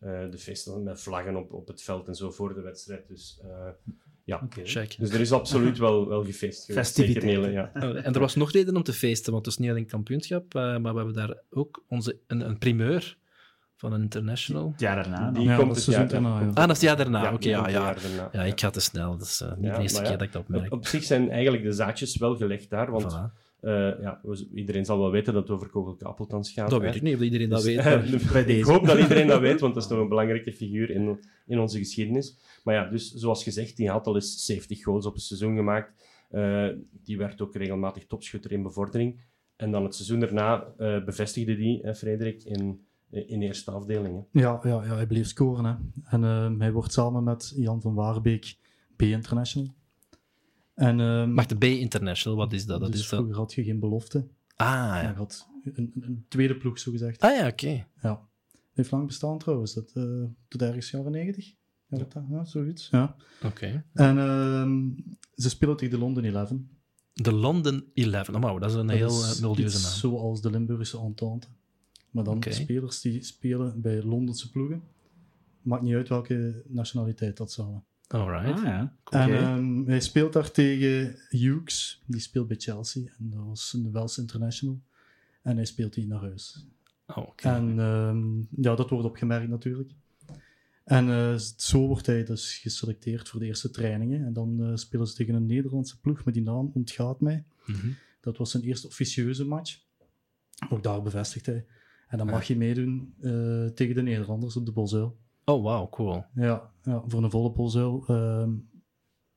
eh, 0.00 0.30
de 0.30 0.38
feesten 0.38 0.82
met 0.82 1.00
vlaggen 1.00 1.36
op, 1.36 1.52
op 1.52 1.68
het 1.68 1.82
veld 1.82 2.08
en 2.08 2.14
zo 2.14 2.30
voor 2.30 2.54
de 2.54 2.60
wedstrijd. 2.60 3.08
Dus 3.08 3.40
eh, 3.44 3.68
ja. 4.38 4.48
Check. 4.64 4.96
dus 4.98 5.10
er 5.10 5.20
is 5.20 5.32
absoluut 5.32 5.78
wel, 5.78 6.08
wel 6.08 6.24
gefeest. 6.24 6.72
Festiviteiten. 6.72 7.52
Ja. 7.52 7.70
Oh, 7.74 7.82
En 7.82 8.12
er 8.14 8.20
was 8.20 8.34
nog 8.34 8.52
reden 8.52 8.76
om 8.76 8.82
te 8.82 8.92
feesten, 8.92 9.32
want 9.32 9.44
het 9.44 9.54
is 9.54 9.60
niet 9.60 9.70
alleen 9.70 9.86
kampioenschap, 9.86 10.54
eh, 10.54 10.62
maar 10.62 10.92
we 10.92 10.96
hebben 10.96 11.14
daar 11.14 11.36
ook 11.50 11.84
onze, 11.88 12.18
een, 12.26 12.40
een 12.40 12.58
primeur 12.58 13.16
van 13.76 13.92
een 13.92 14.02
international. 14.02 14.70
Het 14.70 14.80
jaar 14.80 14.96
daarna. 14.96 15.30
Die. 15.30 15.42
Ja, 15.42 15.56
komt 15.56 15.70
het 15.74 15.82
seizoen 15.82 16.04
jaar- 16.08 16.12
daarna, 16.22 16.40
ja. 16.40 16.46
Ah, 16.46 16.54
dat 16.54 16.64
is 16.70 16.72
het 16.72 16.80
jaar 16.80 16.96
daarna. 16.96 17.22
Ja, 17.22 17.32
Oké, 17.32 17.48
ja, 17.48 17.68
ja. 17.68 17.94
daarna. 17.94 18.28
Ja, 18.32 18.42
ik 18.42 18.60
ga 18.60 18.70
te 18.70 18.80
snel. 18.80 19.16
Dat 19.18 19.26
is 19.26 19.40
eh, 19.40 19.48
niet 19.56 19.64
Ja, 19.66 19.76
de 19.76 19.82
eerste 19.82 20.00
ja, 20.02 20.08
keer 20.08 20.18
dat 20.18 20.26
ik 20.26 20.32
dat 20.32 20.42
Op, 20.42 20.54
opmerk. 20.54 20.72
op 20.72 20.86
zich 20.86 21.04
zijn 21.04 21.30
eigenlijk 21.30 21.62
de 21.64 21.72
zaadjes 21.72 22.16
wel 22.16 22.36
gelegd 22.36 22.70
daar, 22.70 22.90
want 22.90 23.14
Voilà. 23.14 23.38
Eh, 23.60 23.72
ja, 24.00 24.20
iedereen 24.54 24.84
zal 24.84 24.98
wel 24.98 25.10
weten 25.10 25.32
dat 25.32 25.42
het 25.42 25.52
over 25.52 25.68
kogelkapeltans 25.68 26.52
gaat. 26.52 26.70
Dat 26.70 26.80
weet 26.80 26.94
ik 26.94 27.02
niet 27.02 27.14
of 27.14 27.20
iedereen 27.20 27.48
dat 27.48 27.62
Dus, 27.62 27.74
weet. 27.74 27.78
eh, 27.78 27.84
maar- 27.84 28.32
bij 28.44 28.56
ik 28.56 28.64
hoop 28.64 28.86
dat 28.86 28.98
iedereen 28.98 29.26
dat 29.26 29.40
weet, 29.40 29.60
want 29.60 29.74
dat 29.74 29.82
is 29.82 29.88
toch 29.88 29.98
een 29.98 30.08
belangrijke 30.08 30.52
figuur 30.52 30.90
in, 30.90 31.18
in 31.46 31.58
onze 31.58 31.78
geschiedenis. 31.78 32.38
Maar 32.64 32.74
ja, 32.74 32.90
dus 32.90 33.12
zoals 33.12 33.42
gezegd, 33.42 33.76
die 33.76 33.90
had 33.90 34.06
al 34.06 34.14
eens 34.14 34.44
70 34.44 34.82
goals 34.82 35.06
op 35.06 35.14
een 35.14 35.20
seizoen 35.20 35.56
gemaakt. 35.56 35.92
Eh, 36.30 36.68
die 37.04 37.18
werd 37.18 37.40
ook 37.40 37.54
regelmatig 37.54 38.06
topschutter 38.06 38.52
in 38.52 38.62
bevordering. 38.62 39.20
En 39.56 39.70
dan 39.70 39.84
het 39.84 39.94
seizoen 39.94 40.20
daarna 40.20 40.66
eh, 40.78 41.04
bevestigde 41.04 41.56
die, 41.56 41.82
eh, 41.82 41.94
Frederik, 41.94 42.42
in, 42.44 42.80
in 43.10 43.42
eerste 43.42 43.70
afdeling. 43.70 44.14
hè. 44.32 44.40
Ja, 44.40 44.60
ja, 44.62 44.84
ja, 44.84 44.94
hij 44.94 45.06
bleef 45.06 45.26
scoren. 45.26 45.64
Hè. 45.64 45.74
En 46.18 46.22
hij 46.60 46.72
wordt 46.72 46.92
samen 46.92 47.24
met 47.24 47.52
Jan 47.56 47.80
van 47.80 47.94
Waarbeek 47.94 48.56
B-international. 48.96 49.68
En, 50.80 51.00
ehm, 51.00 51.34
Maar 51.34 51.48
de 51.48 51.56
B 51.56 51.64
International, 51.64 52.38
wat 52.38 52.52
is 52.52 52.66
dat? 52.66 52.80
Dat 52.80 52.92
dus 52.92 53.00
is 53.00 53.08
dat... 53.08 53.18
vroeger 53.18 53.36
had 53.36 53.52
je 53.52 53.64
geen 53.64 53.80
belofte. 53.80 54.26
Ah, 54.56 54.66
ja. 55.02 55.14
had 55.16 55.48
een, 55.72 55.92
een 56.00 56.24
tweede 56.28 56.56
ploeg, 56.56 56.78
zo 56.78 56.90
gezegd. 56.90 57.20
Ah 57.20 57.36
ja, 57.36 57.46
oké. 57.46 57.86
Ja. 58.02 58.28
Heeft 58.72 58.90
lang 58.90 59.06
bestaan 59.06 59.38
trouwens. 59.38 59.74
Dat, 59.74 59.90
eh, 59.94 60.04
tot 60.48 60.62
ergens 60.62 60.90
jaren 60.90 61.12
90. 61.12 61.54
Ja, 61.86 61.98
dat, 61.98 62.16
ja 62.30 62.44
zoiets. 62.44 62.88
Ja. 62.90 63.16
Oké. 63.44 63.84
En 63.92 64.18
ehm, 64.18 64.88
ze 65.34 65.48
spelen 65.48 65.76
tegen 65.76 65.98
de 65.98 66.04
London 66.04 66.24
11. 66.24 66.52
De 67.12 67.32
London 67.32 67.84
11. 67.94 68.28
Oh, 68.28 68.40
wauw, 68.40 68.58
dat 68.58 68.70
is 68.70 68.76
een 68.76 68.86
Dat 68.86 68.96
heel 68.96 69.08
is 69.08 69.40
uh, 69.40 69.50
iets 69.50 69.82
naam. 69.82 69.92
Zoals 69.92 70.40
de 70.40 70.50
Limburgse 70.50 70.98
Entente. 70.98 71.46
Maar 72.10 72.24
dan 72.24 72.36
Oké. 72.36 72.52
spelers 72.52 73.00
die 73.00 73.22
spelen 73.22 73.80
bij 73.80 74.02
Londense 74.02 74.50
ploegen. 74.50 74.82
Maakt 75.62 75.82
niet 75.82 75.94
uit 75.94 76.08
welke 76.08 76.62
nationaliteit 76.68 77.36
dat 77.36 77.52
zou. 77.52 77.80
Alright. 78.12 78.58
Ah, 78.58 78.64
ja. 78.64 78.94
En 79.10 79.36
ehm, 79.36 79.84
hij 79.84 80.00
speelt 80.00 80.32
daar 80.32 80.50
tegen 80.50 81.16
Hughes, 81.28 82.02
die 82.06 82.20
speelt 82.20 82.48
bij 82.48 82.56
Chelsea. 82.56 83.02
En 83.18 83.30
dat 83.30 83.44
was 83.44 83.72
een 83.72 83.92
Welsh 83.92 84.18
international. 84.18 84.80
En 85.42 85.56
hij 85.56 85.64
speelt 85.64 85.94
hier 85.94 86.06
naar 86.06 86.20
huis. 86.20 86.66
Oh. 87.06 87.28
En 87.36 87.78
ehm, 87.78 88.62
ja, 88.62 88.74
dat 88.74 88.90
wordt 88.90 89.06
opgemerkt 89.06 89.48
natuurlijk. 89.48 89.90
En 90.84 91.08
eh, 91.08 91.36
zo 91.56 91.86
wordt 91.86 92.06
hij 92.06 92.24
dus 92.24 92.58
geselecteerd 92.58 93.28
voor 93.28 93.40
de 93.40 93.46
eerste 93.46 93.70
trainingen. 93.70 94.24
En 94.24 94.32
dan 94.32 94.64
eh, 94.64 94.76
spelen 94.76 95.06
ze 95.06 95.14
tegen 95.14 95.34
een 95.34 95.46
Nederlandse 95.46 96.00
ploeg, 96.00 96.24
met 96.24 96.34
die 96.34 96.42
naam 96.42 96.70
ontgaat 96.74 97.20
mij. 97.20 97.44
Mhm. 97.66 97.88
Dat 98.20 98.36
was 98.36 98.50
zijn 98.50 98.62
eerste 98.62 98.86
officieuze 98.86 99.44
match. 99.44 99.78
Ook 100.70 100.82
daar 100.82 101.02
bevestigt 101.02 101.46
hij. 101.46 101.66
En 102.08 102.18
dan 102.18 102.26
mag 102.26 102.44
je 102.44 102.56
meedoen 102.56 103.14
eh, 103.20 103.66
tegen 103.66 103.94
de 103.94 104.02
Nederlanders 104.02 104.56
op 104.56 104.66
de 104.66 104.72
Bolzuil. 104.72 105.18
Oh, 105.52 105.62
wauw, 105.62 105.88
cool. 105.88 106.24
Ja, 106.34 106.72
ja, 106.82 107.02
voor 107.06 107.22
een 107.24 107.30
volle 107.30 107.50
Bolzuil. 107.52 108.04
Ehm, 108.06 108.50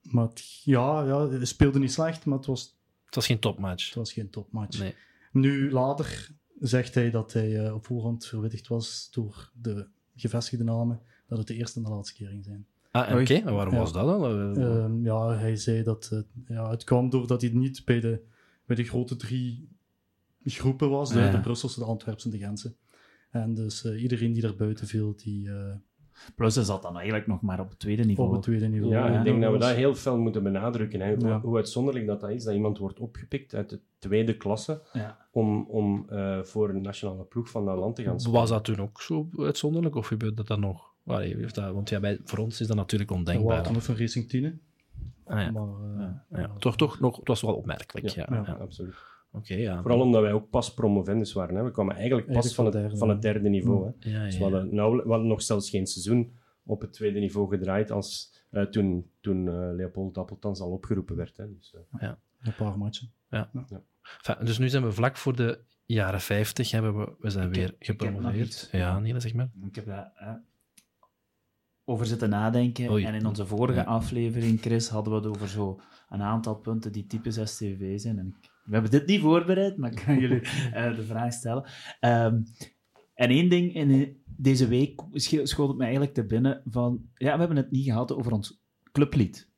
maar 0.01 0.27
het- 0.27 0.61
ja, 0.63 1.03
ja, 1.03 1.45
speelde 1.45 1.79
niet 1.79 1.91
slecht, 1.91 2.25
maar 2.25 2.37
het 2.37 2.47
was, 2.47 2.77
Het 3.05 3.15
was 3.15 3.25
geen 3.25 3.39
topmatch. 3.39 3.85
het 3.85 3.95
was 3.95 4.13
geen 4.13 4.29
topmatch. 4.29 4.79
Nee. 4.79 4.95
Nu, 5.31 5.71
later 5.71 6.29
zegt 6.59 6.95
hij 6.95 7.09
dat 7.11 7.33
hij 7.33 7.65
eh, 7.65 7.73
op 7.73 7.85
voorhand 7.85 8.25
verwittigd 8.25 8.67
was 8.67 9.07
door 9.11 9.51
de 9.61 9.87
gevestigde 10.15 10.63
namen 10.63 10.99
dat 11.27 11.37
het 11.37 11.47
de 11.47 11.55
eerste 11.55 11.77
en 11.79 11.85
de 11.85 11.91
laatste 11.91 12.15
keer 12.15 12.27
ging 12.27 12.43
zijn. 12.43 12.65
Ah, 12.91 13.19
oké. 13.21 13.33
En 13.33 13.53
waarom 13.53 13.73
Ja. 13.73 13.79
was 13.79 13.93
dat 13.93 14.05
dan? 14.05 14.23
Eh, 14.57 14.63
Ehm, 14.83 15.03
ja, 15.05 15.29
hij 15.37 15.55
zei 15.55 15.83
dat 15.83 16.23
ja, 16.47 16.69
het 16.69 16.83
kwam 16.83 17.09
doordat 17.09 17.41
hij 17.41 17.49
niet 17.51 17.85
bij 17.85 17.99
de, 17.99 18.21
bij 18.65 18.75
de 18.75 18.83
grote 18.83 19.15
drie 19.15 19.69
groepen 20.43 20.89
was, 20.89 21.11
de, 21.13 21.19
Ja. 21.19 21.31
de 21.31 21.39
Brusselse, 21.39 21.79
de 21.79 21.85
Antwerpse 21.85 22.25
en 22.25 22.31
de 22.31 22.45
Gentse. 22.45 22.73
En 23.29 23.53
dus 23.53 23.83
eh, 23.83 24.01
iedereen 24.01 24.33
die 24.33 24.41
daar 24.41 24.55
buiten 24.55 24.87
viel, 24.87 25.15
die 25.15 25.49
eh, 25.49 25.75
Plus 26.35 26.55
hij 26.55 26.63
zat 26.63 26.81
dan 26.81 26.95
eigenlijk 26.95 27.27
nog 27.27 27.41
maar 27.41 27.59
op 27.59 27.69
het 27.69 27.79
tweede 27.79 28.03
niveau. 28.03 28.27
op 28.29 28.35
het 28.35 28.43
tweede 28.43 28.67
niveau. 28.67 28.91
Ja, 28.93 29.07
Ja, 29.07 29.17
ik 29.17 29.23
denk 29.23 29.41
dat 29.41 29.51
we 29.51 29.57
dat 29.57 29.69
heel 29.75 29.95
fel 29.95 30.17
moeten 30.17 30.43
benadrukken. 30.43 30.99
Hè. 31.01 31.15
Hoe, 31.15 31.27
Ja. 31.27 31.39
hoe 31.39 31.55
uitzonderlijk 31.55 32.07
dat, 32.07 32.21
dat 32.21 32.29
is, 32.29 32.43
dat 32.43 32.53
iemand 32.53 32.77
wordt 32.77 32.99
opgepikt 32.99 33.55
uit 33.55 33.69
de 33.69 33.79
tweede 33.99 34.37
klasse 34.37 34.81
Ja. 34.93 35.17
om, 35.31 35.65
om 35.67 36.05
eh, 36.09 36.39
voor 36.43 36.69
een 36.69 36.81
nationale 36.81 37.23
ploeg 37.23 37.49
van 37.49 37.65
dat 37.65 37.77
land 37.77 37.95
te 37.95 38.03
gaan 38.03 38.19
spelen. 38.19 38.39
was 38.39 38.49
dat 38.49 38.63
toen 38.63 38.79
ook 38.79 39.01
zo 39.01 39.29
uitzonderlijk, 39.37 39.95
of 39.95 40.07
gebeurde 40.07 40.35
dat 40.35 40.47
dan 40.47 40.59
nog? 40.59 40.91
Allee, 41.05 41.35
heeft 41.35 41.55
dat, 41.55 41.73
want 41.73 41.89
ja, 41.89 41.99
bij, 41.99 42.19
voor 42.23 42.39
ons 42.39 42.61
is 42.61 42.67
dat 42.67 42.75
natuurlijk 42.77 43.11
ondenkbaar. 43.11 43.47
waren 43.47 43.63
toen 43.63 43.73
nog 43.73 43.83
van 43.83 43.95
Racing 43.97 44.29
10. 44.29 44.61
Ah, 45.25 45.39
ja. 45.41 45.51
Maar, 45.51 45.63
eh, 45.63 46.05
Ja. 46.29 46.39
Ja, 46.39 46.49
toch, 46.59 46.75
toch 46.77 46.99
nog, 46.99 47.17
het 47.17 47.27
was 47.27 47.41
wel 47.41 47.53
opmerkelijk. 47.55 48.09
Ja, 48.09 48.25
Ja, 48.29 48.35
ja. 48.35 48.43
Ja. 48.47 48.53
absoluut. 48.53 48.95
Oké, 49.33 49.53
ja. 49.55 49.81
Vooral 49.81 49.99
omdat 50.01 50.21
wij 50.21 50.31
ook 50.33 50.49
pas 50.49 50.73
promovendus 50.73 51.33
waren. 51.33 51.55
Hè. 51.55 51.63
We 51.63 51.71
kwamen 51.71 51.95
eigenlijk 51.95 52.25
pas 52.27 52.35
Eigenlijk 52.35 52.55
van, 52.55 52.65
het, 52.65 52.73
derde. 52.91 52.97
van 52.97 53.09
het 53.09 53.21
derde 53.21 53.49
niveau. 53.49 53.85
Hè. 53.99 54.09
Ja, 54.09 54.23
Dus 54.25 54.37
ja. 54.37 54.49
we, 54.49 54.55
hadden 54.55 54.69
we 55.03 55.09
hadden 55.09 55.27
nog 55.27 55.41
zelfs 55.41 55.69
geen 55.69 55.87
seizoen 55.87 56.33
op 56.65 56.81
het 56.81 56.93
tweede 56.93 57.19
niveau 57.19 57.49
gedraaid 57.49 57.91
als, 57.91 58.33
eh, 58.49 58.63
toen, 58.63 59.09
toen 59.21 59.47
eh, 59.47 59.53
Leopold 59.75 60.17
Appeltans 60.17 60.59
al 60.59 60.71
opgeroepen 60.71 61.15
werd. 61.15 61.37
Hè. 61.37 61.53
Dus, 61.57 61.75
eh, 61.99 62.09
een 62.41 62.55
paar 62.55 62.77
matchen. 62.77 63.11
Enfin, 63.29 64.45
dus 64.45 64.57
nu 64.57 64.69
zijn 64.69 64.83
we 64.83 64.91
vlak 64.91 65.17
voor 65.17 65.35
de 65.35 65.59
jaren 65.85 66.21
50, 66.21 66.71
hebben 66.71 66.97
we, 66.97 67.13
we 67.19 67.29
zijn 67.29 67.47
Ik 67.47 67.55
weer 67.55 67.65
heb- 67.65 67.75
ik 67.79 67.87
heb 67.87 67.99
nog 67.99 68.07
gepromoveerd. 68.09 68.69
Ja, 68.71 68.99
Niels, 68.99 69.23
zeg 69.23 69.33
maar. 69.33 69.49
Ik 69.65 69.75
heb 69.75 69.85
daar 69.85 70.11
eh, 70.15 70.27
over 71.85 72.05
zitten 72.05 72.29
nadenken. 72.29 72.91
Oei. 72.91 73.03
En 73.03 73.13
in 73.13 73.25
onze 73.25 73.45
vorige 73.45 73.79
Ja. 73.79 73.85
aflevering, 73.85 74.61
Chris, 74.61 74.87
hadden 74.89 75.13
we 75.13 75.19
het 75.19 75.27
over 75.35 75.47
zo 75.49 75.79
een 76.09 76.21
aantal 76.21 76.55
punten 76.55 76.91
die 76.91 77.05
typisch 77.07 77.39
STV 77.43 77.99
zijn. 77.99 78.19
En 78.19 78.27
ik, 78.27 78.49
we 78.65 78.73
hebben 78.73 78.91
dit 78.91 79.05
niet 79.05 79.21
voorbereid, 79.21 79.77
maar 79.77 79.91
ik 79.91 80.01
kan 80.05 80.19
jullie 80.19 80.41
eh, 80.73 80.95
de 80.95 81.03
vraag 81.03 81.33
stellen. 81.33 81.63
Ehm, 81.99 82.41
en 83.13 83.29
één 83.29 83.49
ding 83.49 83.73
in 83.75 84.17
deze 84.25 84.67
week 84.67 85.01
scho- 85.13 85.45
schoot 85.45 85.67
het 85.67 85.77
me 85.77 85.83
eigenlijk 85.83 86.13
te 86.13 86.25
binnen 86.25 86.61
van... 86.65 87.09
Ja, 87.15 87.33
we 87.33 87.39
hebben 87.39 87.57
het 87.57 87.71
niet 87.71 87.85
gehad 87.85 88.13
over 88.15 88.31
ons 88.31 88.61
clublied. 88.91 89.49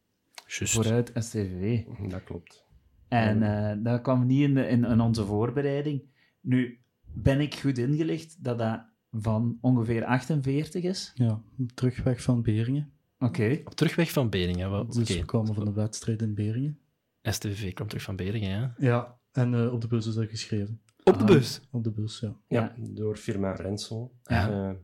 Vooruit 0.47 1.11
STV. 1.15 1.83
dat 2.09 2.23
klopt. 2.23 2.63
En 3.07 3.43
eh, 3.43 3.83
dat 3.83 4.01
kwam 4.01 4.25
niet 4.25 4.41
in, 4.41 4.57
in, 4.57 4.83
in 4.85 4.99
onze 5.01 5.25
voorbereiding. 5.25 6.01
Nu, 6.41 6.79
ben 7.13 7.39
ik 7.41 7.55
goed 7.55 7.77
ingelicht 7.77 8.43
dat 8.43 8.57
dat 8.57 8.85
van 9.21 9.57
ongeveer 9.61 10.05
48 10.05 10.83
is? 10.83 11.11
Ja, 11.15 11.41
terugweg 11.73 12.21
van 12.21 12.41
Beringen. 12.41 12.91
Oké. 13.19 13.61
Terugweg 13.73 14.11
van 14.11 14.29
Beringen. 14.29 14.69
Wel, 14.71 14.85
Dus 14.85 14.97
Oké, 14.97 15.13
we 15.19 15.25
kwamen 15.25 15.53
van 15.53 15.65
de 15.65 15.73
wedstrijd 15.73 16.21
in 16.21 16.33
Beringen. 16.33 16.79
STVV 17.21 17.73
kwam 17.73 17.87
terug 17.87 18.03
van 18.03 18.15
Beringen, 18.15 18.49
ja. 18.49 18.73
Ja, 18.77 19.17
en 19.31 19.53
eh, 19.53 19.73
op 19.73 19.81
de 19.81 19.87
bus 19.87 20.07
is 20.07 20.13
dat 20.13 20.29
geschreven. 20.29 20.81
Op 21.03 21.13
de 21.13 21.19
Ah. 21.19 21.25
bus. 21.25 21.61
Op 21.71 21.83
de 21.83 21.91
bus, 21.91 22.19
ja. 22.19 22.35
Ja, 22.47 22.75
door 22.77 23.15
firma 23.17 23.51
Rensel. 23.51 24.15
Ja. 24.23 24.69
Eh, 24.69 24.75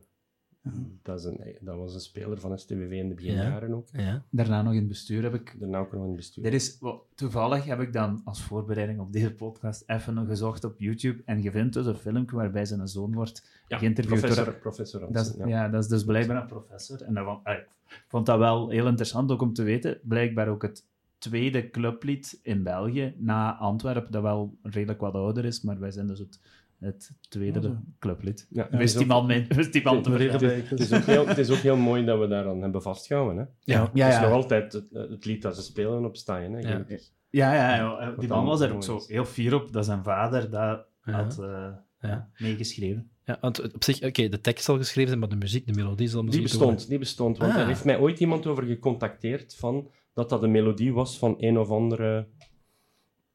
dat, 1.02 1.18
is 1.18 1.24
een, 1.24 1.56
dat 1.60 1.76
was 1.76 1.94
een 1.94 2.00
speler 2.00 2.40
van 2.40 2.58
STVV 2.58 2.90
in 2.92 3.08
de 3.08 3.14
beginjaren 3.14 3.74
ook. 3.74 3.86
Ja. 3.92 4.22
Daarna 4.30 4.62
nog 4.62 4.72
in 4.72 4.78
het 4.78 4.88
bestuur 4.88 5.22
heb 5.22 5.34
ik... 5.34 5.56
Daarna 5.58 5.78
ook 5.78 5.92
nog 5.92 6.02
in 6.02 6.06
het 6.08 6.16
bestuur. 6.16 6.44
Er 6.44 6.54
is, 6.54 6.78
toevallig 7.14 7.64
heb 7.64 7.80
ik 7.80 7.92
dan 7.92 8.20
als 8.24 8.42
voorbereiding 8.42 9.00
op 9.00 9.12
deze 9.12 9.32
podcast 9.32 9.82
even 9.86 10.14
nog 10.14 10.26
gezocht 10.26 10.64
op 10.64 10.74
YouTube 10.78 11.22
en 11.24 11.42
je 11.42 11.50
vindt 11.50 11.74
dus 11.74 11.86
een 11.86 11.94
filmpje 11.94 12.36
waarbij 12.36 12.64
zijn 12.64 12.88
zoon 12.88 13.14
wordt 13.14 13.62
ja, 13.68 13.78
geïnterviewd 13.78 14.20
door- 14.20 14.30
professor, 14.30 14.54
professor 14.54 15.12
Dat 15.12 15.34
ja. 15.38 15.46
ja. 15.46 15.68
dat 15.68 15.82
is 15.82 15.88
dus 15.88 16.04
blijkbaar 16.04 16.40
een 16.40 16.46
professor. 16.46 17.02
En 17.02 17.14
dat, 17.14 17.40
ik 17.44 17.66
vond 18.06 18.26
dat 18.26 18.38
wel 18.38 18.68
heel 18.68 18.86
interessant 18.86 19.30
ook 19.30 19.42
om 19.42 19.52
te 19.52 19.62
weten. 19.62 19.98
Blijkbaar 20.02 20.48
ook 20.48 20.62
het 20.62 20.84
tweede 21.18 21.70
clublied 21.70 22.38
in 22.42 22.62
België, 22.62 23.14
na 23.18 23.56
Antwerpen, 23.56 24.12
dat 24.12 24.22
wel 24.22 24.56
redelijk 24.62 25.00
wat 25.00 25.14
ouder 25.14 25.44
is, 25.44 25.62
maar 25.62 25.78
wij 25.78 25.90
zijn 25.90 26.06
dus 26.06 26.18
het 26.18 26.40
het 26.82 27.10
tweede 27.28 27.60
Ja, 27.60 27.82
clublid. 27.98 28.46
Ja, 28.50 28.68
Wist 28.70 28.98
die 28.98 29.06
man, 29.06 29.26
mee- 29.26 29.46
wist 29.48 29.72
die 29.72 29.82
man 29.82 30.02
te 30.02 30.10
Het 30.10 30.80
is, 30.80 30.92
ook 30.92 31.02
heel, 31.04 31.26
het 31.26 31.38
is 31.38 31.50
ook 31.50 31.56
heel 31.56 31.76
mooi 31.76 32.04
dat 32.04 32.18
we 32.18 32.26
daar 32.28 32.48
aan 32.48 32.62
hebben 32.62 32.82
vastgehouden. 32.82 33.36
Hè? 33.36 33.42
Ja, 33.42 33.90
Ja, 33.94 34.04
Het 34.06 34.14
is 34.14 34.20
nog 34.20 34.28
ja. 34.30 34.34
altijd 34.34 34.72
het, 34.72 34.84
het 34.92 35.24
lied 35.24 35.42
dat 35.42 35.56
ze 35.56 35.62
spelen 35.62 36.04
op 36.04 36.16
Stijn. 36.16 36.52
Hè? 36.52 36.58
Ja. 36.60 36.84
Ja, 37.30 37.54
ja, 37.54 37.74
ja, 37.74 38.10
die 38.18 38.28
man 38.28 38.44
was 38.44 38.60
er 38.60 38.74
ook 38.74 38.82
zo 38.84 39.00
heel 39.06 39.24
fier 39.24 39.54
op 39.54 39.72
dat 39.72 39.84
zijn 39.84 40.02
vader 40.02 40.50
dat 40.50 40.86
Ja. 41.04 41.12
had 41.12 41.38
eh, 41.38 41.68
Ja. 42.00 42.28
meegeschreven. 42.38 43.10
Ja, 43.24 43.38
want 43.40 43.74
op 43.74 43.84
zich, 43.84 44.02
oké, 44.02 44.28
de 44.28 44.40
tekst 44.40 44.64
zal 44.64 44.76
geschreven 44.76 45.08
zijn, 45.08 45.20
maar 45.20 45.28
de 45.28 45.36
muziek, 45.36 45.66
de 45.66 45.72
melodie 45.72 46.08
zal 46.08 46.20
Die 46.20 46.40
misschien 46.40 46.58
bestond, 46.58 46.88
die 46.88 46.98
bestond. 46.98 47.38
Want 47.38 47.52
Ah. 47.52 47.58
er 47.60 47.66
heeft 47.66 47.84
mij 47.84 47.98
ooit 47.98 48.20
iemand 48.20 48.46
over 48.46 48.62
gecontacteerd 48.64 49.54
van 49.54 49.88
dat 50.14 50.28
dat 50.28 50.42
een 50.42 50.50
melodie 50.50 50.92
was 50.92 51.18
van 51.18 51.34
een 51.38 51.58
of 51.58 51.68
andere 51.70 52.26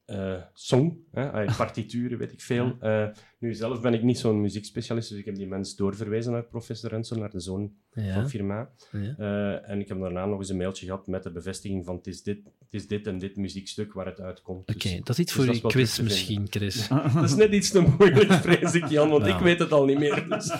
eh, 0.08 0.34
song, 0.54 0.96
hè, 1.12 1.44
partituren, 1.56 2.18
weet 2.18 2.32
ik 2.32 2.40
veel. 2.40 2.76
Eh, 2.80 3.06
nu, 3.38 3.54
zelf 3.54 3.80
ben 3.80 3.94
ik 3.94 4.02
niet 4.02 4.18
zo'n 4.18 4.40
muziekspecialist, 4.40 5.08
dus 5.08 5.18
ik 5.18 5.24
heb 5.24 5.34
die 5.34 5.46
mens 5.46 5.76
doorverwezen 5.76 6.32
naar 6.32 6.42
professor 6.44 6.90
Rensel, 6.90 7.16
naar 7.18 7.30
de 7.30 7.40
zoon 7.40 7.72
Ja, 7.92 8.14
van 8.14 8.28
Firma. 8.28 8.70
ja. 8.92 9.14
Eh, 9.18 9.70
en 9.70 9.80
ik 9.80 9.88
heb 9.88 10.00
daarna 10.00 10.26
nog 10.26 10.38
eens 10.38 10.48
een 10.48 10.56
mailtje 10.56 10.86
gehad 10.86 11.06
met 11.06 11.22
de 11.22 11.32
bevestiging 11.32 11.84
van 11.84 11.96
het 11.96 12.06
is 12.06 12.22
dit, 12.22 12.38
het 12.44 12.68
is 12.70 12.86
dit 12.86 13.06
en 13.06 13.18
dit 13.18 13.36
muziekstuk 13.36 13.92
waar 13.92 14.06
het 14.06 14.20
uitkomt. 14.20 14.60
Oké, 14.68 14.78
Dus- 14.78 14.92
dat 14.98 15.08
is 15.08 15.18
iets 15.18 15.34
dus 15.34 15.44
voor 15.44 15.54
je 15.54 15.60
quiz 15.60 15.98
misschien, 16.00 16.46
Chris. 16.50 16.88
Dat 17.14 17.24
is 17.24 17.34
net 17.34 17.52
iets 17.52 17.70
te 17.70 17.80
moeilijk, 17.80 18.32
vrees 18.32 18.74
ik, 18.74 18.86
Jan, 18.86 19.08
want 19.10 19.22
Nou. 19.22 19.34
ik 19.36 19.42
weet 19.42 19.58
het 19.58 19.72
al 19.72 19.84
niet 19.84 19.98
meer. 19.98 20.26
Dus. 20.28 20.52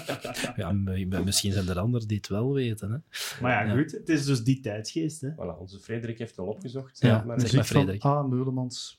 Ja, 0.56 0.72
misschien 1.24 1.52
zijn 1.52 1.68
er 1.68 1.78
anderen 1.78 2.08
die 2.08 2.16
het 2.16 2.28
wel 2.28 2.52
weten. 2.52 2.90
Hè? 2.90 2.96
Maar 3.42 3.66
ja, 3.66 3.72
Ja. 3.74 3.80
goed, 3.80 3.92
het 3.92 4.08
is 4.08 4.24
dus 4.24 4.44
die 4.44 4.61
tijdsgeest. 4.61 5.20
Hè. 5.20 5.30
Voilà, 5.32 5.58
onze 5.58 5.78
Frederik 5.78 6.18
heeft 6.18 6.30
het 6.30 6.38
al 6.40 6.46
opgezocht. 6.46 6.98
Ja, 7.00 7.08
maar 7.08 7.18
zeg 7.18 7.26
maar, 7.26 7.37
Muziek 7.37 7.54
van 7.56 7.64
Frederik. 7.64 8.04
A. 8.04 8.22
Meulemans. 8.22 8.97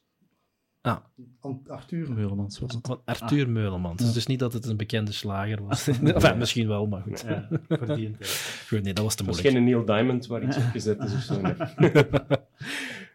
Ah. 1.41 1.51
Arthur 1.67 2.11
Meulemans 2.13 2.59
was 2.59 2.73
het. 2.73 2.85
Van 2.87 3.01
Arthur 3.05 3.49
Meulemans. 3.49 4.01
Ja. 4.03 4.11
Dus 4.11 4.25
niet 4.25 4.39
dat 4.39 4.53
het 4.53 4.65
een 4.65 4.77
bekende 4.77 5.11
slager 5.11 5.63
was. 5.63 5.87
enfin, 6.03 6.37
misschien 6.37 6.67
wel, 6.67 6.87
maar 6.87 7.01
goed. 7.01 7.23
Ja, 7.27 7.47
voor 7.69 7.95
die. 7.95 8.15
Goed, 8.67 8.83
nee, 8.83 8.93
dat 8.93 9.03
was 9.03 9.15
te 9.15 9.23
moeilijk. 9.23 9.47
geen 9.47 9.63
Neil 9.63 9.85
Diamond 9.85 10.27
waar 10.27 10.43
iets 10.43 10.57
op 10.57 10.63
gezet 10.63 11.03
is 11.03 11.13
of 11.13 11.21
zo. 11.21 11.41
nee. 11.41 11.55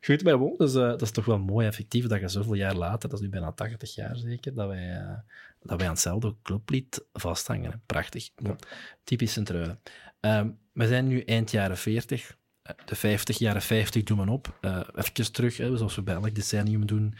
Goed, 0.00 0.24
maar 0.24 0.38
bon, 0.38 0.54
dus, 0.56 0.74
eh, 0.74 0.80
dat 0.80 1.02
is 1.02 1.10
toch 1.10 1.24
wel 1.24 1.38
mooi 1.38 1.66
effectief 1.66 2.06
dat 2.06 2.20
je 2.20 2.28
zoveel 2.28 2.54
jaar 2.54 2.74
later, 2.74 3.08
dat 3.08 3.18
is 3.18 3.24
nu 3.24 3.30
bijna 3.30 3.52
80 3.52 3.94
jaar 3.94 4.16
zeker, 4.16 4.54
dat 4.54 4.66
wij, 4.68 4.90
eh, 4.96 5.16
dat 5.62 5.76
wij 5.78 5.86
aan 5.86 5.92
hetzelfde 5.92 6.34
clublied 6.42 7.04
vasthangen. 7.12 7.70
hè. 7.70 7.76
Prachtig. 7.86 8.30
Ja. 8.36 8.56
Typisch 9.04 9.32
Sint-Truiden. 9.32 9.80
Ehm, 10.20 10.50
we 10.72 10.86
zijn 10.86 11.06
nu 11.06 11.20
eind 11.20 11.50
jaren 11.50 11.76
40. 11.76 12.36
Eh, 12.62 12.74
De 12.84 12.94
50, 12.94 13.38
jaren 13.38 13.62
50 13.62 14.02
doen 14.02 14.24
we 14.24 14.30
op. 14.30 14.58
Eh 14.60 14.80
even 14.94 15.32
terug, 15.32 15.56
hè, 15.56 15.76
zoals 15.76 15.94
we 15.94 16.02
bij 16.02 16.14
elk 16.14 16.34
decennium 16.34 16.86
doen. 16.86 17.14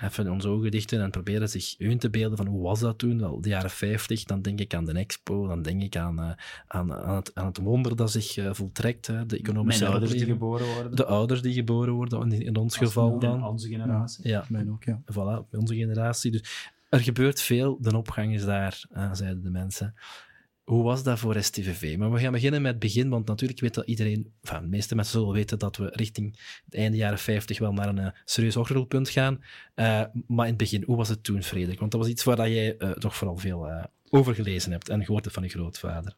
Even 0.00 0.30
onze 0.30 0.48
ogen 0.48 0.70
dichten 0.70 1.02
en 1.02 1.10
proberen 1.10 1.48
zich 1.48 1.74
in 1.78 1.98
te 1.98 2.10
beelden 2.10 2.36
van 2.36 2.46
hoe 2.46 2.62
was 2.62 2.80
dat 2.80 2.98
toen, 2.98 3.18
wel, 3.20 3.40
de 3.40 3.48
jaren 3.48 3.70
50. 3.70 4.24
Dan 4.24 4.42
denk 4.42 4.60
ik 4.60 4.74
aan 4.74 4.84
de 4.84 4.92
Expo, 4.92 5.46
dan 5.46 5.62
denk 5.62 5.82
ik 5.82 5.96
aan, 5.96 6.18
eh, 6.20 6.30
aan, 6.66 6.92
aan, 6.94 7.16
het, 7.16 7.34
aan 7.34 7.46
het 7.46 7.58
wonder 7.58 7.96
dat 7.96 8.10
zich 8.10 8.36
eh, 8.36 8.50
voltrekt, 8.52 9.06
hè, 9.06 9.26
de 9.26 9.38
economische 9.38 9.80
Mijn 9.82 9.92
ouders 9.94 10.12
die 10.12 10.24
geboren 10.24 10.66
worden. 10.74 10.96
De 10.96 11.04
ouders 11.04 11.42
die 11.42 11.52
geboren 11.52 11.92
worden, 11.92 12.32
in, 12.32 12.42
in 12.42 12.56
ons 12.56 12.78
Als- 12.78 12.88
geval 12.88 13.12
in 13.12 13.18
dan. 13.18 13.44
Onze 13.44 13.68
generatie. 13.68 14.28
Ja, 14.28 14.44
Mijn 14.48 14.70
ook, 14.70 14.84
ja. 14.84 15.02
voilà, 15.12 15.48
onze 15.50 15.74
generatie. 15.74 16.30
Dus 16.30 16.70
er 16.88 17.00
gebeurt 17.00 17.40
veel, 17.40 17.78
de 17.80 17.96
opgang 17.96 18.34
is 18.34 18.44
daar, 18.44 18.84
eh, 18.90 19.12
zeiden 19.12 19.42
de 19.42 19.50
mensen. 19.50 19.94
Hoe 20.62 20.82
was 20.82 21.02
dat 21.02 21.18
voor 21.18 21.42
STVV? 21.42 21.96
Maar 21.96 22.12
we 22.12 22.18
gaan 22.18 22.32
beginnen 22.32 22.62
met 22.62 22.70
het 22.70 22.80
begin, 22.80 23.08
want 23.08 23.26
natuurlijk 23.26 23.60
weet 23.60 23.74
dat 23.74 23.86
iedereen, 23.86 24.32
enfin, 24.42 24.60
de 24.60 24.68
meeste 24.68 24.94
mensen 24.94 25.18
zullen 25.18 25.34
weten 25.34 25.58
dat 25.58 25.76
we 25.76 25.90
richting 25.92 26.38
het 26.64 26.74
einde 26.74 26.96
jaren 26.96 27.18
50 27.18 27.58
wel 27.58 27.72
naar 27.72 27.88
een 27.88 27.98
eh, 27.98 28.10
serieus 28.24 28.54
hoogtepunt 28.54 29.08
gaan. 29.08 29.44
Eh, 29.74 30.04
maar 30.26 30.44
in 30.44 30.52
het 30.52 30.56
begin, 30.56 30.82
hoe 30.84 30.96
was 30.96 31.08
het 31.08 31.24
toen, 31.24 31.42
Frederik? 31.42 31.78
Want 31.78 31.90
dat 31.90 32.00
was 32.00 32.10
iets 32.10 32.24
waar 32.24 32.36
dat 32.36 32.46
jij 32.46 32.76
eh, 32.76 32.90
toch 32.90 33.16
vooral 33.16 33.36
veel 33.36 33.88
over 34.08 34.34
gelezen 34.34 34.72
hebt 34.72 34.88
en 34.88 35.04
gehoord 35.04 35.24
hebt 35.24 35.36
van 35.36 35.44
je 35.44 35.50
grootvader. 35.50 36.16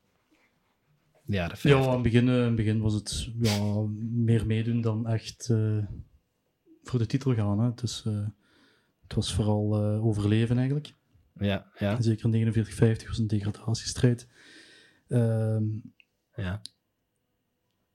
De 1.23 1.37
jaren 1.37 1.57
50. 1.57 1.71
Ja, 1.71 1.87
in 1.87 1.93
het 1.93 2.03
begin, 2.03 2.55
begin 2.55 2.81
was 2.81 2.95
het 2.95 3.31
ja, 3.41 3.87
meer 3.99 4.47
meedoen 4.47 4.81
dan 4.81 5.07
echt 5.07 5.47
voor 6.83 6.99
de 6.99 7.07
titel 7.07 7.35
gaan. 7.35 7.61
Hè. 7.61 7.71
Dus, 7.75 8.05
het 9.03 9.15
was 9.15 9.35
vooral 9.35 9.77
overleven 10.01 10.57
eigenlijk. 10.57 10.95
Ja, 11.39 11.71
ja, 11.79 12.01
Zeker 12.01 12.25
in 12.25 12.31
4950 12.31 13.09
was 13.09 13.19
een 13.19 13.27
degradatiestrijd. 13.27 14.29
Ehm, 15.09 15.65
ja. 16.35 16.61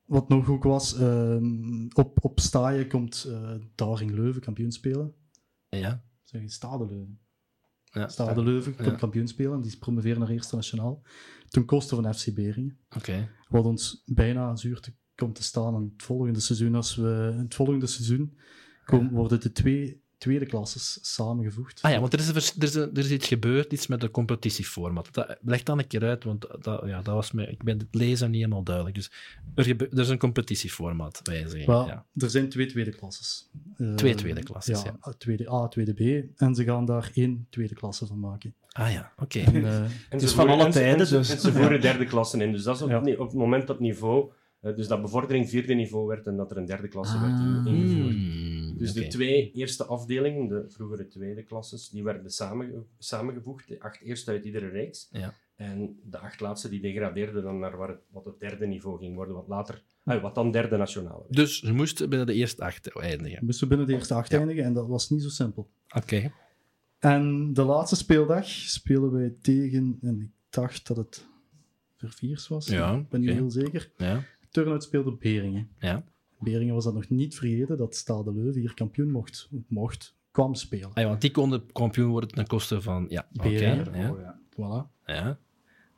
wat 0.06 0.30
nog 0.30 0.49
ook 0.49 0.63
was, 0.63 0.95
ehm, 0.97 1.88
op, 1.93 2.23
op 2.23 2.39
Staaien 2.39 2.88
komt 2.88 3.23
eh 3.30 3.56
Daring 3.75 4.12
Leuven 4.12 4.41
kampioen 4.41 4.71
spelen. 4.71 5.13
ja. 5.69 6.04
Zeg 6.23 6.41
je 6.41 6.49
Stade 6.49 6.86
Leuven? 6.86 7.19
Ja, 7.84 8.08
Stade 8.08 8.43
Leuven 8.43 8.75
komt 8.75 8.88
Ja. 8.88 8.95
kampioen 8.95 9.28
spelen. 9.28 9.62
Die 9.62 9.78
promoveren 9.78 10.19
naar 10.19 10.30
Eerste 10.30 10.56
Nationaal. 10.56 11.02
Ten 11.47 11.65
koste 11.65 11.95
van 11.95 12.13
FC 12.13 12.34
Beringen. 12.34 12.80
Oké. 12.97 13.30
Wat 13.47 13.65
ons 13.65 14.04
bijna 14.06 14.56
zuur 14.56 14.80
te, 14.80 14.93
komt 15.15 15.36
te 15.36 15.43
staan 15.43 15.75
in 15.75 15.91
het 15.93 16.04
volgende 16.04 16.39
seizoen. 16.39 16.75
Als 16.75 16.95
we 16.95 17.30
in 17.34 17.39
het 17.39 17.56
volgende 17.56 17.88
seizoen 17.88 18.38
komen, 18.86 19.12
worden 19.12 19.41
de 19.41 19.52
twee 19.52 20.04
tweede 20.19 20.45
klasses 20.45 20.99
samengevoegd. 21.01 21.82
Ah 21.82 21.91
ja, 21.91 21.99
want 21.99 22.13
er 22.13 22.19
is, 22.19 22.27
een 22.27 22.36
er, 22.36 22.63
is 22.63 22.73
een- 22.75 22.89
er 22.93 22.97
is 22.97 23.12
iets 23.12 23.27
gebeurd, 23.27 23.73
iets 23.73 23.88
met 23.88 24.01
de 24.01 24.12
competitieformat. 24.12 25.08
Dat, 25.12 25.38
leg 25.41 25.63
dan 25.63 25.79
een 25.79 25.88
keer 25.88 26.03
uit, 26.03 26.23
want 26.23 26.45
dat, 26.62 26.84
ja, 26.86 27.01
dat 27.01 27.13
was 27.15 27.32
mij, 27.32 27.45
ik 27.45 27.63
ben 27.63 27.77
het 27.77 27.88
lezen 27.91 28.32
niet 28.32 28.41
helemaal 28.41 28.63
duidelijk. 28.63 28.95
Dus 28.95 29.12
er, 29.55 29.63
gebe- 29.63 29.88
er 29.91 29.99
is 29.99 30.10
een 30.10 30.17
competitieformat, 30.17 31.19
wijziging. 31.23 31.65
Wel, 31.65 31.86
ja. 31.88 32.05
Er 32.15 32.29
zijn 32.29 32.49
twee 32.49 32.65
tweede 32.65 32.91
klasses. 32.91 33.49
Eh, 33.77 33.93
Twee 33.93 34.15
tweede 34.15 34.43
klasses, 34.43 34.82
ja. 34.82 35.13
Tweede 35.17 35.51
A, 35.51 35.67
tweede 35.67 35.93
B. 35.93 36.29
En 36.39 36.55
ze 36.55 36.63
gaan 36.63 36.86
daar 36.86 37.12
één 37.13 37.47
tweede 37.49 37.75
klasse 37.75 38.05
van 38.05 38.19
maken. 38.19 38.53
Ah 38.71 38.91
ja, 38.91 39.13
oké. 39.17 39.39
En, 39.39 39.65
eh, 39.65 40.19
is 40.21 40.32
van 40.34 40.49
alle 40.49 40.69
tijden, 40.69 40.91
en 40.91 40.97
dus. 40.97 41.29
en 41.29 41.39
ze 41.39 41.51
voeren 41.51 41.82
derde 41.82 42.05
klasse 42.05 42.43
in. 42.43 42.51
Dus 42.51 42.63
dat 42.63 42.75
is 42.75 42.82
op, 42.82 42.89
Ja. 42.89 42.99
nee, 42.99 43.19
op 43.19 43.27
het 43.27 43.36
moment 43.36 43.67
dat 43.67 43.79
niveau, 43.79 44.32
eh, 44.62 44.75
dus 44.75 44.88
dat 44.88 45.01
bevordering 45.01 45.49
vierde 45.49 45.73
niveau 45.73 46.08
werd 46.08 46.27
en 46.27 46.36
dat 46.38 46.51
er 46.51 46.58
een 46.58 46.65
derde 46.65 46.88
klasse 46.88 47.19
werd 47.19 47.34
Ah. 47.34 47.39
ingevoerd. 47.65 48.15
Hmm, 48.15 48.59
Dus 48.79 48.93
de 48.93 49.07
twee 49.07 49.51
eerste 49.51 49.85
afdelingen, 49.85 50.47
de 50.47 50.65
vroegere 50.67 51.07
tweede 51.07 51.43
klasses, 51.43 51.89
die 51.89 52.03
werden 52.03 52.31
samenge- 52.31 52.83
samengevoegd. 52.97 53.67
De 53.67 53.79
acht 53.81 54.01
eerste 54.01 54.31
uit 54.31 54.45
iedere 54.45 54.67
reeks. 54.67 55.09
Ja. 55.11 55.33
En 55.55 55.99
de 56.03 56.17
acht 56.17 56.39
laatste 56.39 56.69
die 56.69 56.81
degradeerden 56.81 57.43
dan 57.43 57.59
naar 57.59 57.77
waar 57.77 57.89
het, 57.89 57.99
wat 58.11 58.25
het 58.25 58.39
derde 58.39 58.67
niveau 58.67 58.97
ging 58.99 59.15
worden, 59.15 59.35
wat 59.35 59.47
later, 59.47 59.83
ah, 60.03 60.21
wat 60.21 60.35
dan 60.35 60.51
derde 60.51 60.77
nationale 60.77 61.19
werd. 61.19 61.35
Dus 61.35 61.59
ze 61.59 61.73
moesten 61.73 62.09
binnen 62.09 62.27
de 62.27 62.33
eerste 62.33 62.63
acht 62.63 62.87
eindigen. 62.99 63.45
moesten 63.45 63.67
binnen 63.67 63.87
de 63.87 63.93
eerste 63.93 64.13
acht 64.13 64.31
Ja. 64.31 64.37
eindigen 64.37 64.63
en 64.63 64.73
dat 64.73 64.87
was 64.87 65.09
niet 65.09 65.21
zo 65.21 65.29
simpel. 65.29 65.69
Oké. 65.95 66.31
En 66.99 67.53
de 67.53 67.63
laatste 67.63 67.95
speeldag 67.95 68.45
spelen 68.47 69.11
wij 69.11 69.33
tegen, 69.41 69.97
en 70.01 70.19
ik 70.21 70.29
dacht 70.49 70.87
dat 70.87 70.97
het 70.97 71.27
Verviers 71.95 72.47
was, 72.47 72.67
Ja, 72.67 72.95
ik 72.95 73.09
ben 73.09 73.21
niet 73.21 73.29
heel 73.29 73.51
zeker. 73.51 73.91
Ja. 73.97 74.23
Turnhout 74.49 74.83
speelde 74.83 75.11
Beringen. 75.11 75.69
Ja. 75.79 76.03
Beringen 76.39 76.73
was 76.73 76.84
dat 76.84 76.93
nog 76.93 77.10
niet 77.10 77.36
vergeten 77.36 77.78
dat 77.78 77.95
Stade 77.95 78.34
Leuven 78.34 78.62
hier 78.62 78.73
kampioen 78.73 79.12
mocht, 79.12 79.49
mocht 79.67 80.15
kwam 80.32 80.56
spelen. 80.56 80.89
Ah 80.93 81.04
ja, 81.04 81.10
want 81.10 81.21
die 81.21 81.32
konden 81.32 81.71
kampioen 81.71 82.10
worden 82.10 82.30
ten 82.30 82.47
koste 82.47 82.82
van... 82.82 83.06
Ja, 83.10 83.28
oké. 83.34 83.49
Beringen. 83.49 83.99
Ja. 83.99 84.12
Oh, 84.12 84.19
ja. 84.19 84.39
Voilà. 84.52 85.06
ja. 85.06 85.39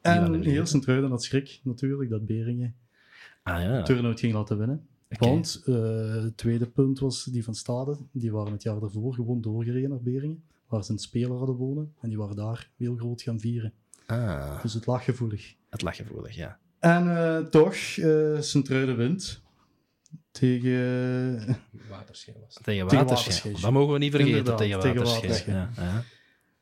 En 0.01 0.43
heel. 0.43 0.65
Sint-Truiden 0.65 1.09
had 1.09 1.23
schrik 1.23 1.59
natuurlijk 1.63 2.09
dat 2.09 2.25
Beringen 2.25 2.75
Ah 3.43 3.61
ja. 3.61 3.81
Turnhout 3.83 4.19
ging 4.19 4.33
laten 4.33 4.57
winnen. 4.57 4.87
Want 5.07 5.61
eh, 5.65 6.13
het 6.23 6.37
tweede 6.37 6.65
punt 6.65 6.99
was 6.99 7.23
die 7.23 7.43
van 7.43 7.55
Stade. 7.55 7.97
Die 8.11 8.31
waren 8.31 8.51
het 8.51 8.63
jaar 8.63 8.79
daarvoor 8.79 9.13
gewoon 9.13 9.41
doorgereden 9.41 9.89
naar 9.89 10.01
Beringen. 10.01 10.43
Waar 10.67 10.83
ze 10.83 10.91
een 10.91 10.99
speler 10.99 11.37
hadden 11.37 11.55
wonen. 11.55 11.93
En 11.99 12.09
die 12.09 12.17
waren 12.17 12.35
daar 12.35 12.69
heel 12.77 12.95
groot 12.95 13.21
gaan 13.21 13.39
vieren. 13.39 13.73
Ah, 14.05 14.61
Dus 14.61 14.73
het 14.73 14.85
lag 14.85 15.03
gevoelig. 15.03 15.55
het 15.69 15.81
lag 15.81 15.95
gevoelig, 15.95 16.35
ja. 16.35 16.59
En 16.79 17.17
eh, 17.17 17.37
toch, 17.37 17.73
eh 17.97 18.41
Sint-Truiden 18.41 18.97
wint. 18.97 19.41
Tegen... 20.31 21.57
Waterschijn 21.89 22.35
was 22.45 22.53
het. 22.53 22.63
Tegen 22.63 22.87
Tegen 22.87 23.05
Waterschijn. 23.05 23.35
Waterschijn. 23.35 23.61
Dat 23.61 23.71
mogen 23.71 23.93
we 23.93 23.99
niet 23.99 24.11
vergeten, 24.11 24.37
Inderdaad, 24.37 24.57
tegen 24.57 24.79
tegen 24.79 25.03
Waterschijn. 25.03 25.55
Ja, 25.55 25.59
Waterschijn. 25.59 25.87
ja. 25.87 26.03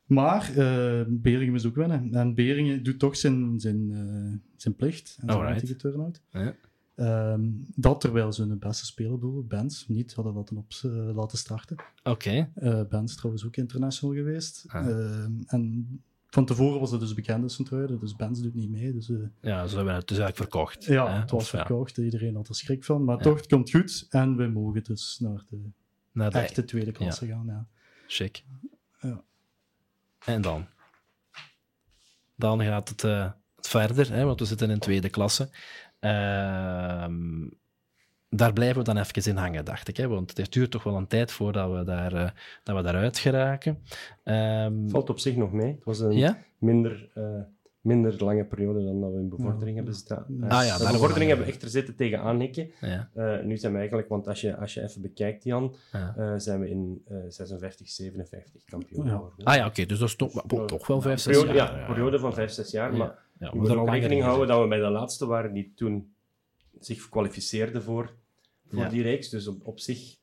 Maar 0.06 0.50
eh 0.58 1.06
Beringen 1.08 1.52
moest 1.52 1.66
ook 1.66 1.76
winnen. 1.76 2.14
En 2.14 2.34
Beringen 2.34 2.84
doet 2.84 3.00
toch 3.00 3.18
zijn, 3.18 3.60
zijn, 3.60 3.92
eh, 3.92 4.40
zijn 4.56 4.76
plicht. 4.76 5.18
En 5.26 5.58
tegen 5.58 5.78
Turnhout. 5.78 6.22
Ja. 6.30 6.56
Ehm, 6.96 7.42
dat 7.76 8.02
terwijl 8.02 8.34
ze 8.34 8.44
hun 8.44 8.60
beste 8.60 8.86
speler, 8.86 9.12
bijvoorbeeld 9.12 9.48
Benz, 9.48 9.86
niet 9.88 10.14
hadden 10.14 10.34
laten, 10.34 10.58
op, 10.58 10.72
eh, 10.82 11.16
laten 11.16 11.38
starten. 11.38 11.76
Oké. 12.04 12.52
Eh 12.56 12.82
Benz 12.90 13.16
trouwens 13.16 13.46
ook 13.46 13.56
international 13.56 14.16
geweest. 14.16 14.64
Ah. 14.68 14.88
Ehm, 14.90 15.32
en 15.46 15.88
van 16.30 16.46
tevoren 16.46 16.80
was 16.80 16.92
het 16.92 17.00
dus 17.00 17.14
bekend 17.14 17.44
in 17.44 17.50
Sint-Truiden, 17.50 18.00
dus 18.00 18.16
Benz 18.16 18.40
doet 18.42 18.54
niet 18.56 18.70
mee. 18.70 18.94
Dus, 18.94 19.10
eh, 19.10 19.18
Ja, 19.42 19.68
zo 19.68 19.76
hebben 19.76 19.96
het 19.96 20.08
dus 20.08 20.18
eigenlijk 20.18 20.52
verkocht. 20.52 20.86
ja, 20.86 21.14
hè? 21.14 21.20
het 21.20 21.32
was 21.32 21.44
Of, 21.44 21.52
ja, 21.52 21.58
verkocht, 21.66 21.98
iedereen 21.98 22.36
had 22.36 22.48
er 22.48 22.56
schrik 22.56 22.84
van. 22.84 23.04
Maar 23.04 23.18
Ja. 23.18 23.22
toch, 23.24 23.38
het 23.38 23.48
komt 23.48 23.70
goed 23.72 24.06
en 24.10 24.36
we 24.36 24.48
mogen 24.48 24.84
dus 24.84 25.20
naar 25.20 25.44
de 25.50 25.62
naar 26.12 26.32
de 26.32 26.40
echte 26.40 26.64
tweede 26.66 26.92
klasse 26.92 27.28
gaan. 27.28 27.46
Ja. 27.46 27.68
Chic. 28.08 28.44
Ja. 29.02 29.24
En 30.26 30.42
dan? 30.42 30.68
Dan 32.36 32.62
gaat 32.64 32.90
het, 32.90 33.04
eh, 33.04 33.32
verder, 33.60 34.12
hè, 34.12 34.24
want 34.26 34.40
we 34.40 34.46
zitten 34.46 34.70
in 34.70 34.80
tweede 34.80 35.10
klasse. 35.10 35.50
Ehm, 36.00 37.48
daar 38.30 38.54
blijven 38.54 38.78
we 38.78 38.84
dan 38.84 38.98
even 38.98 39.32
in 39.32 39.38
hangen, 39.38 39.66
dacht 39.66 39.88
ik. 39.88 39.98
Hè? 39.98 40.08
Want 40.08 40.38
het 40.38 40.52
duurt 40.52 40.72
toch 40.72 40.84
wel 40.84 40.96
een 40.96 41.08
tijd 41.08 41.32
voordat 41.32 41.72
we, 41.78 41.84
daar, 41.84 42.14
eh, 42.14 42.30
dat 42.64 42.76
we 42.76 42.82
daaruit 42.82 43.18
geraken. 43.18 43.78
Ehm, 44.24 44.88
Valt 44.90 45.10
op 45.10 45.20
zich 45.20 45.36
nog 45.36 45.52
mee. 45.52 45.72
Het 45.76 45.84
was 45.84 46.00
een 46.00 46.12
ja? 46.12 46.38
minder, 46.58 47.10
eh, 47.14 47.24
minder 47.82 48.24
lange 48.24 48.46
periode 48.46 48.84
dan 48.86 49.02
dat 49.02 49.12
we 49.12 49.20
in 49.20 49.30
bevordering 49.30 49.76
hebben 49.76 49.94
gestaan. 49.94 50.26
Ah 50.28 50.44
Eh, 50.44 50.50
ja, 50.50 50.62
in 50.62 50.68
daarom 50.68 50.92
bevordering 50.92 51.28
hebben 51.28 51.46
we 51.46 51.52
echt 51.52 51.62
er 51.64 51.70
zitten. 51.70 51.96
Ja, 52.80 53.10
Eh, 53.14 53.40
nu 53.44 53.58
zijn 53.58 53.72
we 53.72 53.78
eigenlijk, 53.78 54.10
want 54.10 54.28
als 54.28 54.42
je, 54.42 54.58
als 54.58 54.74
je 54.74 54.82
even 54.82 55.02
bekijkt, 55.02 55.44
Jan, 55.44 55.76
ja. 55.92 56.14
eh, 56.18 56.34
zijn 56.38 56.60
we 56.60 56.70
in 56.70 57.02
eh 57.08 57.18
56, 57.28 57.90
57 57.90 58.64
kampioen 58.66 59.06
Ja. 59.06 59.12
geworden. 59.12 59.46
Ah 59.46 59.56
ja, 59.56 59.66
oké, 59.66 59.86
dus 59.86 60.00
dat 60.00 60.08
is 60.08 60.16
toch, 60.16 60.44
wel- 60.48 60.66
toch 60.66 60.88
wel 60.88 61.02
vijf, 61.02 61.20
zes 61.20 61.34
periode, 61.38 61.58
jaar. 61.58 61.80
Ja, 61.80 61.86
periode 61.86 62.20
van 62.20 62.34
5, 62.34 62.52
6 62.52 62.72
jaar. 62.72 62.92
Ja. 62.92 62.98
Maar 62.98 63.28
Ja, 63.40 63.52
we 63.52 63.58
moet 63.58 63.68
er 63.70 63.78
ook 63.80 63.88
al 63.88 63.94
rekening 63.94 64.22
houden 64.24 64.48
dat 64.48 64.62
we 64.62 64.68
bij 64.68 64.80
de 64.80 64.90
laatste 64.90 65.26
waren 65.26 65.54
die 65.54 65.72
toen 65.76 66.14
zich 66.80 67.10
kwalificeerden 67.10 67.84
voor, 67.84 68.14
voor 68.70 68.80
Ja. 68.80 68.90
die 68.90 69.02
reeks. 69.02 69.30
Dus 69.30 69.48
op, 69.48 69.68
op 69.68 69.80
zich 69.80 70.18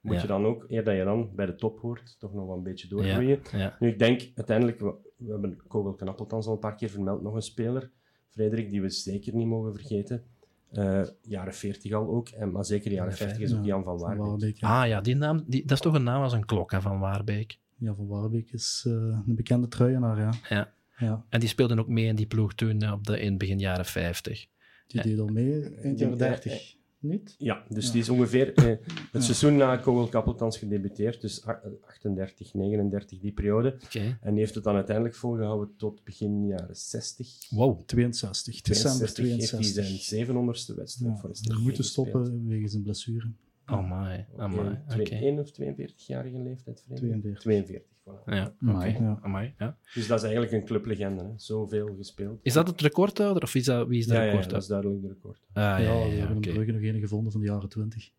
moet 0.00 0.14
Ja. 0.14 0.20
je 0.20 0.26
dan 0.26 0.44
ook, 0.44 0.64
eer 0.68 0.84
dat 0.84 0.96
je 0.96 1.04
dan 1.04 1.30
bij 1.34 1.46
de 1.46 1.54
top 1.54 1.80
hoort, 1.80 2.16
toch 2.18 2.32
nog 2.34 2.46
wel 2.46 2.56
een 2.56 2.62
beetje 2.62 2.88
doorgroeien. 2.88 3.40
Ja, 3.52 3.76
Nu, 3.80 3.88
ik 3.88 3.98
denk 3.98 4.30
uiteindelijk, 4.34 4.80
we, 4.80 4.94
we 5.16 5.30
hebben 5.30 5.62
Kogel 5.68 5.94
Knappeltans 5.94 6.46
al 6.46 6.52
een 6.52 6.58
paar 6.58 6.74
keer 6.74 6.88
vermeld, 6.90 7.22
nog 7.22 7.34
een 7.34 7.42
speler, 7.42 7.90
Frederik, 8.28 8.70
die 8.70 8.80
we 8.82 8.88
zeker 8.90 9.34
niet 9.34 9.46
mogen 9.46 9.74
vergeten. 9.74 10.22
Eh, 10.70 11.02
jaren 11.22 11.54
40 11.54 11.92
al 11.92 12.08
ook, 12.08 12.28
en, 12.28 12.50
maar 12.52 12.64
zeker 12.64 12.92
jaren 12.92 13.10
Ja, 13.10 13.16
50 13.16 13.42
is 13.42 13.52
ook 13.52 13.58
Ja, 13.60 13.66
Jan 13.66 13.84
van 13.84 13.98
Van 13.98 14.16
Waarbeek. 14.16 14.56
Ah 14.62 14.86
ja, 14.86 15.00
die 15.00 15.14
naam, 15.16 15.44
die, 15.46 15.60
dat 15.62 15.70
is 15.70 15.80
toch 15.80 15.94
een 15.94 16.02
naam 16.02 16.22
als 16.22 16.32
een 16.32 16.44
klok 16.44 16.70
hè, 16.70 16.80
van 16.80 16.98
Waarbeek. 16.98 17.58
Ja, 17.76 17.94
Van 17.94 18.06
Waarbeek 18.06 18.52
is 18.52 18.82
eh, 18.86 18.92
een 18.92 19.34
bekende 19.34 19.68
truienaar, 19.68 20.18
ja. 20.18 20.30
Ja. 20.48 20.72
ja. 20.96 21.24
En 21.28 21.40
die 21.40 21.48
speelde 21.48 21.78
ook 21.78 21.88
mee 21.88 22.06
in 22.06 22.14
die 22.16 22.26
ploeg 22.26 22.54
toen 22.54 22.80
eh, 22.80 22.92
op 22.92 23.04
de, 23.06 23.20
in 23.20 23.38
begin 23.38 23.58
jaren 23.58 23.84
50. 23.84 24.46
Die 24.86 25.02
deed 25.02 25.18
al 25.18 25.26
mee 25.26 25.74
eind 25.74 25.98
jaren 25.98 26.18
30. 26.18 26.76
Niet? 27.02 27.34
Ja, 27.38 27.64
dus 27.68 27.86
Ja. 27.86 27.92
die 27.92 28.00
is 28.00 28.08
ongeveer 28.08 28.54
eh, 28.54 28.64
het 28.64 28.78
Ja. 29.12 29.20
seizoen 29.20 29.56
na 29.56 29.76
Kogel 29.76 30.08
Kappeltans 30.08 30.58
gedebuteerd, 30.58 31.20
dus 31.20 31.46
a- 31.48 31.60
38, 31.86 32.54
39, 32.54 33.18
die 33.20 33.32
periode. 33.32 33.76
En 34.20 34.30
die 34.30 34.38
heeft 34.38 34.54
het 34.54 34.64
dan 34.64 34.74
uiteindelijk 34.74 35.14
volgehouden 35.16 35.74
tot 35.76 36.04
begin 36.04 36.46
jaren 36.46 36.76
60. 36.76 37.50
Wow. 37.50 37.80
62. 37.86 38.60
December 38.60 39.12
62 39.12 39.24
heeft 39.24 39.50
hij 39.50 39.60
62. 39.60 40.02
zijn 40.02 40.26
700ste 40.26 40.74
wedstrijd 40.74 41.12
Ja, 41.14 41.20
voor 41.20 41.30
de 41.32 41.38
moeten 41.62 41.84
gespeeld. 41.84 41.84
stoppen 42.08 42.46
wegens 42.48 42.74
een 42.74 42.82
blessure. 42.82 43.30
Oh 43.66 43.90
my, 44.00 44.26
oh 44.36 44.48
my. 44.52 44.58
In 44.66 44.78
twee- 44.88 45.06
Oké. 45.06 45.14
1 45.14 45.38
of 45.38 45.50
42-jarige 45.50 46.38
leeftijd? 46.38 46.84
42. 46.94 47.40
42, 47.40 47.91
voilà. 48.08 48.24
Ja. 48.26 48.54
Amai. 48.60 48.92
Ja. 49.00 49.18
Amai, 49.22 49.54
ja. 49.58 49.76
Dus 49.94 50.06
dat 50.06 50.18
is 50.18 50.22
eigenlijk 50.24 50.52
een 50.52 50.64
clublegende, 50.64 51.22
hè. 51.22 51.28
zoveel 51.36 51.94
gespeeld. 51.98 52.38
Is 52.42 52.52
dat 52.52 52.66
het 52.68 52.80
recordhouder 52.80 53.42
of 53.42 53.54
is 53.54 53.64
dat, 53.64 53.88
wie 53.88 53.98
is 53.98 54.06
de 54.06 54.14
ja, 54.14 54.22
ja, 54.22 54.40
dat 54.46 54.62
is 54.62 54.66
duidelijk 54.68 55.02
de 55.02 55.08
record. 55.08 55.40
Ah, 55.52 55.62
ja, 55.62 55.78
Ja, 55.78 55.92
ja, 55.92 56.04
we 56.04 56.10
ja, 56.10 56.18
hebben 56.18 56.36
oké. 56.36 56.48
in 56.48 56.54
Brugge 56.54 56.72
nog 56.72 56.82
een 56.82 57.00
gevonden 57.00 57.32
van 57.32 57.40
de 57.40 57.46
jaren 57.46 57.68
20. 57.68 58.10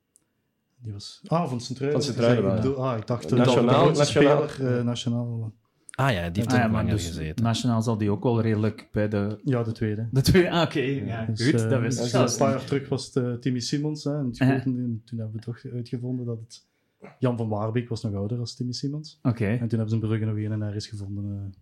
Die 0.77 0.93
was... 0.93 1.21
Ah, 1.25 1.49
van 1.49 1.61
Sint-Truiden. 1.61 2.63
Van 2.63 2.75
Ah, 2.77 2.97
ik 2.97 3.07
dacht... 3.07 3.31
eh, 3.31 3.37
Nationaal, 3.37 3.85
dat 3.85 3.97
nationaal. 3.97 4.47
Speler, 4.49 4.77
eh, 4.77 4.83
nationaal. 4.83 5.53
Ah 5.95 6.11
ja, 6.11 6.29
die 6.29 6.41
heeft 6.43 6.53
Ah, 6.55 6.71
ja, 6.71 6.83
dus 6.83 7.05
gezeten. 7.07 7.43
nationaal 7.43 7.81
zal 7.81 7.97
die 7.97 8.11
ook 8.11 8.23
wel 8.23 8.41
redelijk 8.41 8.89
bij 8.91 9.07
de, 9.09 9.39
Ja, 9.43 9.63
de 9.63 9.71
tweede. 9.71 10.07
de 10.11 10.21
twee... 10.21 10.51
Ah, 10.51 10.61
oké. 10.61 10.79
Ja, 10.79 11.25
Dus, 11.25 11.45
goed, 11.49 11.61
eh, 11.61 11.69
dat 11.69 11.81
wist 11.81 11.97
dus 11.97 12.13
ik 12.13 12.19
Een 12.29 12.37
paar 12.37 12.49
jaar 12.49 12.65
terug 12.65 12.89
was 12.89 13.05
het 13.05 13.15
eh, 13.15 13.33
Timmy 13.33 13.59
Simons. 13.59 14.03
Hè, 14.03 14.17
en 14.17 14.25
het 14.25 14.37
Ja. 14.37 14.45
grote- 14.45 14.63
en 14.77 15.01
toen 15.05 15.19
hebben 15.19 15.35
we 15.35 15.41
toch 15.41 15.63
uitgevonden 15.73 16.25
dat 16.25 16.39
het... 16.39 16.65
Jan 17.19 17.37
van 17.37 17.49
Waarbeek 17.49 17.89
was 17.89 18.03
nog 18.03 18.13
ouder 18.13 18.39
als 18.39 18.55
Timmy 18.55 18.73
Simons. 18.73 19.19
Oké, 19.21 19.45
En 19.45 19.57
toen 19.57 19.69
hebben 19.69 19.89
ze 19.89 19.95
in 19.95 19.99
Brugge 20.01 20.25
nog 20.25 20.35
een 20.35 20.51
en 20.51 20.61
ergens 20.61 20.87
gevonden. 20.87 21.53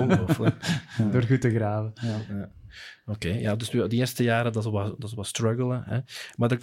Ongelooflijk. 0.00 0.80
door 1.12 1.22
goed 1.22 1.40
te 1.40 1.50
graven. 1.50 1.92
eh. 1.94 2.28
ja. 2.28 2.50
Oké, 3.06 3.28
ja, 3.28 3.56
dus 3.56 3.68
die 3.70 3.88
eerste 3.88 4.22
jaren, 4.22 4.52
dat 4.52 4.64
is 4.64 4.70
wat, 4.70 5.00
dat 5.00 5.08
is 5.08 5.14
wat 5.14 5.26
struggelen. 5.26 5.82
Hè. 5.84 6.00
Maar 6.36 6.50
er, 6.50 6.60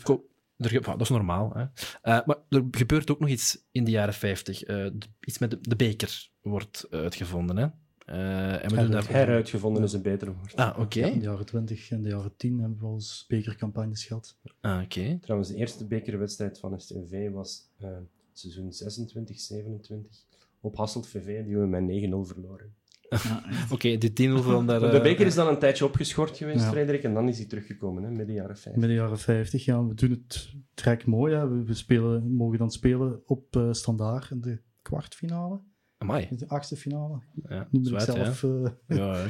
er, 0.57 0.81
dat 0.81 1.01
is 1.01 1.09
normaal. 1.09 1.53
Hè. 1.53 1.65
Eh, 2.01 2.25
maar 2.25 2.37
er 2.49 2.63
gebeurt 2.71 3.11
ook 3.11 3.19
nog 3.19 3.29
iets 3.29 3.65
in 3.71 3.83
de 3.83 3.91
jaren 3.91 4.13
50. 4.13 4.63
Eh, 4.63 4.85
iets 5.19 5.37
met 5.39 5.51
de, 5.51 5.57
de 5.61 5.75
beker 5.75 6.29
wordt 6.41 6.87
uitgevonden. 6.89 7.57
Hè. 7.57 7.67
Eh, 8.05 8.63
en 8.63 8.69
we 8.69 8.75
doen 8.75 8.91
daar... 8.91 9.09
Heruitgevonden 9.09 9.83
is 9.83 9.93
een 9.93 10.01
beter 10.01 10.33
woord. 10.33 10.55
Ah, 10.55 10.79
oké. 10.79 10.99
Ja, 10.99 11.07
in 11.07 11.19
de 11.19 11.25
jaren 11.25 11.45
20 11.45 11.91
en 11.91 12.01
de 12.01 12.09
jaren 12.09 12.33
10 12.37 12.59
hebben 12.59 12.79
we 12.79 12.85
al 12.85 12.93
eens 12.93 13.25
bekercampagnes 13.27 14.05
gehad. 14.05 14.37
Ah, 14.61 14.81
oké. 14.83 15.17
Trouwens, 15.21 15.49
de 15.49 15.55
eerste 15.55 15.85
bekerwedstrijd 15.87 16.59
van 16.59 16.79
STV 16.79 17.29
was 17.31 17.69
eh, 17.77 17.89
seizoen 18.33 18.73
26, 18.73 19.39
27 19.39 20.11
op 20.61 20.77
Hasselt 20.77 21.07
VV, 21.07 21.45
die 21.45 21.57
we 21.57 21.65
met 21.65 21.81
9-0 21.81 22.27
verloren. 22.33 22.73
Oké, 23.71 23.97
die 23.97 24.13
10 24.13 24.41
van 24.41 24.67
daar... 24.67 24.79
de 24.79 24.85
eh, 24.85 25.01
beker 25.01 25.25
is 25.25 25.35
dan 25.35 25.47
een 25.47 25.59
tijdje 25.59 25.85
opgeschort 25.85 26.37
geweest, 26.37 26.63
Ja. 26.63 26.71
Frederik, 26.71 27.03
en 27.03 27.13
dan 27.13 27.27
is 27.27 27.37
hij 27.37 27.47
teruggekomen, 27.47 28.03
hè, 28.03 28.09
midden 28.09 28.35
jaren 28.35 28.57
50. 28.57 28.75
Midden 28.75 28.97
jaren 28.97 29.19
50, 29.19 29.65
ja, 29.65 29.85
we 29.85 29.93
doen 29.93 30.11
het 30.11 30.53
trek 30.73 31.05
mooi. 31.05 31.35
Hè. 31.35 31.49
We, 31.49 31.63
we 31.63 31.73
spelen, 31.73 32.35
mogen 32.35 32.57
dan 32.57 32.71
spelen 32.71 33.21
op 33.25 33.55
eh 33.55 33.71
standaard 33.71 34.29
in 34.29 34.41
de 34.41 34.59
kwartfinale, 34.81 35.59
Amai. 36.03 36.27
de 36.37 36.47
achtste 36.47 36.75
finale. 36.75 37.19
Ja, 37.49 37.67
Nu 37.71 37.79
moet 37.79 37.91
ik 37.91 37.99
zelf 37.99 38.43
eh 38.43 38.65
ja. 38.87 39.29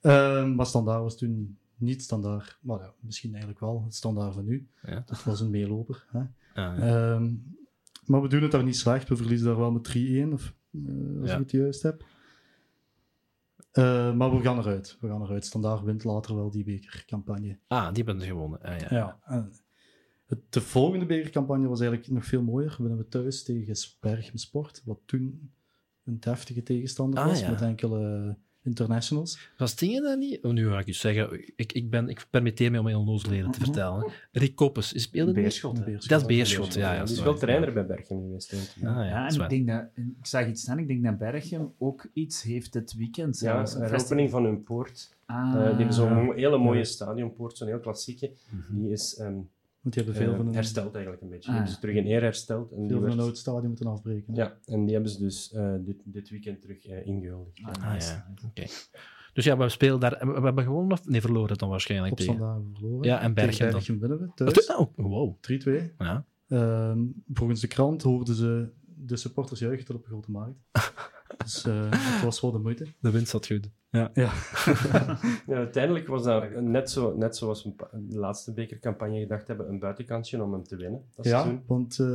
Ehm, 0.00 0.54
maar 0.54 0.66
standaard 0.66 1.02
was 1.02 1.16
toen 1.16 1.58
niet 1.76 2.02
standaard. 2.02 2.58
Maar 2.62 2.80
ja, 2.80 2.94
misschien 3.00 3.30
eigenlijk 3.30 3.60
wel 3.60 3.82
het 3.84 3.94
standaard 3.94 4.34
van 4.34 4.44
nu. 4.44 4.68
Ja. 4.82 5.02
Dat 5.06 5.24
was 5.24 5.40
een 5.40 5.50
meeloper. 5.50 6.06
Hè. 6.08 6.18
Ah, 6.18 6.26
ja. 6.54 6.76
Ehm, 6.76 7.34
maar 8.04 8.22
we 8.22 8.28
doen 8.28 8.42
het 8.42 8.50
daar 8.50 8.64
niet 8.64 8.76
slecht. 8.76 9.08
We 9.08 9.16
verliezen 9.16 9.46
daar 9.46 9.56
wel 9.56 9.70
met 9.70 9.84
3-1, 9.84 10.32
of, 10.32 10.54
eh, 10.72 11.20
als 11.20 11.30
ik 11.30 11.38
het 11.38 11.50
juist 11.50 11.82
heb. 11.82 12.04
Eh, 13.70 14.14
maar 14.14 14.36
we 14.36 14.42
gaan 14.42 14.58
eruit. 14.58 14.96
We 15.00 15.08
gaan 15.08 15.22
eruit. 15.22 15.44
Standaard 15.44 15.82
wint 15.82 16.04
later 16.04 16.34
wel 16.34 16.50
die 16.50 16.64
bekercampagne. 16.64 17.58
Ah, 17.66 17.94
die 17.94 18.04
hebben 18.04 18.22
ze 18.22 18.28
gewonnen. 18.28 18.62
Ah, 18.62 18.78
ja. 18.78 18.88
Ja. 18.90 19.18
het, 20.26 20.40
de 20.48 20.60
volgende 20.60 21.06
bekercampagne 21.06 21.68
was 21.68 21.80
eigenlijk 21.80 22.10
nog 22.10 22.24
veel 22.24 22.42
mooier. 22.42 22.76
Winnen 22.78 22.98
we 22.98 23.08
thuis 23.08 23.42
tegen 23.42 23.76
Berchem 24.00 24.36
Sport, 24.36 24.82
wat 24.84 25.00
toen 25.04 25.52
een 26.08 26.20
deftige 26.20 26.62
tegenstander 26.62 27.20
Ah, 27.20 27.26
was, 27.26 27.40
ja. 27.40 27.50
met 27.50 27.60
enkele 27.62 28.36
internationals. 28.62 29.38
Was 29.58 29.76
dingen 29.76 30.02
dat 30.02 30.18
niet? 30.18 30.44
Oh, 30.44 30.52
nu 30.52 30.68
ga 30.68 30.78
ik 30.78 30.86
je 30.86 30.92
zeggen, 30.92 31.42
ik, 31.56 31.72
ik, 31.72 31.90
ben, 31.90 32.08
ik 32.08 32.26
permitteer 32.30 32.70
me 32.70 32.78
om 32.78 32.86
heel 32.86 32.98
onnozelheden 33.00 33.50
te 33.50 33.60
vertellen. 33.60 34.00
hè. 34.00 34.38
Rick 34.40 34.54
Koppes, 34.56 34.92
is 34.92 35.02
speelde? 35.02 35.32
Beerschot. 35.32 35.84
Beerschot. 35.84 36.08
Dat 36.08 36.20
is 36.20 36.26
Beerschot, 36.26 36.74
ja. 36.74 36.94
ja 36.94 37.04
die 37.04 37.14
is 37.14 37.22
wel 37.22 37.34
trainer 37.38 37.72
bij 37.72 37.86
Bergen 37.86 38.20
geweest. 38.20 38.52
Ah, 38.52 38.82
ja, 38.82 39.28
en 39.28 39.40
ik 39.42 39.48
denk 39.48 39.66
dat, 39.66 39.84
ik 39.94 40.26
zag 40.26 40.46
iets 40.48 40.60
staan, 40.62 40.78
ik 40.78 40.86
denk 40.88 41.04
dat 41.04 41.18
Berchem 41.18 41.72
ook 41.78 42.06
iets 42.12 42.42
heeft 42.42 42.72
dit 42.72 42.94
weekend 42.94 43.38
Ja, 43.40 43.66
zelfs. 43.66 43.74
Een 43.74 43.96
de 43.98 44.04
opening 44.04 44.30
van 44.30 44.44
hun 44.44 44.62
poort. 44.62 45.16
Ah, 45.26 45.46
Eh, 45.46 45.52
die 45.52 45.62
hebben 45.76 45.92
zo'n 45.94 46.32
hele 46.34 46.58
mooie 46.58 46.78
Ja. 46.78 46.84
stadionpoort, 46.84 47.56
zo'n 47.56 47.68
heel 47.68 47.80
klassieke. 47.80 48.30
Mhm. 48.50 48.80
Die 48.80 48.90
is 48.92 49.16
ehm, 49.16 49.34
Want 49.88 49.94
die 49.94 50.02
hebben 50.04 50.22
veel 50.22 50.30
eh, 50.32 50.36
van 50.38 50.46
een, 50.48 50.54
hersteld 50.54 50.92
eigenlijk 50.94 51.22
een 51.22 51.28
beetje. 51.28 51.48
Ah, 51.50 51.54
Die 51.54 51.54
hebben 51.56 51.74
ze 51.74 51.80
terug 51.80 51.96
in 51.96 52.06
eer 52.06 52.22
hersteld. 52.22 52.72
En 52.72 52.78
die 52.80 52.88
veel 52.88 52.98
van 53.00 53.08
een 53.10 53.16
werd- 53.16 53.28
oud 53.28 53.38
stadion 53.38 53.66
moeten 53.66 53.86
afbreken. 53.86 54.34
hè. 54.34 54.42
Ja, 54.42 54.58
en 54.64 54.84
die 54.84 54.92
hebben 54.94 55.10
ze 55.12 55.18
dus 55.18 55.52
eh, 55.52 55.74
dit, 55.80 55.96
dit 56.04 56.28
weekend 56.30 56.60
terug 56.60 56.86
eh, 56.86 57.06
ingehuldigd. 57.06 57.60
Ah, 57.62 57.72
Ah, 57.84 57.92
nice. 57.92 58.12
ja. 58.12 58.26
Oké. 58.48 58.64
Dus 59.32 59.44
ja, 59.44 59.56
we 59.56 59.68
spelen 59.68 60.00
daar... 60.00 60.18
We 60.34 60.40
hebben 60.40 60.64
gewonnen 60.64 60.92
of... 60.92 61.06
Nee, 61.08 61.20
verloren 61.20 61.58
dan 61.58 61.68
waarschijnlijk 61.68 62.12
Op 62.12 62.18
tegen. 62.18 62.34
standaard 62.34 62.62
verloren. 62.72 63.04
Ja, 63.08 63.20
en 63.20 63.34
dan. 63.34 63.44
Berchem 63.44 63.98
winnen 63.98 64.18
we 64.18 64.28
thuis. 64.34 64.66
Oh, 64.76 64.88
wow. 64.96 65.34
3-2. 65.36 65.94
Ja. 65.98 66.24
Ehm, 66.48 66.98
volgens 67.32 67.60
de 67.60 67.66
krant 67.66 68.02
hoorden 68.02 68.34
ze 68.34 68.68
de 68.84 69.16
supporters 69.16 69.60
juichen 69.60 69.84
tot 69.86 69.96
op 69.96 70.02
de 70.02 70.08
grote 70.08 70.30
markt. 70.30 70.58
dus 71.36 71.64
eh, 71.64 71.86
het 71.90 72.22
was 72.24 72.40
wel 72.40 72.52
de 72.52 72.58
moeite. 72.58 72.86
De 73.00 73.10
winst 73.10 73.30
zat 73.30 73.46
goed. 73.46 73.70
Ja. 73.90 74.10
Ja. 74.14 74.32
Ja, 75.46 75.54
uiteindelijk 75.56 76.06
was 76.06 76.22
dat 76.22 76.60
net, 76.60 76.90
zo, 76.90 77.16
net 77.16 77.36
zoals 77.36 77.64
we 77.64 77.72
de 77.92 78.18
laatste 78.18 78.52
bekercampagne 78.52 79.20
gedacht 79.20 79.48
hebben, 79.48 79.68
een 79.68 79.78
buitenkantje 79.78 80.42
om 80.42 80.52
hem 80.52 80.64
te 80.64 80.76
winnen. 80.76 81.04
Dat 81.14 81.24
Ja, 81.24 81.30
seizoen. 81.42 81.62
want 81.66 81.98
eh, 81.98 82.06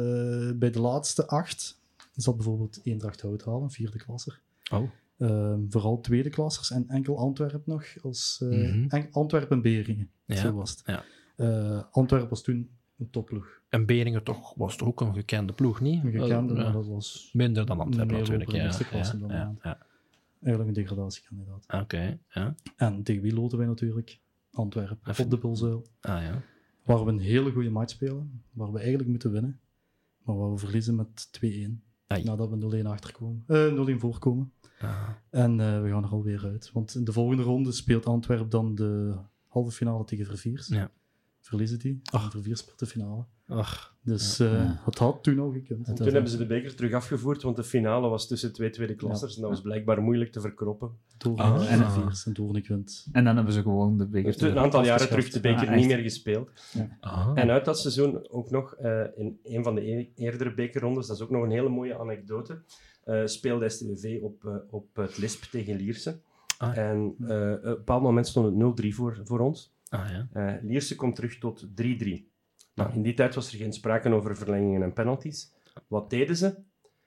bij 0.55 0.69
de 0.71 0.79
laatste 0.79 1.27
acht 1.27 1.79
zat 2.15 2.35
bijvoorbeeld 2.35 2.79
Eendracht 2.83 3.21
Houthalen, 3.21 3.71
vierde 3.71 3.97
klasser. 3.97 4.41
Oh. 4.71 4.89
Ehm, 5.17 5.59
vooral 5.69 5.99
tweede 6.01 6.29
klassers 6.29 6.71
en 6.71 6.85
enkel 6.89 7.17
Antwerpen 7.17 7.61
nog. 7.65 7.85
Als, 8.03 8.39
eh, 8.41 8.49
Mhm. 8.49 8.85
en- 8.87 9.07
Antwerpen 9.11 9.55
en 9.55 9.61
Beringen, 9.61 10.09
Ja, 10.25 10.35
zo 10.35 10.53
was 10.53 10.69
het. 10.69 10.81
ja. 10.85 11.03
Eh, 11.35 11.83
Antwerpen 11.91 12.29
was 12.29 12.41
toen 12.43 12.69
een 13.03 13.09
topploeg. 13.09 13.61
En 13.69 13.85
Beringen 13.85 14.23
toch, 14.23 14.53
was 14.55 14.75
toch 14.77 14.87
ook 14.87 15.01
een 15.01 15.13
gekende 15.13 15.53
ploeg, 15.53 15.81
niet? 15.81 16.03
Een 16.03 16.11
gekende, 16.11 16.53
maar 16.53 16.71
dat 16.71 16.87
was 16.87 17.29
Minder 17.33 17.65
dan 17.65 17.79
Antwerpen 17.79 18.17
natuurlijk. 18.17 18.51
Ja, 18.51 18.77
klasse 18.89 19.17
ja, 19.17 19.27
dan 19.27 19.29
ja, 19.37 19.55
ja. 19.63 19.77
eigenlijk 20.41 20.67
een 20.77 20.83
degradatiekandidaat. 20.83 21.65
Oké, 21.81 22.19
ja. 22.29 22.55
En 22.75 23.03
tegen 23.03 23.21
wie 23.21 23.33
loten 23.33 23.57
wij 23.57 23.67
natuurlijk? 23.67 24.19
Antwerpen, 24.51 24.97
Even- 25.11 25.23
op 25.23 25.29
de 25.29 25.37
Bulzuil. 25.37 25.87
Ah 26.01 26.21
ja. 26.21 26.41
Waar 26.83 27.05
we 27.05 27.11
een 27.11 27.19
hele 27.19 27.51
goede 27.51 27.69
match 27.69 27.91
spelen, 27.91 28.43
waar 28.51 28.71
we 28.71 28.79
eigenlijk 28.79 29.09
moeten 29.09 29.31
winnen, 29.31 29.59
maar 30.23 30.37
waar 30.37 30.51
we 30.51 30.57
verliezen 30.57 30.95
met 30.95 31.27
2-1. 31.31 31.83
Ai. 32.07 32.23
Nadat 32.23 32.49
we 32.49 32.81
0-1 32.83 32.85
achterkomen. 32.85 33.43
eh 33.47 33.95
0-1 33.95 33.99
voorkomen. 33.99 34.51
Ah. 34.79 35.09
En 35.29 35.59
eh, 35.59 35.81
we 35.81 35.89
gaan 35.89 36.03
er 36.03 36.09
alweer 36.09 36.45
uit. 36.45 36.71
Want 36.73 36.95
in 36.95 37.03
de 37.03 37.11
volgende 37.13 37.43
ronde 37.43 37.71
speelt 37.71 38.05
Antwerpen 38.05 38.49
dan 38.49 38.75
de 38.75 39.15
halve 39.47 39.71
finale 39.71 40.03
tegen 40.03 40.25
Verviers. 40.25 40.67
Ja. 40.67 40.91
Verliezen 41.43 41.79
die. 41.79 41.99
Ach. 42.11 42.23
En 42.25 42.31
voor 42.31 42.41
vier 42.43 42.61
de 42.77 42.85
finale. 42.85 43.25
Ach, 43.47 43.95
Dus 44.01 44.37
Ja. 44.37 44.45
eh, 44.45 44.85
het 44.85 44.97
had 44.97 45.23
toen 45.23 45.39
al 45.39 45.51
gekund. 45.51 45.87
En 45.87 45.95
toen 45.95 46.05
hebben 46.13 46.31
ze 46.31 46.37
de 46.37 46.45
beker 46.45 46.75
terug 46.75 46.93
afgevoerd, 46.93 47.41
want 47.41 47.55
de 47.55 47.63
finale 47.63 48.07
was 48.09 48.27
tussen 48.27 48.53
twee 48.53 48.69
tweede 48.69 48.95
klassers 48.95 49.35
en 49.35 49.41
dat 49.41 49.49
was 49.49 49.61
blijkbaar 49.61 50.01
moeilijk 50.01 50.31
te 50.31 50.41
verkroppen. 50.41 50.91
Ah. 51.35 51.71
en 51.71 51.91
viers 51.91 52.25
en 52.25 52.33
Doornik 52.33 52.67
wint. 52.67 53.07
En 53.11 53.23
dan 53.23 53.35
hebben 53.35 53.53
ze 53.53 53.61
gewoon 53.61 53.97
de 53.97 54.07
beker 54.07 54.43
Een 54.43 54.57
aantal 54.57 54.83
jaren 54.85 55.07
terug 55.07 55.29
de 55.29 55.39
beker 55.39 55.67
Ah, 55.67 55.75
niet 55.75 55.87
meer 55.87 55.97
gespeeld. 55.97 56.49
ah. 56.99 57.31
En 57.35 57.49
uit 57.49 57.65
dat 57.65 57.79
seizoen 57.79 58.29
ook 58.29 58.49
nog 58.49 58.73
eh, 58.75 59.01
in 59.15 59.39
een 59.43 59.63
van 59.63 59.75
de 59.75 59.81
e- 59.91 60.09
eerdere 60.15 60.53
bekerrondes, 60.53 61.07
dat 61.07 61.15
is 61.15 61.21
ook 61.21 61.29
nog 61.29 61.43
een 61.43 61.51
hele 61.51 61.69
mooie 61.69 61.99
anekdote, 61.99 62.61
eh, 63.03 63.21
speelde 63.25 63.69
STWV 63.69 64.19
op, 64.21 64.63
op 64.69 64.95
het 64.95 65.17
Lisp 65.17 65.43
tegen 65.43 65.75
Lierse. 65.75 66.19
Ah. 66.57 66.77
En 66.77 67.15
eh, 67.19 67.51
op 67.51 67.63
een 67.63 67.75
bepaald 67.75 68.01
moment 68.03 68.27
stond 68.27 68.45
het 68.45 68.55
0-3 68.55 68.95
voor, 68.95 69.21
voor 69.23 69.39
ons. 69.39 69.72
Ah, 69.93 70.09
ja. 70.09 70.27
Eh, 70.33 70.63
Lierse 70.63 70.95
komt 70.95 71.15
terug 71.15 71.37
tot 71.37 71.67
3-3. 71.75 72.25
Nou, 72.75 72.93
in 72.93 73.01
die 73.01 73.13
tijd 73.13 73.35
was 73.35 73.51
er 73.51 73.57
geen 73.57 73.73
sprake 73.73 74.13
over 74.13 74.37
verlengingen 74.37 74.83
en 74.83 74.93
penalties. 74.93 75.53
Wat 75.87 76.09
deden 76.09 76.35
ze? 76.35 76.55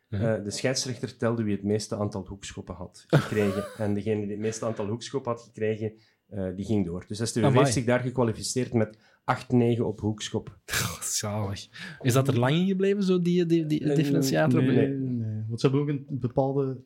Eh, 0.08 0.42
de 0.44 0.50
scheidsrechter 0.50 1.16
telde 1.16 1.42
wie 1.42 1.54
het 1.54 1.64
meeste 1.64 1.96
aantal 1.96 2.26
hoekschoppen 2.26 2.74
had 2.74 3.04
gekregen. 3.06 3.64
en 3.84 3.94
degene 3.94 4.20
die 4.20 4.30
het 4.30 4.38
meeste 4.38 4.66
aantal 4.66 4.86
hoekschoppen 4.86 5.32
had 5.32 5.42
gekregen, 5.42 5.92
eh, 6.26 6.48
die 6.56 6.64
ging 6.64 6.84
door. 6.84 7.04
Dus 7.06 7.18
STWV 7.28 7.44
Amai. 7.44 7.58
heeft 7.58 7.72
zich 7.72 7.84
daar 7.84 8.00
gekwalificeerd 8.00 8.72
met 8.72 8.98
8-9 9.24 9.80
op 9.80 10.00
hoekschop. 10.00 10.58
Zalig. 11.00 11.68
Is 12.00 12.12
dat 12.12 12.28
er 12.28 12.38
lang 12.38 12.56
in 12.56 12.66
gebleven, 12.66 13.02
zo 13.02 13.22
die, 13.22 13.46
die, 13.46 13.66
die 13.66 13.94
differentiator? 13.94 14.62
nee. 14.62 14.76
Nee, 14.76 14.88
nee. 14.88 15.44
Want 15.48 15.60
ze 15.60 15.66
hebben 15.66 15.84
ook 15.84 15.88
een 15.88 16.06
bepaalde 16.08 16.80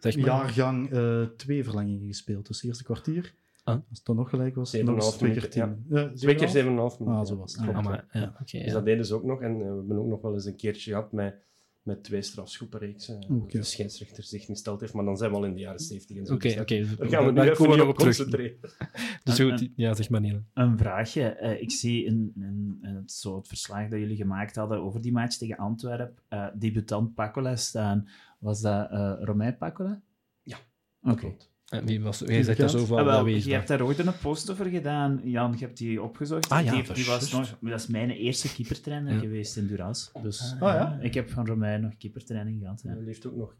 Zeg 0.00 0.16
maar. 0.16 0.26
jaargang 0.26 0.90
eh, 0.90 1.22
twee 1.36 1.64
verlengingen 1.64 2.06
gespeeld. 2.06 2.46
Dus 2.46 2.56
het 2.56 2.66
eerste 2.66 2.84
kwartier, 2.84 3.34
Ah. 3.68 3.74
als 3.88 3.98
het 3.98 4.04
dan 4.06 4.16
nog 4.16 4.30
gelijk 4.30 4.54
was, 4.54 4.70
Zeven 4.70 4.86
nog 4.86 4.94
en 4.96 5.00
een 5.00 5.06
eens 5.06 5.18
half 5.18 5.30
twee 5.32 5.48
keer 5.48 5.64
minuten, 5.64 5.86
tien. 5.88 5.96
Ja, 5.98 6.12
Twee 6.14 6.34
keer 6.34 6.48
7,5 6.48 6.52
7,5? 6.52 6.98
minuten. 6.98 7.06
Ah, 7.06 7.24
zo 7.26 7.36
was 7.36 7.52
het. 7.52 7.62
Klopt. 7.62 7.76
Ah, 7.78 7.84
maar, 7.84 8.06
ja, 8.12 8.22
oké. 8.40 8.58
Dus 8.58 8.64
ja. 8.66 8.72
dat 8.72 8.84
deden 8.84 9.06
ze 9.06 9.14
ook 9.14 9.24
nog. 9.24 9.40
En 9.42 9.52
eh, 9.52 9.58
we 9.58 9.64
hebben 9.76 9.98
ook 9.98 10.06
nog 10.06 10.20
wel 10.20 10.34
eens 10.34 10.44
een 10.44 10.56
keertje 10.56 10.90
gehad 10.90 11.12
met, 11.12 11.34
met 11.82 12.04
twee 12.04 12.22
strafschoppenreeksen. 12.22 13.18
eh, 13.20 13.36
Oké. 13.36 13.58
De 13.58 13.62
scheidsrechter 13.64 14.22
zich 14.24 14.44
gesteld 14.44 14.80
heeft, 14.80 14.92
maar 14.92 15.04
dan 15.04 15.16
zijn 15.16 15.30
we 15.30 15.36
al 15.36 15.44
in 15.44 15.54
de 15.54 15.60
jaren 15.60 15.80
70 15.80 16.16
en 16.16 16.26
zo. 16.26 16.34
Oké, 16.34 16.42
dus 16.42 16.54
dat- 16.54 16.62
oké. 16.62 16.96
Daar 16.96 17.08
gaan 17.08 17.26
we 17.26 17.32
nu 17.32 17.40
even 17.50 17.70
we 17.70 17.86
op 17.86 17.96
concentreren. 17.96 18.56
Dus 19.24 19.38
En- 19.38 19.50
goed, 19.50 19.68
ja, 19.76 19.94
zeg 19.94 20.10
maar 20.10 20.20
niet. 20.20 20.36
Een 20.54 20.78
vraagje. 20.78 21.22
Eh, 21.22 21.62
ik 21.62 21.70
zie 21.70 22.04
in, 22.04 22.32
in, 22.36 22.78
in 22.82 22.94
het, 22.94 23.12
zo 23.12 23.36
het 23.36 23.48
verslag 23.48 23.88
dat 23.88 23.98
jullie 23.98 24.16
gemaakt 24.16 24.56
hadden 24.56 24.80
over 24.82 25.00
die 25.00 25.12
match 25.12 25.36
tegen 25.36 25.56
Antwerpen, 25.56 26.22
eh 26.28 26.46
debutant 26.58 27.14
Pacola 27.14 27.56
staan. 27.56 28.08
Was 28.38 28.60
dat 28.60 28.90
eh 28.90 29.12
Romein 29.20 29.56
Pacola? 29.56 30.00
Ja, 30.42 30.56
Oké. 31.02 31.34
En 31.68 31.86
wie 31.86 32.00
was 32.00 32.18
zegt 32.18 32.70
zo 32.70 32.96
Ah, 32.96 33.04
wel, 33.04 33.24
wie 33.24 33.36
is 33.36 33.42
je 33.44 33.48
dat? 33.50 33.56
hebt 33.58 33.68
daar 33.68 33.82
ooit 33.82 33.98
een 33.98 34.18
post 34.18 34.50
over 34.50 34.66
gedaan, 34.66 35.20
Jan. 35.24 35.52
Je 35.58 35.64
hebt 35.64 35.78
die 35.78 36.02
opgezocht. 36.02 36.48
Ah, 36.48 36.64
ja, 36.64 36.72
die, 36.72 36.82
dat 36.82 36.94
die 36.94 37.04
is 37.04 37.10
was 37.10 37.32
nog, 37.32 37.56
dat 37.60 37.80
is 37.80 37.86
mijn 37.86 38.10
eerste 38.10 38.54
keepertrainer 38.54 39.12
Ja. 39.12 39.18
geweest 39.18 39.56
in 39.56 39.66
Duras. 39.66 40.10
Dus 40.22 40.54
Ah, 40.60 40.60
ja? 40.60 40.98
ik 41.00 41.14
heb 41.14 41.30
van 41.30 41.46
Romein 41.46 41.80
nog 41.80 41.92
keepertraining 41.98 42.60
gehad. 42.60 42.80
Ja. 42.84 42.90
Hij 42.90 43.04
heeft 43.04 43.26
ook 43.26 43.36
nog 43.36 43.54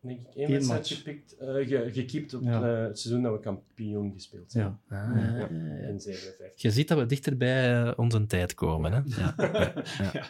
denk 0.00 0.20
ik, 0.20 0.26
één 0.34 0.50
wedstrijd 0.50 0.80
match. 0.80 0.96
gepikt, 0.96 1.36
eh, 1.36 1.46
ge, 1.48 1.90
gekiept 1.92 2.34
op 2.34 2.42
Ja. 2.42 2.62
eh, 2.76 2.82
het 2.86 2.98
seizoen 2.98 3.22
dat 3.22 3.32
we 3.32 3.40
kampioen 3.40 4.12
gespeeld 4.12 4.52
zijn. 4.52 4.78
Ja. 4.88 4.96
Ah, 4.96 5.38
Ja. 5.38 5.48
In 5.88 6.00
57. 6.00 6.62
Je 6.62 6.70
ziet 6.70 6.88
dat 6.88 6.98
we 6.98 7.06
dichter 7.06 7.36
bij 7.36 7.82
eh, 7.84 7.92
onze 7.96 8.26
tijd 8.26 8.54
komen. 8.54 8.92
Hè? 8.92 9.00
Ja, 9.16 9.34
ja, 9.36 9.72
ja. 10.12 10.26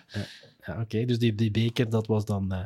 ja, 0.67 0.81
oké. 0.81 1.05
Dus 1.05 1.19
die, 1.19 1.35
die 1.35 1.51
beker, 1.51 1.91
dat 1.91 2.07
was 2.07 2.25
dan 2.25 2.53
eh, 2.53 2.63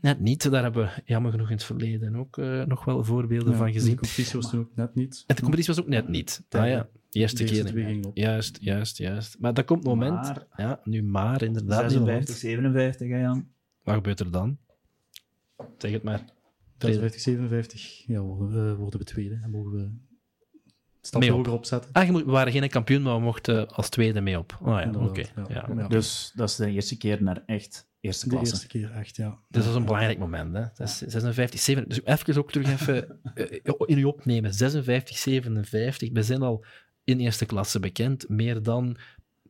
net 0.00 0.20
niet. 0.20 0.50
Daar 0.50 0.62
hebben 0.62 0.84
we 0.84 1.02
jammer 1.04 1.30
genoeg 1.30 1.46
in 1.48 1.54
het 1.54 1.64
verleden 1.64 2.16
ook 2.16 2.38
eh, 2.38 2.62
nog 2.64 2.84
wel 2.84 3.04
voorbeelden 3.04 3.50
Ja, 3.50 3.56
van 3.56 3.66
De 3.66 3.72
gezien. 3.72 3.96
competitie 3.96 4.40
was 4.40 4.50
toen 4.50 4.60
ook 4.60 4.76
net 4.76 4.94
niet. 4.94 5.24
En 5.26 5.34
de 5.34 5.40
competitie 5.42 5.74
was 5.74 5.82
ook 5.84 5.90
net 5.90 6.08
niet. 6.08 6.44
Ah 6.50 6.68
ja, 6.68 6.88
de 7.10 7.18
eerste 7.18 7.44
De 7.44 7.50
keer. 7.72 8.06
op. 8.06 8.16
Juist, 8.16 8.58
juist, 8.60 8.98
juist. 8.98 9.36
Maar 9.38 9.54
dat 9.54 9.64
komt 9.64 9.78
het 9.78 9.88
moment. 9.88 10.12
Maar- 10.22 10.46
Ja, 10.56 10.80
nu 10.84 11.02
maar, 11.02 11.42
inderdaad. 11.42 11.90
56, 11.90 12.36
57, 12.36 13.08
hè, 13.08 13.20
Jan. 13.20 13.48
Wat 13.82 13.94
gebeurt 13.94 14.20
er 14.20 14.30
dan? 14.30 14.58
Zeg 15.78 15.90
het 15.92 16.02
maar. 16.02 16.24
56, 16.78 17.20
57 17.20 18.06
ja, 18.06 18.20
worden, 18.20 18.70
eh, 18.70 18.76
worden 18.78 18.98
we 18.98 19.04
tweede 19.06 19.38
en 19.42 19.50
mogen 19.50 19.70
we 19.72 19.78
een 19.78 20.02
stap 21.00 21.20
Mee 21.20 21.30
op. 21.30 21.36
hoger 21.36 21.52
opzetten. 21.52 21.92
Ah, 21.92 22.04
je 22.06 22.12
moet- 22.12 22.24
we 22.24 22.30
waren 22.30 22.52
geen 22.52 22.68
kampioen, 22.68 23.02
maar 23.02 23.14
we 23.14 23.20
mochten 23.20 23.68
als 23.68 23.88
tweede 23.88 24.20
mee 24.20 24.38
op. 24.38 24.58
Oh 24.62 24.66
ja, 24.80 24.90
oké. 25.00 25.20
ja. 25.36 25.44
Ja. 25.48 25.68
Ja. 25.76 25.88
Dus 25.88 26.32
dat 26.34 26.48
is 26.48 26.56
de 26.56 26.70
eerste 26.70 26.96
keer 26.96 27.22
naar 27.22 27.42
echt 27.46 27.88
eerste 28.04 28.28
De 28.28 28.34
klasse. 28.34 28.54
eerste 28.54 28.68
keer 28.68 28.92
echt, 28.92 29.16
ja. 29.16 29.38
Dus 29.48 29.62
dat 29.62 29.70
is 29.70 29.78
een 29.78 29.84
belangrijk 29.84 30.18
moment. 30.18 30.54
Hè. 30.54 30.60
Dat 30.74 30.88
is 30.88 30.98
56, 30.98 31.60
57. 31.60 32.04
Dus 32.04 32.18
even 32.18 32.42
ook 32.42 32.52
terug 32.52 32.70
even 32.72 33.20
eh, 33.34 33.60
in 33.86 33.98
u 33.98 34.04
opnemen. 34.04 34.54
56, 34.54 35.16
57. 35.18 36.10
We 36.12 36.22
zijn 36.22 36.42
al 36.42 36.64
in 37.04 37.20
eerste 37.20 37.46
klasse 37.46 37.80
bekend. 37.80 38.28
Meer 38.28 38.62
dan 38.62 38.96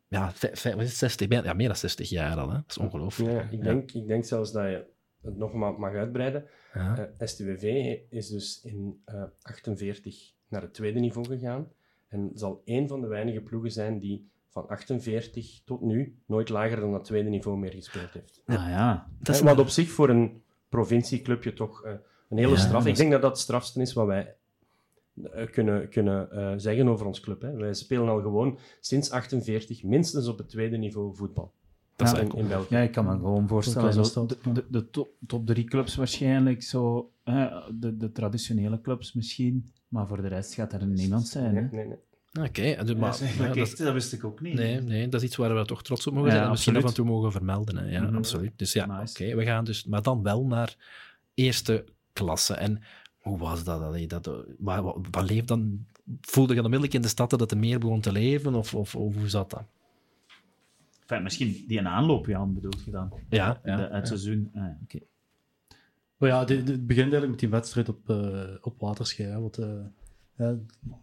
ja, 0.08 0.32
vij- 0.32 0.56
vij- 0.56 0.72
wat 0.74 0.82
is 0.82 0.88
het, 0.88 0.98
60, 0.98 1.28
bijna- 1.28 1.44
ja, 1.46 1.52
meer 1.52 1.66
dan 1.66 1.76
60 1.76 2.08
jaar 2.08 2.36
al. 2.36 2.48
Hè. 2.48 2.54
Dat 2.54 2.64
is 2.70 2.78
ongelooflijk. 2.78 3.30
Ja, 3.32 3.48
ik, 3.50 3.62
denk, 3.62 3.90
ik 3.92 4.06
denk 4.06 4.24
zelfs 4.24 4.52
dat 4.52 4.64
je 4.64 4.84
het 5.22 5.36
nog 5.36 5.52
maar 5.52 5.72
mag 5.78 5.94
uitbreiden. 5.94 6.44
Ja. 6.74 6.98
Eh, 7.18 7.26
STWV 7.26 7.96
is 8.10 8.28
dus 8.28 8.60
in 8.62 9.00
eh 9.04 9.22
48 9.42 10.32
naar 10.48 10.62
het 10.62 10.74
tweede 10.74 11.00
niveau 11.00 11.26
gegaan. 11.26 11.68
En 12.08 12.30
zal 12.34 12.62
één 12.64 12.88
van 12.88 13.00
de 13.00 13.06
weinige 13.06 13.40
ploegen 13.40 13.70
zijn 13.70 13.98
die 13.98 14.30
van 14.54 14.68
48 14.68 15.60
tot 15.64 15.80
nu 15.80 16.18
nooit 16.26 16.48
lager 16.48 16.80
dan 16.80 16.92
dat 16.92 17.04
tweede 17.04 17.28
niveau 17.28 17.58
meer 17.58 17.72
gespeeld 17.72 18.12
heeft. 18.12 18.42
Ah 18.46 18.54
ja. 18.54 19.06
Dat 19.18 19.34
is 19.34 19.40
wat 19.40 19.58
op 19.58 19.68
zich 19.68 19.90
voor 19.90 20.08
een 20.08 20.42
provincieclubje 20.68 21.52
toch 21.52 21.84
eh, 21.84 21.92
een 22.28 22.38
hele 22.38 22.50
Ja, 22.50 22.56
straf. 22.56 22.86
Ik 22.86 22.96
denk 22.96 23.10
dat 23.10 23.22
dat 23.22 23.30
het 23.30 23.40
strafste 23.40 23.80
is 23.80 23.92
wat 23.92 24.06
wij 24.06 24.34
eh, 25.22 25.50
kunnen, 25.50 25.88
kunnen 25.88 26.30
eh, 26.30 26.52
zeggen 26.56 26.88
over 26.88 27.06
ons 27.06 27.20
club. 27.20 27.42
Hè. 27.42 27.52
Wij 27.52 27.74
spelen 27.74 28.08
al 28.08 28.20
gewoon 28.20 28.58
sinds 28.80 29.10
48 29.10 29.82
minstens 29.82 30.28
op 30.28 30.38
het 30.38 30.48
tweede 30.48 30.76
niveau 30.76 31.14
voetbal. 31.14 31.52
Dat 31.96 32.12
is 32.12 32.18
in, 32.18 32.32
in 32.32 32.48
België. 32.48 32.74
Ja, 32.74 32.80
ik 32.80 32.92
kan 32.92 33.04
me 33.04 33.10
gewoon 33.10 33.48
voorstellen. 33.48 34.04
Zo, 34.04 34.26
de, 34.26 34.36
de, 34.52 34.64
de 34.68 34.90
top, 34.90 35.08
top 35.26 35.46
drie 35.46 35.64
clubs 35.64 35.96
waarschijnlijk, 35.96 36.62
zo, 36.62 37.10
hè, 37.24 37.48
de, 37.78 37.96
de 37.96 38.12
traditionele 38.12 38.80
clubs 38.80 39.12
misschien, 39.12 39.72
maar 39.88 40.06
voor 40.06 40.22
de 40.22 40.28
rest 40.28 40.54
gaat 40.54 40.72
er 40.72 40.86
niemand 40.86 41.28
zijn. 41.28 41.54
Hè? 41.54 41.60
Nee, 41.60 41.70
nee, 41.70 41.86
nee. 41.86 41.98
Oké, 42.40 42.84
dus, 42.84 42.94
maar, 42.94 43.18
ja, 43.38 43.46
dat, 43.46 43.56
is- 43.56 43.76
dat 43.76 43.92
wist 43.92 44.12
ik 44.12 44.24
ook 44.24 44.40
niet. 44.40 44.54
nee, 44.54 44.80
nee, 44.80 45.08
dat 45.08 45.20
is 45.22 45.26
iets 45.26 45.36
waar 45.36 45.54
we 45.56 45.64
toch 45.64 45.82
trots 45.82 46.06
op 46.06 46.12
mogen 46.14 46.28
Ja, 46.28 46.34
zijn. 46.34 46.44
en 46.44 46.50
misschien 46.50 46.76
af 46.76 46.82
en 46.82 46.86
absoluut. 46.88 47.08
toe 47.10 47.16
mogen 47.18 47.32
vermelden. 47.32 47.76
Hè. 47.76 47.90
Ja, 47.90 48.02
Mhm. 48.02 48.16
absoluut. 48.16 48.52
Dus 48.56 48.72
ja, 48.72 49.02
oké, 49.08 49.34
we 49.34 49.44
gaan 49.44 49.64
dus, 49.64 49.84
maar 49.84 50.02
dan 50.02 50.22
wel 50.22 50.46
naar 50.46 50.76
eerste 51.34 51.84
klasse. 52.12 52.54
En 52.54 52.82
hoe 53.18 53.38
was 53.38 53.64
dat? 53.64 53.80
Allee, 53.80 54.06
dat 54.06 54.26
eh, 54.26 54.32
wat, 54.58 54.82
wat, 54.82 54.96
wat 55.10 55.30
leeft 55.30 55.48
dan? 55.48 55.86
Voelde 56.20 56.48
je 56.48 56.54
dan 56.54 56.64
onmiddellijk 56.64 56.94
in 56.96 57.02
de 57.02 57.08
stad 57.08 57.30
dat 57.30 57.40
het 57.40 57.50
er 57.50 57.58
meer 57.58 57.78
begon 57.78 58.00
te 58.00 58.12
leven? 58.12 58.54
Of, 58.54 58.74
of, 58.74 58.94
of 58.94 59.14
hoe 59.14 59.28
zat 59.28 59.50
dat? 59.50 59.64
Enfin, 61.00 61.22
misschien 61.22 61.64
die 61.68 61.78
een 61.78 61.88
aanloop, 61.88 62.26
Jan, 62.26 62.54
bedoelt 62.54 62.84
je 62.84 62.90
dan? 62.90 63.12
Ja, 63.28 63.60
ja, 63.64 63.76
de, 63.76 63.82
het 63.82 63.90
ja. 63.92 64.04
seizoen. 64.04 64.50
Ah, 64.54 64.62
ja, 64.62 64.78
oké. 64.82 64.98
Maar 66.16 66.28
ja, 66.28 66.38
het 66.38 66.64
begint 66.86 66.98
eigenlijk 67.12 67.30
met 67.30 67.38
die 67.38 67.48
wedstrijd 67.48 67.88
op, 67.88 68.10
eh 68.10 68.50
op 68.60 68.80
Waterschei. 68.80 69.28
hè, 69.28 69.40
Want, 69.40 69.58
eh, 70.36 70.48
eh, 70.50 70.54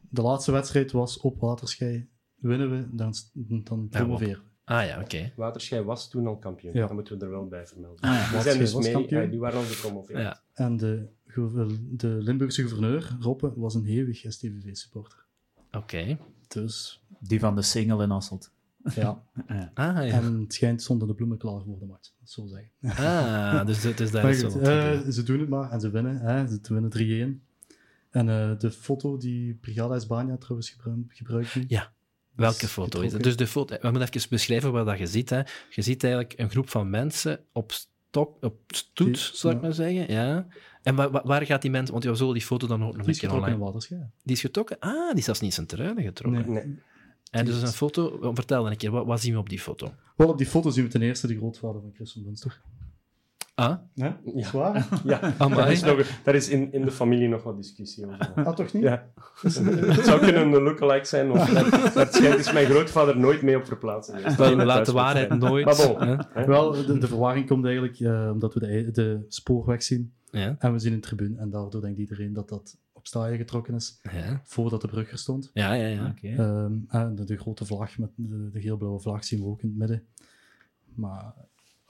de 0.10 0.22
laatste 0.22 0.52
wedstrijd 0.52 0.92
was 0.92 1.20
op 1.20 1.40
Waterschei. 1.40 2.10
Winnen 2.36 2.70
we, 2.72 2.88
dan, 2.96 3.14
dan 3.34 3.88
promoveren 3.90 4.34
we. 4.34 4.50
Ah 4.64 4.86
ja, 4.86 5.00
oké. 5.02 5.32
Waterschei 5.36 5.82
was 5.84 6.10
toen 6.10 6.28
al 6.28 6.38
kampioen. 6.38 6.74
Ja. 6.74 6.80
Dat 6.82 6.94
moeten 6.94 7.18
we 7.20 7.26
er 7.26 7.32
wel 7.32 7.48
bij 7.48 7.68
vermelden. 7.68 8.00
Ah, 8.02 8.12
ja. 8.12 8.32
Die 8.32 8.42
zijn 8.42 8.58
dus 8.58 8.74
mee, 8.76 8.92
kampioen. 8.92 9.22
ja, 9.22 9.28
die 9.28 9.40
waren 9.40 9.58
al 9.60 9.66
gepromoveerd. 9.66 10.20
Ja. 10.20 10.42
En 10.54 10.78
de, 10.78 11.08
de 11.98 12.08
Limburgse 12.08 12.62
gouverneur, 12.62 13.16
Roppe, 13.20 13.54
was 13.56 13.76
een 13.76 13.86
hevig 13.86 14.24
STVV-supporter. 14.34 15.26
Oké. 15.72 16.18
Dus 16.48 17.04
Die 17.20 17.40
van 17.40 17.56
de 17.56 17.62
single 17.62 18.04
in 18.04 18.12
Asselt. 18.12 18.52
ja, 18.96 19.24
Ah, 19.48 19.56
ja. 19.60 19.72
Ah 19.74 19.96
ja. 20.08 20.14
en 20.22 20.40
het 20.40 20.54
schijnt 20.54 20.82
stonden 20.82 21.08
de 21.08 21.14
bloemen 21.14 21.38
klaar 21.38 21.62
voor 21.64 21.80
de 21.80 21.86
match. 21.86 22.10
Dat 22.20 22.30
zo 22.30 22.46
zeggen. 22.48 22.70
Ah, 23.06 23.66
dus 23.66 23.84
het 23.84 24.00
is 24.00 24.12
daar 24.12 24.24
Maar 24.24 24.32
is 24.32 24.44
goed, 24.44 24.54
wel 24.54 24.62
wat 24.62 24.70
eh, 24.70 24.92
gebeurd. 24.98 25.14
ze 25.14 25.24
doen 25.24 25.40
het 25.40 25.50
maar 25.50 25.72
en 25.72 25.80
ze 25.82 25.90
winnen. 25.90 26.18
Hè, 26.20 26.48
ze 26.48 26.60
winnen 26.74 27.40
3-1. 27.40 27.51
En 28.12 28.30
eh, 28.30 28.58
de 28.60 28.72
foto 28.72 29.18
die 29.18 29.54
Brigada 29.54 29.96
Espania 29.96 30.38
trouwens 30.38 30.70
gebru- 30.70 31.04
gebruikt 31.08 31.56
nu. 31.56 31.64
Ja. 31.68 31.92
Welke 32.36 32.68
foto 32.68 32.84
is 32.84 32.92
het? 32.92 33.04
getrokken. 33.04 33.22
Dus 33.24 33.36
de 33.36 33.48
foto, 33.48 33.76
we 33.82 33.90
moeten 33.92 34.14
even 34.14 34.30
beschrijven 34.30 34.72
wat 34.72 34.86
dat 34.86 34.98
je 34.98 35.08
ziet. 35.08 35.30
Hè. 35.30 35.38
Je 35.70 35.82
ziet 35.82 36.04
eigenlijk 36.04 36.34
een 36.40 36.50
groep 36.50 36.70
van 36.70 36.90
mensen 36.90 37.40
op 37.52 37.72
stok, 37.72 38.38
op 38.44 38.60
stoet, 38.68 39.08
Die- 39.08 39.16
zal 39.38 39.50
ik 39.52 39.56
ja. 39.58 39.62
maar 39.64 39.74
zeggen. 39.74 40.12
Ja. 40.14 40.48
En 40.84 40.96
wa- 40.96 41.10
wa- 41.12 41.22
waar 41.26 41.46
gaat 41.46 41.62
die 41.62 41.72
mensen, 41.72 41.92
want 41.92 42.04
we 42.06 42.16
zullen 42.16 42.34
die 42.34 42.42
foto 42.42 42.68
dan 42.68 42.82
ook 42.84 42.88
nog 42.88 42.96
Die 42.96 43.04
een 43.04 43.10
is 43.10 43.20
keer 43.20 43.30
getrokken 43.30 43.54
in 43.54 43.60
online. 43.62 43.74
Waterschei. 43.80 44.10
Die 44.24 44.36
is 44.36 44.42
getrokken? 44.42 44.80
Ah, 44.80 45.10
die 45.10 45.18
is 45.18 45.26
zelfs 45.26 45.40
niet 45.40 45.54
zijn 45.54 45.68
terreinen 45.68 46.04
getrokken. 46.04 46.52
Nee. 46.52 46.64
Nee. 46.66 46.80
En 47.32 47.46
dus 47.46 47.62
een 47.62 47.68
foto, 47.68 48.32
vertel 48.34 48.64
dan 48.64 48.72
een 48.72 48.78
keer, 48.78 48.92
wat, 48.92 49.06
wat 49.06 49.22
zien 49.22 49.34
we 49.34 49.40
op 49.40 49.50
die 49.50 49.60
foto? 49.60 49.94
Wel, 50.16 50.28
op 50.30 50.38
die 50.38 50.48
foto 50.48 50.70
zien 50.70 50.84
we 50.84 50.90
ten 50.90 51.02
eerste 51.02 51.28
de 51.28 51.38
grootvader 51.38 51.82
van 51.82 51.92
Chris 51.94 52.12
van 52.14 52.24
Munster. 52.24 52.62
Ah, 53.56 53.78
Ja, 53.94 54.20
Ja. 54.26 54.32
is 54.34 54.52
waar? 54.52 54.88
Ja, 55.04 55.34
Amai. 55.38 55.58
daar 55.62 55.72
is, 55.72 55.82
nog, 55.84 56.08
daar 56.24 56.36
is 56.36 56.50
in, 56.50 56.72
in 56.74 56.86
de 56.86 56.92
familie 56.92 57.28
nog 57.28 57.44
wat 57.44 57.58
discussie 57.58 58.06
over. 58.08 58.32
Ah, 58.36 58.56
toch 58.56 58.74
niet? 58.74 58.84
Ja. 58.84 59.08
Het 59.42 60.06
zou 60.06 60.20
kunnen 60.20 60.42
een 60.54 60.62
lookalike 60.64 61.06
zijn, 61.06 61.32
of 61.32 61.50
dat, 61.50 61.94
dat 61.94 62.14
schijnt 62.16 62.40
is 62.40 62.54
mijn 62.54 62.66
grootvader 62.66 63.18
nooit 63.20 63.42
mee 63.42 63.56
op 63.58 63.66
we 64.48 64.52
In 64.52 64.58
de 64.58 64.66
laten 64.66 64.86
de 64.86 64.92
waarheid 64.92 65.40
nooit... 65.40 65.66
Maar 65.66 65.88
bon. 65.88 66.08
hè? 66.34 66.46
Wel, 66.46 66.72
de, 66.72 66.98
de 66.98 67.08
verwarring 67.08 67.48
komt 67.48 67.66
eigenlijk 67.66 68.00
eh, 68.00 68.30
omdat 68.32 68.54
we 68.54 68.60
de, 68.60 68.92
de 68.92 69.26
spoorweg 69.28 69.84
zien 69.84 70.14
Ja. 70.32 70.56
en 70.60 70.72
we 70.74 70.80
zien 70.80 70.94
een 70.94 71.02
tribune. 71.02 71.38
En 71.40 71.50
daardoor 71.50 71.82
denkt 71.82 72.00
iedereen 72.00 72.34
dat 72.34 72.50
dat 72.50 72.78
op 72.94 73.08
staaien 73.08 73.38
getrokken 73.38 73.76
is, 73.76 74.00
Ja, 74.12 74.42
voordat 74.44 74.82
de 74.82 74.88
brug 74.88 75.12
er 75.12 75.18
stond. 75.18 75.50
ja, 75.54 75.74
ja. 75.74 75.88
ja. 75.88 76.08
Oké. 76.18 76.28
Ehm, 76.28 76.74
en 76.88 77.16
de, 77.16 77.24
de 77.24 77.38
grote 77.38 77.66
vlag 77.66 77.98
met 77.98 78.10
de, 78.16 78.50
de 78.52 78.62
geel-blauwe 78.62 79.00
vlag 79.00 79.24
zien 79.26 79.40
we 79.40 79.46
ook 79.46 79.62
in 79.62 79.70
het 79.70 79.78
midden. 79.78 80.04
Maar 80.96 81.34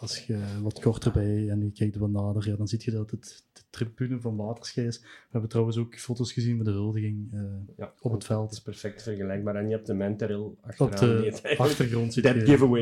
als 0.02 0.26
je 0.26 0.39
wat 0.62 0.80
korter 0.80 1.12
bij 1.12 1.49
en 1.49 1.64
je 1.64 1.72
kijkt 1.72 1.95
wat 1.95 2.10
nader, 2.10 2.47
ja, 2.49 2.56
dan 2.56 2.68
zie 2.68 2.82
je 2.84 2.91
dat 2.91 3.12
het 3.12 3.43
de 3.54 3.62
tribune 3.70 4.20
van 4.20 4.36
Waterschei 4.36 4.88
is. 4.88 4.99
We 4.99 5.08
hebben 5.32 5.49
trouwens 5.49 5.78
ook 5.78 5.99
foto's 5.99 6.34
gezien 6.34 6.58
met 6.58 6.66
de 6.66 6.72
huldiging 6.72 7.34
eh, 7.34 7.39
Ja, 7.78 7.86
op 7.99 8.04
het 8.04 8.12
Het 8.12 8.24
veld. 8.26 8.52
is 8.52 8.62
perfect 8.62 9.04
vergelijkbaar. 9.04 9.56
En 9.56 9.66
je 9.68 9.72
hebt 9.76 9.88
de 9.88 9.93
mentrail 9.93 10.58
achteraan. 10.62 10.91
Op 10.91 10.97
de 10.97 11.39
het 11.43 11.58
achtergrond 11.58 12.14
zit 12.14 12.24
That 12.24 12.36
giveaway. 12.36 12.82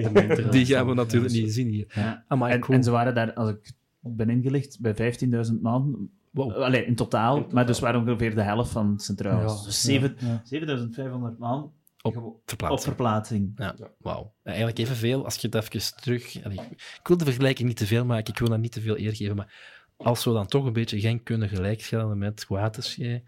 Die 0.50 0.66
gaan 0.66 0.88
we 0.88 0.94
natuurlijk 0.94 1.34
Ja, 1.34 1.42
niet 1.42 1.54
zien 1.54 1.68
hier. 1.68 1.86
Ja. 1.96 2.24
Amai, 2.28 2.54
En, 2.54 2.60
cool. 2.60 2.78
en 2.78 2.84
ze 2.84 2.92
waren 2.92 3.16
daar, 3.16 3.34
als 3.34 3.50
ik 3.50 3.72
ben 4.00 4.30
ingelicht, 4.30 4.80
bij 4.82 5.14
15.000 5.48 5.62
man. 5.62 6.10
Wow. 6.32 6.52
Allee, 6.52 6.86
in 6.86 6.96
totaal, 6.96 7.36
In 7.36 7.42
totaal. 7.42 7.54
maar 7.56 7.66
dus 7.66 7.80
waren 7.80 8.02
ongeveer 8.02 8.36
de 8.36 8.42
helft 8.42 8.72
van 8.72 9.00
Centraal. 9.00 9.40
Ja, 9.40 9.46
dus 9.48 9.66
ja, 9.66 9.72
zeven- 9.72 10.16
ja. 10.20 10.42
7500 10.44 11.38
man 11.38 11.72
Op 12.02 12.42
verplaatsing. 12.82 13.52
Ja, 13.56 13.76
wauw. 13.98 14.34
Eigenlijk 14.44 14.78
evenveel 14.78 15.26
als 15.26 15.36
je 15.36 15.48
het 15.52 15.56
even 15.56 15.96
terug... 15.96 16.36
Ik 16.36 17.08
wil 17.08 17.18
de 17.18 17.24
vergelijking 17.26 17.68
niet 17.68 17.78
te 17.78 17.86
veel 17.86 18.06
maken, 18.06 18.34
ik 18.34 18.40
wil 18.40 18.50
dat 18.50 18.60
niet 18.60 18.72
te 18.72 18.82
veel 18.82 18.98
eer 18.98 19.16
geven, 19.16 19.36
maar 19.36 19.54
als 19.98 20.24
we 20.24 20.32
dan 20.32 20.48
toch 20.48 20.66
een 20.66 20.74
beetje 20.74 21.00
Genk 21.00 21.24
kunnen 21.24 21.50
gelijkstellen 21.50 22.18
met 22.18 22.46
Waterschei, 22.48 23.24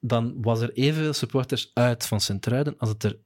dan 0.00 0.42
was 0.42 0.60
er 0.60 0.72
evenveel 0.72 1.12
supporters 1.12 1.70
uit 1.74 2.06
van 2.06 2.20
Sint-Truiden 2.20 2.74
als 2.78 2.88
het 2.88 3.02
er 3.04 3.18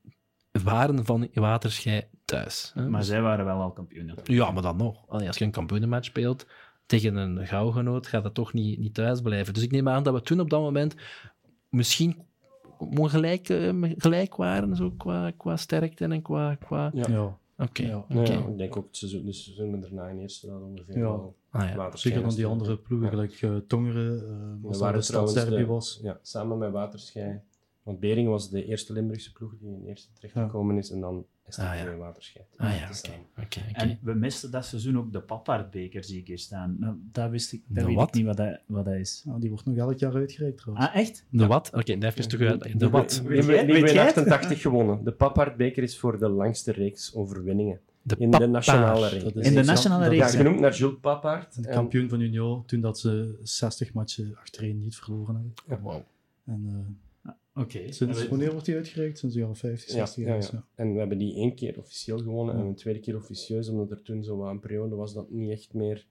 waren 0.65 1.05
van 1.05 1.29
Waterschei 1.35 2.03
thuis. 2.25 2.71
hè. 2.75 2.89
Maar 2.89 3.01
Dus- 3.01 3.09
zij 3.09 3.21
waren 3.23 3.45
wel 3.45 3.61
al 3.61 3.73
kampioen. 3.73 4.15
ja, 4.25 4.51
maar 4.51 4.63
dan 4.63 4.77
nog. 4.77 5.09
Allee, 5.09 5.27
als 5.27 5.39
je 5.39 5.45
een 5.45 5.51
kampioenenmatch 5.51 6.07
speelt 6.07 6.47
tegen 6.87 7.17
een 7.17 7.47
gauwgenoot, 7.47 8.07
gaat 8.07 8.23
dat 8.23 8.35
toch 8.35 8.53
niet, 8.53 8.79
niet 8.79 8.95
thuis 8.95 9.21
blijven. 9.21 9.55
Dus 9.55 9.63
ik 9.63 9.71
neem 9.71 9.89
aan 9.89 10.03
dat 10.03 10.15
we 10.15 10.23
toen 10.23 10.41
op 10.41 10.51
dat 10.51 10.61
moment 10.61 10.95
misschien 11.69 12.27
gelijk, 13.11 13.49
eh, 13.49 13.73
gelijk 13.97 14.37
waren, 14.37 14.77
zo 14.77 14.91
qua, 14.91 15.31
qua 15.37 15.57
sterkte 15.57 16.05
en 16.05 16.23
qua... 16.23 16.55
qua... 16.55 16.91
Ja. 16.95 17.09
Ja, 17.09 17.39
Oké, 17.65 17.83
Ja. 17.83 18.05
ik 18.49 18.59
denk 18.59 18.77
ook 18.77 18.87
het 18.87 18.97
seizoen, 18.97 19.25
de 19.25 19.33
seizoen 19.33 19.81
daarna 19.81 20.09
in 20.09 20.19
eerste 20.19 20.47
dat 20.47 20.63
ongeveer 20.63 20.97
Ja. 20.97 21.03
wel 21.03 21.37
Ah, 21.51 21.69
ja. 21.75 21.97
Zeker 21.97 22.23
dan 22.23 22.35
die 22.35 22.47
andere 22.47 22.77
ploegen, 22.79 23.07
Ja. 23.07 23.13
gelijk 23.13 23.43
eh, 23.43 23.57
Tongeren, 23.67 24.21
eh 24.63 24.69
als 24.69 24.79
waren 24.79 24.97
een 24.97 25.03
trouwens 25.03 25.33
stadsderby 25.35 25.63
de- 25.65 25.69
was. 25.73 25.99
Ja, 26.03 26.19
samen 26.23 26.59
met 26.59 26.73
Waterschei. 26.73 27.41
Want 27.83 28.01
Beringen 28.01 28.31
was 28.31 28.51
de 28.51 28.65
eerste 28.65 28.93
Limburgse 28.93 29.33
ploeg 29.33 29.53
die 29.61 29.69
in 29.69 29.85
eerste 29.87 30.13
terechtgekomen 30.13 30.77
is. 30.79 30.91
En 30.91 31.01
dan 31.01 31.25
is 31.49 31.57
het 31.57 31.67
Ah, 31.67 31.77
ja. 31.79 31.85
weer 31.85 31.97
Waterschei. 31.97 32.45
Ah 32.57 32.71
ja, 32.79 32.89
oké. 32.99 33.43
oké. 33.45 33.61
En 33.73 33.99
we 34.03 34.15
misten 34.15 34.51
dat 34.51 34.65
seizoen 34.65 34.99
ook 34.99 35.13
de 35.13 35.21
Papaardbeker, 35.21 36.05
zie 36.05 36.19
ik 36.19 36.27
hier 36.27 36.39
staan. 36.39 36.77
Nou, 36.81 36.95
dat 37.13 37.31
wist 37.31 37.53
ik, 37.53 37.63
De 37.67 37.75
dat 37.75 37.85
weet 37.85 37.95
wat? 37.97 38.09
ik 38.09 38.15
niet 38.15 38.25
wat 38.27 38.37
dat, 38.37 38.59
wat 38.67 38.85
dat 38.85 38.95
is. 38.95 39.23
Ja, 39.27 39.39
die 39.39 39.51
wordt 39.51 39.65
nog 39.67 39.77
elk 39.77 39.99
jaar 39.99 40.15
uitgereikt 40.15 40.59
trouwens. 40.59 40.87
Ah, 40.89 40.95
echt? 40.97 41.25
De 41.31 41.47
wat? 41.47 41.71
Oké, 41.75 41.93
even 41.93 42.29
terug 42.29 42.51
uit. 42.51 42.79
De 42.81 42.89
wat? 42.91 43.11
Die 43.11 43.29
Weet 43.29 43.37
hebben 43.39 43.55
jij- 43.55 43.65
die 43.65 43.75
hebben 43.75 43.75
weet 43.75 43.89
in 43.89 43.95
jij 43.95 44.05
het? 44.07 44.17
88 44.17 44.61
gewonnen. 44.61 45.05
De 45.05 45.13
Papaardbeker 45.13 45.83
is 45.83 45.99
voor 45.99 46.19
de 46.19 46.29
langste 46.29 46.73
reeks 46.73 47.15
overwinningen. 47.15 47.81
De 48.03 48.17
In 48.19 48.31
de 48.31 48.47
nationale 48.47 49.09
reeks. 49.09 49.25
Dat 49.25 49.37
is 49.37 49.47
In 49.47 49.55
de 49.55 49.63
nationale 49.65 50.03
dat 50.03 50.13
reeks, 50.13 50.27
is 50.27 50.33
Ja, 50.33 50.39
genoemd 50.39 50.61
naar 50.61 50.75
Jules 50.75 50.97
Papaard. 51.01 51.63
De 51.63 51.69
En- 51.69 51.75
kampioen 51.75 52.09
van 52.09 52.21
Union, 52.21 52.65
toen 52.67 52.81
dat 52.81 52.99
ze 52.99 53.39
60 53.43 53.93
matchen 53.93 54.37
achtereen 54.41 54.79
niet 54.79 54.97
verloren 54.97 55.55
hebben. 55.67 55.85
Wow. 55.93 56.01
En 56.47 56.99
Oké. 57.59 57.93
sinds, 57.93 58.29
wanneer 58.29 58.51
wordt 58.51 58.67
die 58.67 58.75
uitgereikt? 58.77 59.19
Sinds 59.19 59.35
de 59.35 59.41
jaren 59.41 59.57
50, 59.57 59.89
Ja, 59.95 60.07
60 60.07 60.25
ja, 60.25 60.31
jaar. 60.31 60.49
ja. 60.53 60.65
En 60.75 60.93
we 60.93 60.99
hebben 60.99 61.19
die 61.19 61.35
één 61.35 61.55
keer 61.55 61.79
officieel 61.79 62.19
gewonnen 62.19 62.55
en 62.55 62.61
Ja. 62.63 62.67
een 62.69 62.75
tweede 62.75 63.01
keer 63.01 63.17
officieus, 63.17 63.69
omdat 63.69 63.91
er 63.91 64.03
toen 64.03 64.23
zo 64.25 64.37
wat 64.37 64.51
een 64.51 64.61
periode 64.61 64.95
was 64.95 65.15
dat 65.15 65.31
niet 65.31 65.51
echt 65.51 65.75
meer... 65.75 66.07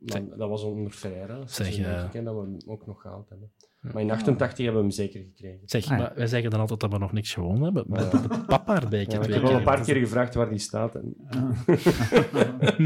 Maar 0.00 0.22
dat 0.36 0.48
was 0.48 0.62
onder 0.62 0.92
Ferreira, 0.92 1.38
dat, 1.38 1.50
Zeg, 1.52 1.76
dat 1.76 2.12
we 2.12 2.40
hem 2.40 2.56
ook 2.66 2.86
nog 2.86 3.00
gehaald 3.00 3.28
hebben. 3.28 3.50
Ja. 3.82 3.90
Maar 3.92 4.02
in 4.02 4.10
88 4.10 4.56
hebben 4.64 4.74
we 4.82 4.88
hem 4.88 4.96
zeker 4.96 5.20
gekregen. 5.22 5.60
Zeg, 5.64 5.84
Ah, 5.84 5.90
ja. 5.90 5.96
maar 5.96 6.12
wij 6.14 6.26
zeggen 6.26 6.50
dan 6.50 6.60
altijd 6.60 6.80
dat 6.80 6.92
we 6.92 6.98
nog 6.98 7.12
niks 7.12 7.34
gewonnen 7.34 7.62
hebben. 7.62 7.84
Maar 7.88 8.00
Ja. 8.00 8.44
papaardbeker 8.46 9.12
Ja, 9.12 9.26
ik 9.26 9.32
heb 9.34 9.42
al 9.42 9.54
een 9.54 9.62
paar 9.62 9.84
keer. 9.84 9.96
gevraagd 9.96 10.34
waar 10.34 10.48
die 10.48 10.58
staat. 10.58 10.94
En 10.94 11.14
Ah. 11.28 11.50
dat 11.66 12.78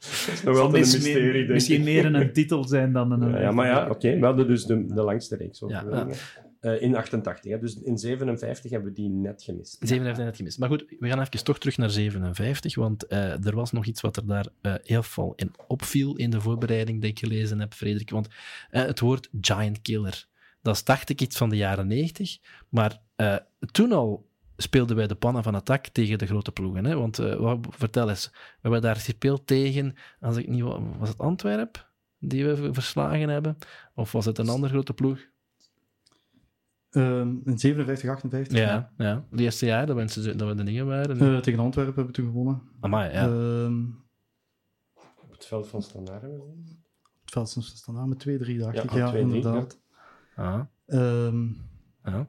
is 0.00 0.42
nog 0.44 0.54
Zal 0.56 0.64
altijd 0.64 0.72
een 0.72 0.90
mysterie, 1.02 1.22
meer- 1.22 1.32
denk 1.32 1.48
Misschien 1.48 1.78
ik. 1.78 1.84
meer 1.84 2.14
een 2.14 2.32
titel 2.32 2.64
zijn 2.64 2.92
dan 2.92 3.10
een... 3.10 3.30
Ja, 3.30 3.40
ja, 3.40 3.50
maar 3.50 3.66
ja, 3.66 3.90
oké. 3.90 4.18
we 4.18 4.24
hadden 4.26 4.46
dus 4.46 4.64
de, 4.64 4.86
de 4.86 5.02
langste 5.02 5.36
reeks 5.36 5.62
Ja, 5.68 6.06
Eh, 6.62 6.82
in 6.82 6.96
88, 6.96 7.50
hè. 7.52 7.58
dus 7.58 7.78
in 7.80 7.98
57 7.98 8.70
hebben 8.70 8.88
we 8.88 8.94
die 8.94 9.08
net 9.08 9.42
gemist. 9.42 9.76
57 9.80 10.24
net 10.24 10.36
gemist. 10.36 10.58
Maar 10.58 10.68
goed, 10.68 10.84
we 10.98 11.08
gaan 11.08 11.20
even 11.20 11.44
toch 11.44 11.58
terug 11.58 11.76
naar 11.76 11.90
57, 11.90 12.74
want 12.74 13.06
eh, 13.06 13.46
er 13.46 13.54
was 13.54 13.72
nog 13.72 13.84
iets 13.86 14.00
wat 14.00 14.16
er 14.16 14.26
daar 14.26 14.46
eh, 14.60 14.74
heel 14.82 15.02
veel 15.02 15.32
in 15.36 15.52
opviel 15.66 16.16
in 16.16 16.30
de 16.30 16.40
voorbereiding 16.40 17.00
die 17.00 17.10
ik 17.10 17.18
gelezen 17.18 17.60
heb, 17.60 17.74
Frederik. 17.74 18.10
Want 18.10 18.28
het 18.70 19.00
woord 19.00 19.28
giant 19.40 19.82
killer, 19.82 20.26
dat 20.62 20.74
is 20.74 20.84
dacht 20.84 21.08
ik 21.08 21.20
iets 21.20 21.36
van 21.36 21.48
de 21.48 21.56
jaren 21.56 21.86
90, 21.86 22.38
maar 22.68 23.00
toen 23.72 23.92
al 23.92 24.28
speelden 24.56 24.96
wij 24.96 25.06
de 25.06 25.14
pannen 25.14 25.42
van 25.42 25.54
attack 25.54 25.86
tegen 25.86 26.18
de 26.18 26.26
grote 26.26 26.52
ploegen. 26.52 26.84
Hè? 26.84 26.96
Want 26.96 27.16
wat, 27.16 27.58
vertel 27.70 28.08
eens, 28.10 28.30
we 28.32 28.38
hebben 28.60 28.80
daar 28.80 28.96
gespeeld 28.96 29.46
tegen, 29.46 29.94
als 30.20 30.36
ik 30.36 30.48
niet, 30.48 30.62
wa- 30.62 30.80
was 30.98 31.08
het 31.08 31.18
Antwerp 31.18 31.90
die 32.18 32.46
we 32.46 32.72
verslagen 32.72 33.28
hebben? 33.28 33.58
Of 33.94 34.12
was 34.12 34.24
het 34.24 34.38
een 34.38 34.48
andere 34.48 34.72
grote 34.72 34.92
ploeg? 34.92 35.30
Ehm, 36.92 37.34
in 37.44 37.58
57, 37.58 38.08
58. 38.10 38.58
Ja, 38.58 38.92
ja. 38.96 39.24
het 39.30 39.40
eerste 39.40 39.66
jaar 39.66 39.86
dat 39.86 39.96
we, 39.96 40.02
in 40.30 40.36
dat 40.36 40.48
we 40.48 40.54
de 40.54 40.62
dingen 40.64 40.86
waren. 40.86 41.18
Eh, 41.20 41.38
tegen 41.40 41.60
Antwerpen 41.60 41.94
hebben 41.94 42.06
we 42.14 42.20
toen 42.22 42.30
gewonnen. 42.30 42.62
Amai, 42.80 43.12
ja. 43.12 43.26
Ehm, 43.26 43.84
Op 45.22 45.30
het 45.30 45.46
veld 45.46 45.68
van 45.68 45.82
Standaard 45.82 46.20
hebben 46.20 46.38
we 46.38 46.44
gewonnen. 46.44 46.84
het 47.20 47.30
veld 47.32 47.48
stond 47.48 47.64
staan 47.64 48.08
met 48.08 48.18
2-3, 48.18 48.58
dacht 48.58 48.74
Ja, 48.76 48.82
ik. 48.82 48.92
Ja, 48.92 49.10
2-3, 49.10 49.18
inderdaad. 49.18 49.80
Ah, 50.36 50.60
Ehm, 50.86 51.46
ja. 52.04 52.26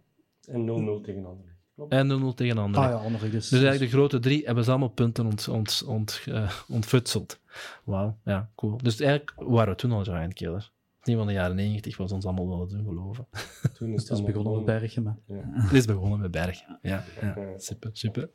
En 0.48 0.66
0-0 0.66 1.02
tegen 1.02 1.26
Anderlecht. 1.26 1.54
Klopt. 1.76 1.92
En 1.94 2.08
0-0 2.08 2.34
tegen 2.34 2.58
anderen. 2.58 2.94
ah 2.96 3.12
ja, 3.12 3.20
dus. 3.20 3.30
Dus 3.30 3.52
eigenlijk 3.62 3.92
de 3.92 3.98
grote 3.98 4.20
drie 4.20 4.46
hebben 4.46 4.64
ze 4.64 4.70
allemaal 4.70 4.90
punten 4.90 5.26
ont, 5.26 5.48
ont, 5.48 5.84
ont, 5.88 6.22
eh, 6.26 6.52
ontfutseld. 6.68 7.40
Wauw, 7.84 8.18
ja, 8.24 8.52
cool. 8.56 8.78
Dus 8.78 9.00
eigenlijk 9.00 9.34
waren 9.38 9.70
we 9.74 9.80
toen 9.80 9.92
al 9.92 10.04
giant 10.04 10.34
killer. 10.34 10.72
Niet 11.04 11.18
van 11.18 11.28
de 11.28 11.34
jaren 11.34 11.56
90 11.56 11.98
was 11.98 12.12
ons 12.12 12.26
allemaal 12.26 12.48
wel 12.48 12.68
doen 12.68 12.84
geloven. 12.86 13.28
Toen 13.74 13.94
is 13.94 14.10
Het 14.10 14.12
is 14.20 14.24
begonnen 14.24 14.56
met 14.56 14.66
Bergen. 14.66 15.04
Maar. 15.04 15.18
Ja. 15.28 15.42
Het 15.44 15.74
is 15.74 15.86
begonnen 15.86 16.20
met 16.20 16.32
Bergen. 16.32 16.80
Ja, 16.82 17.04
ja. 17.22 17.58
super, 17.58 17.90
super. 17.94 18.30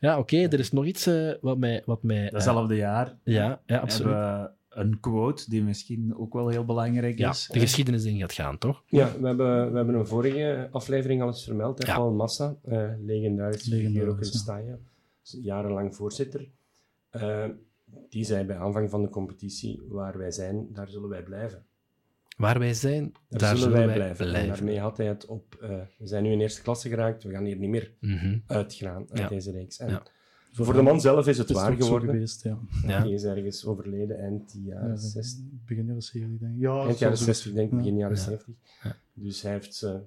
Ja, 0.00 0.18
oké, 0.18 0.36
er 0.36 0.58
is 0.58 0.72
nog 0.72 0.84
iets 0.84 1.06
eh, 1.06 1.32
wat 1.40 1.58
mij... 1.58 1.82
Wat 1.84 2.02
mij 2.02 2.26
eh, 2.26 2.32
Datzelfde 2.32 2.76
jaar 2.76 3.16
ja, 3.24 3.60
ja, 3.66 3.78
absoluut. 3.78 4.12
hebben 4.12 4.42
we 4.42 4.50
een 4.68 5.00
quote 5.00 5.50
die 5.50 5.62
misschien 5.62 6.16
ook 6.16 6.32
wel 6.32 6.48
heel 6.48 6.64
belangrijk 6.64 7.18
Ja, 7.18 7.30
is. 7.30 7.48
de 7.52 7.60
geschiedenis 7.60 8.04
in 8.04 8.18
gaat 8.18 8.32
gaan, 8.32 8.58
toch? 8.58 8.82
Ja, 8.86 9.12
we 9.20 9.26
hebben, 9.26 9.70
we 9.70 9.76
hebben 9.76 9.94
een 9.94 10.06
vorige 10.06 10.68
aflevering 10.70 11.22
al 11.22 11.26
eens 11.26 11.44
vermeld. 11.44 11.82
Hè? 11.82 11.88
Ja. 11.90 11.96
Paul 11.96 12.12
Massa, 12.12 12.56
eh 12.64 12.88
legendarisch 13.04 13.68
figuur 13.68 14.08
ook 14.08 14.20
in. 14.20 14.78
Jarenlang 15.42 15.94
voorzitter. 15.94 16.48
Die 18.08 18.24
zei 18.24 18.44
bij 18.44 18.58
aanvang 18.58 18.90
van 18.90 19.02
de 19.02 19.08
competitie, 19.08 19.82
waar 19.88 20.18
wij 20.18 20.30
zijn, 20.30 20.68
daar 20.72 20.88
zullen 20.88 21.08
wij 21.08 21.22
blijven. 21.22 21.64
Waar 22.40 22.58
wij 22.58 22.74
zijn, 22.74 23.12
Daar, 23.28 23.40
daar, 23.40 23.56
zullen 23.56 23.72
wij 23.86 23.94
blijven. 23.94 24.24
En 24.24 24.30
blijven. 24.30 24.54
daarmee 24.56 24.78
had 24.80 24.96
hij 24.96 25.06
het 25.06 25.26
op, 25.26 25.54
eh, 25.60 25.68
we 25.98 26.06
zijn 26.06 26.22
nu 26.22 26.30
in 26.32 26.40
eerste 26.40 26.62
klasse 26.62 26.88
geraakt, 26.88 27.22
we 27.22 27.30
gaan 27.30 27.44
hier 27.44 27.56
niet 27.56 27.70
meer 27.70 27.92
Mhm. 28.00 28.38
uitgaan 28.46 29.06
uit 29.10 29.18
Ja. 29.18 29.28
deze 29.28 29.50
reeks. 29.50 29.78
En 29.78 29.88
Ja. 29.88 30.02
Voor 30.52 30.72
de 30.74 30.82
man 30.82 31.00
zelf 31.00 31.26
is 31.26 31.38
het 31.38 31.48
Het 31.48 31.56
is 31.56 31.62
waar 31.62 31.76
geworden. 31.76 32.08
geweest, 32.08 32.42
ja. 32.42 32.58
Ja. 32.86 33.02
Die 33.02 33.12
is 33.14 33.24
ergens 33.24 33.64
overleden 33.66 34.18
eind 34.18 34.52
die 34.52 34.62
jaren 34.64 34.88
Ja, 34.88 34.96
60. 34.96 35.44
Begin 35.66 35.86
jaren 35.86 36.02
70, 36.02 36.38
denk 36.40 36.54
ik. 36.54 36.60
Ja, 36.60 36.84
Eind 36.84 36.98
jaren 36.98 37.16
zal 37.16 37.26
60, 37.26 37.52
denk 37.52 37.70
ik, 37.70 37.76
begin 37.78 37.96
jaren 37.96 38.16
Ja. 38.16 38.22
70. 38.22 38.54
Ja. 38.82 38.96
Dus 39.12 39.42
hij 39.42 39.52
heeft 39.52 39.74
ze 39.74 40.00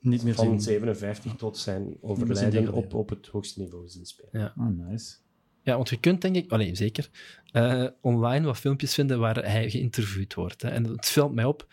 Niet 0.00 0.22
meer 0.24 0.34
van 0.34 0.44
zien. 0.46 0.60
57 0.60 1.34
tot 1.36 1.56
zijn 1.58 1.96
overlijden 2.00 2.72
op, 2.72 2.94
op 2.94 3.08
het 3.08 3.26
hoogste 3.26 3.60
niveau 3.60 3.88
zien 3.88 4.06
spelen. 4.06 4.52
Oh, 4.58 4.66
nice. 4.88 5.16
Ja, 5.62 5.76
want 5.76 5.88
je 5.88 5.96
kunt 6.00 6.20
denk 6.20 6.36
ik, 6.36 6.50
allee, 6.52 6.74
zeker, 6.74 7.08
eh, 7.52 7.84
online 8.00 8.46
wat 8.46 8.56
filmpjes 8.58 8.94
vinden 8.94 9.18
waar 9.18 9.36
hij 9.36 9.70
geïnterviewd 9.70 10.34
wordt. 10.34 10.62
Hè. 10.62 10.68
En 10.68 10.84
het 10.84 11.08
valt 11.08 11.34
mij 11.34 11.44
op 11.44 11.66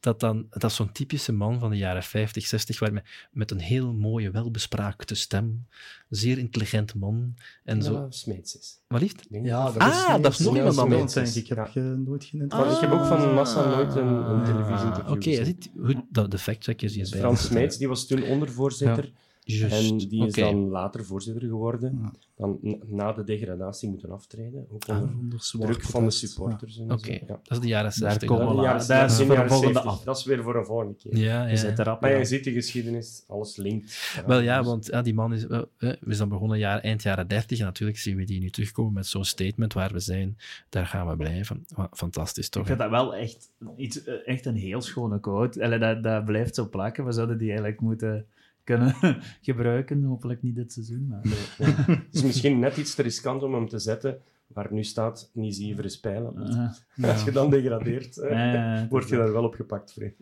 dat 0.00 0.20
dan, 0.20 0.46
dat 0.50 0.64
is 0.70 0.76
zo'n 0.76 0.92
typische 0.92 1.32
man 1.32 1.58
van 1.58 1.70
de 1.70 1.76
jaren 1.76 2.02
50, 2.02 2.46
60, 2.46 2.78
waar 2.78 2.92
met, 2.92 3.04
met 3.32 3.50
een 3.50 3.58
heel 3.60 3.92
mooie, 3.92 4.30
welbespraakte 4.30 5.14
stem, 5.14 5.66
zeer 6.08 6.38
intelligent 6.38 6.94
man 6.94 7.34
en 7.64 7.82
zo. 7.82 8.06
Smeets 8.08 8.58
is. 8.58 8.78
Wat 8.88 9.02
Ja, 9.30 9.64
dat- 9.64 9.76
Ah, 9.76 10.14
is, 10.16 10.22
dat 10.22 10.32
is 10.32 10.38
nog 10.38 10.54
Ja, 10.54 10.58
iemand 10.58 10.78
anders. 10.78 11.12
denk 11.12 11.26
ik. 11.34 11.46
Heb 11.48 11.58
Ja. 11.58 11.70
je 11.74 11.80
nooit 11.80 12.22
ik 12.32 12.80
heb 12.80 12.90
ook 12.90 13.06
van 13.06 13.34
Massa 13.34 13.68
nooit 13.68 13.94
een, 13.94 14.06
een 14.06 14.24
Ah, 14.24 14.44
televisieinterview 14.44 15.12
Oké, 15.12 15.22
gezien. 15.22 15.38
je 15.38 15.44
ziet 15.44 15.70
goed, 15.84 15.96
dat, 16.10 16.30
de 16.30 16.38
factcheckers 16.38 16.92
Dus 16.92 17.10
bij 17.10 17.20
Frans 17.20 17.44
Smeets, 17.44 17.76
die 17.76 17.88
was 17.88 18.06
toen 18.06 18.22
ondervoorzitter. 18.22 19.12
En 19.58 19.96
die 19.98 20.26
is 20.26 20.32
dan 20.34 20.68
later 20.68 21.04
voorzitter 21.04 21.42
geworden. 21.48 21.98
Ja. 22.02 22.12
Dan 22.36 22.58
na 22.86 23.12
de 23.12 23.24
degradatie 23.24 23.88
moeten 23.88 24.10
aftreden. 24.10 24.66
Ook 24.70 24.88
onder 24.88 25.40
druk 25.58 25.82
van 25.82 26.04
de 26.04 26.10
supporters. 26.10 26.78
en 26.78 26.92
Oké, 26.92 27.18
dat 27.26 27.40
is 27.48 27.60
de 27.60 27.66
jaren 27.66 27.84
Daar 27.98 28.10
60. 28.10 28.28
komen 28.28 28.46
dan. 28.46 28.56
we 28.56 28.62
dat 28.78 28.86
Daar 28.86 29.04
is 29.04 29.16
de 29.16 29.24
jaren 29.24 29.48
volgende 29.48 29.72
70. 29.72 29.84
af. 29.92 30.02
Dat 30.04 30.16
is 30.16 30.24
weer 30.24 30.42
voor 30.42 30.56
een 30.56 30.64
volgende 30.64 30.94
keer. 30.94 31.16
Ja, 31.16 31.46
Je 31.46 31.56
zet 31.56 31.76
ja. 31.76 31.84
erop. 31.84 32.00
Maar 32.00 32.18
je 32.18 32.24
ziet 32.24 32.44
de 32.44 32.52
geschiedenis, 32.52 33.24
alles 33.28 33.56
linkt. 33.56 34.22
Wel 34.26 34.40
ja, 34.40 34.58
dus- 34.58 34.66
want 34.66 34.86
ja, 34.86 35.02
die 35.02 35.14
man 35.14 35.32
is, 35.32 35.46
eh, 35.46 35.60
we 36.00 36.14
zijn 36.14 36.28
begonnen 36.28 36.58
jaar, 36.58 36.80
eind 36.80 37.02
jaren 37.02 37.28
30 37.28 37.58
en 37.58 37.64
natuurlijk 37.64 37.98
zien 37.98 38.16
we 38.16 38.24
die 38.24 38.40
nu 38.40 38.50
terugkomen 38.50 38.92
met 38.92 39.06
zo'n 39.06 39.24
statement 39.24 39.72
waar 39.72 39.92
we 39.92 40.00
zijn. 40.00 40.36
Daar 40.68 40.86
gaan 40.86 41.08
we 41.08 41.16
blijven. 41.16 41.64
Fantastisch 41.92 42.48
toch? 42.48 42.62
Ik 42.62 42.68
vind 42.68 42.78
dat 42.80 42.90
wel 42.90 43.14
echt, 43.14 43.50
iets, 43.76 44.04
eh, 44.04 44.14
echt 44.24 44.46
een 44.46 44.56
heel 44.56 44.80
schone 44.80 45.20
quote. 45.20 45.64
Allee, 45.64 45.78
dat, 45.78 46.02
dat 46.02 46.24
blijft 46.24 46.54
zo 46.54 46.68
plakken. 46.68 47.04
We 47.04 47.12
zouden 47.12 47.38
die 47.38 47.48
eigenlijk 47.48 47.80
moeten 47.80 48.26
kunnen 48.64 48.94
gebruiken. 49.42 50.02
Hopelijk 50.02 50.42
niet 50.42 50.54
dit 50.54 50.72
seizoen. 50.72 51.06
Maar... 51.06 51.20
Het 51.86 52.14
is 52.14 52.22
misschien 52.22 52.58
net 52.58 52.76
iets 52.76 52.94
te 52.94 53.02
riskant 53.02 53.42
om 53.42 53.54
hem 53.54 53.68
te 53.68 53.78
zetten 53.78 54.20
waar 54.52 54.72
nu 54.72 54.84
staat, 54.84 55.30
niet 55.34 55.54
zie 55.54 55.88
spijlen. 55.88 56.36
Eh, 56.96 57.08
Als 57.12 57.24
je 57.24 57.32
dan 57.32 57.50
degradeert, 57.50 58.14
Ja, 58.14 58.86
word 58.88 59.08
je 59.08 59.16
daar 59.16 59.32
wel 59.32 59.44
op 59.44 59.54
gepakt, 59.54 59.92
vrees 59.92 60.12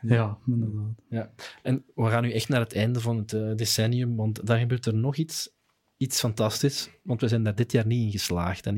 Ja, 0.00 0.38
inderdaad. 0.46 1.30
En 1.62 1.84
we 1.94 2.04
gaan 2.06 2.22
nu 2.22 2.32
echt 2.32 2.48
naar 2.48 2.60
het 2.60 2.74
einde 2.74 3.00
van 3.00 3.16
het 3.16 3.32
eh, 3.32 3.54
decennium, 3.54 4.16
want 4.16 4.46
daar 4.46 4.58
gebeurt 4.58 4.86
er 4.86 4.94
nog 4.94 5.16
iets, 5.16 5.56
iets 5.96 6.18
fantastisch. 6.18 6.90
Want 7.02 7.20
we 7.20 7.28
zijn 7.28 7.42
daar 7.42 7.54
dit 7.54 7.72
jaar 7.72 7.86
niet 7.86 8.04
in 8.04 8.10
geslaagd, 8.10 8.64
hè, 8.64 8.72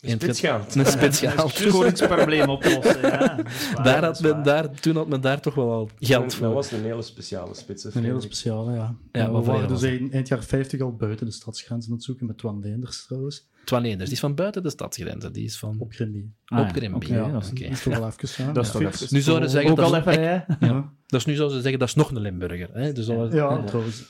Het- 0.00 0.22
Spitsgaand. 0.22 0.74
Een 0.74 0.86
spits 0.86 1.18
gehaald. 1.18 1.50
Scoringsprobleem 1.68 2.48
oplossen. 2.48 3.00
Ja, 3.00 3.18
dat 3.36 3.46
is 3.48 3.72
waar, 3.74 3.84
Daar 3.84 4.00
dat 4.00 4.20
had 4.22 4.34
men, 4.34 4.42
daar, 4.42 4.70
toen 4.70 4.96
had 4.96 5.08
men 5.08 5.20
daar 5.20 5.40
toch 5.40 5.54
wel 5.54 5.72
al 5.72 5.90
geld 5.98 6.22
Dat 6.24 6.34
voor. 6.34 6.52
was 6.52 6.70
een 6.72 6.82
hele 6.82 7.02
speciale 7.02 7.54
spits. 7.54 7.94
Een 7.94 8.04
hele 8.04 8.20
speciale, 8.20 8.72
ja. 8.72 8.94
Ja, 9.12 9.26
we 9.26 9.32
voor 9.36 9.44
waren 9.44 9.62
een 9.62 9.68
dus 9.68 9.82
eind, 9.82 10.12
eind 10.12 10.28
jaren 10.28 10.44
50 10.44 10.80
al 10.80 10.96
buiten 10.96 11.26
de 11.26 11.32
stadsgrenzen 11.32 11.90
aan 11.90 11.96
het 11.96 12.04
zoeken 12.06 12.26
met 12.26 12.38
Twan 12.38 12.60
Leenders 12.60 13.04
trouwens. 13.06 13.46
Twan 13.64 13.82
Leenders, 13.82 14.04
die 14.04 14.14
is 14.14 14.20
van 14.20 14.34
buiten 14.34 14.62
de 14.62 14.70
stadsgrenzen. 14.70 15.32
Die 15.32 15.44
is 15.44 15.58
van 15.58 15.76
Op 15.78 15.92
Grimby. 15.92 16.24
Ah, 16.44 16.60
op 16.60 16.68
Grimby. 16.76 16.96
Oké, 16.96 17.14
Ja, 17.14 17.30
dat 17.30 17.42
is- 17.44 17.50
oké. 17.50 17.62
Dat 17.62 17.72
is 17.72 17.82
toch 17.82 17.98
wel 17.98 18.06
even 18.06 18.28
gaan. 18.28 18.52
Dat 18.54 18.64
is 18.64 18.70
toch 18.70 19.10
Nu 19.10 19.20
zouden 19.20 19.48
ze 19.48 19.54
zeggen, 19.54 19.70
Ook 19.70 19.76
dat 19.76 19.86
al 19.92 19.94
is 19.96 20.06
even, 20.06 20.22
hè? 20.22 20.66
Ja, 20.66 20.92
Dus 21.06 21.24
nu 21.24 21.34
zouden 21.34 21.56
ze 21.56 21.62
zeggen, 21.62 21.78
dat 21.80 21.88
is 21.88 21.94
nog 21.94 22.10
een 22.10 22.20
Limburger. 22.20 22.68
Hè? 22.72 22.92
Dus 22.92 23.06
dat 23.06 23.32
ja 23.32 23.62
trouwens. 23.64 24.04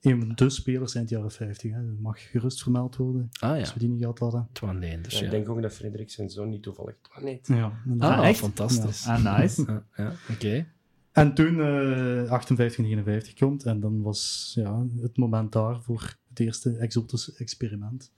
Een 0.00 0.18
van 0.20 0.32
de 0.34 0.50
spelers 0.50 0.94
eind 0.94 1.08
jaren 1.08 1.30
50. 1.30 1.72
Hè. 1.72 1.86
Dat 1.86 1.98
mag 1.98 2.30
gerust 2.30 2.62
vermeld 2.62 2.96
worden, 2.96 3.28
Ah 3.40 3.58
als 3.58 3.72
we 3.72 3.78
die 3.78 3.88
niet 3.88 4.00
gehad 4.00 4.18
hadden. 4.18 4.48
Twan 4.52 4.78
Leenders, 4.78 5.14
Ja, 5.14 5.20
ja. 5.20 5.26
Ik 5.26 5.30
denk 5.30 5.48
ook 5.48 5.62
dat 5.62 5.72
Frederik 5.72 6.10
zijn 6.10 6.30
zoon 6.30 6.48
niet 6.48 6.62
toevallig 6.62 6.94
Twan 7.02 7.24
heet. 7.24 7.46
Ja. 7.46 7.72
Ah, 7.98 8.28
echt? 8.28 8.38
fantastisch. 8.38 9.06
Ah, 9.06 9.38
nice. 9.38 9.64
Ja, 9.66 9.84
ja, 9.96 10.12
oké. 10.30 10.66
En 11.12 11.34
toen 11.34 11.60
eh 11.60 12.30
58 12.30 12.76
en 12.78 12.84
59 12.84 13.34
komt, 13.34 13.64
en 13.64 13.80
dan 13.80 14.02
was 14.02 14.52
ja, 14.54 14.86
het 15.00 15.16
moment 15.16 15.52
daar 15.52 15.82
voor 15.82 16.16
het 16.28 16.40
eerste 16.40 16.76
exotische 16.76 17.32
experiment. 17.36 18.12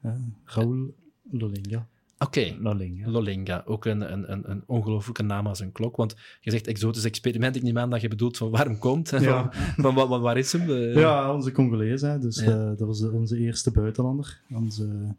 Eh 0.00 0.12
Raoul 0.44 0.94
Lolinga. 1.30 1.88
Oké. 2.18 2.56
Lolinga, 3.04 3.62
ook 3.66 3.84
een, 3.84 4.12
een, 4.12 4.32
een, 4.32 4.50
een 4.50 4.62
ongelooflijke 4.66 5.22
naam 5.22 5.46
als 5.46 5.60
een 5.60 5.72
klok. 5.72 5.96
Want 5.96 6.16
je 6.40 6.50
zegt 6.50 6.66
exotisch 6.66 7.04
experiment, 7.04 7.56
ik 7.56 7.62
neem 7.62 7.78
aan 7.78 7.90
dat 7.90 8.00
je 8.00 8.08
bedoelt 8.08 8.36
van 8.36 8.50
waarom 8.50 8.78
komt? 8.78 9.10
Ja. 9.10 9.18
Van, 9.52 9.74
van, 9.76 9.94
wa- 9.94 10.06
wa- 10.08 10.20
waar 10.20 10.36
is 10.38 10.52
hem? 10.52 10.70
Eh, 10.70 10.94
Ja, 10.94 11.34
onze 11.34 11.52
Congolees. 11.52 12.00
Hè. 12.00 12.18
Dus 12.18 12.40
Ja. 12.40 12.46
eh, 12.50 12.66
dat 12.76 12.86
was 12.86 13.02
onze 13.10 13.38
eerste 13.38 13.70
buitenlander. 13.70 14.40
Onze 14.50 15.14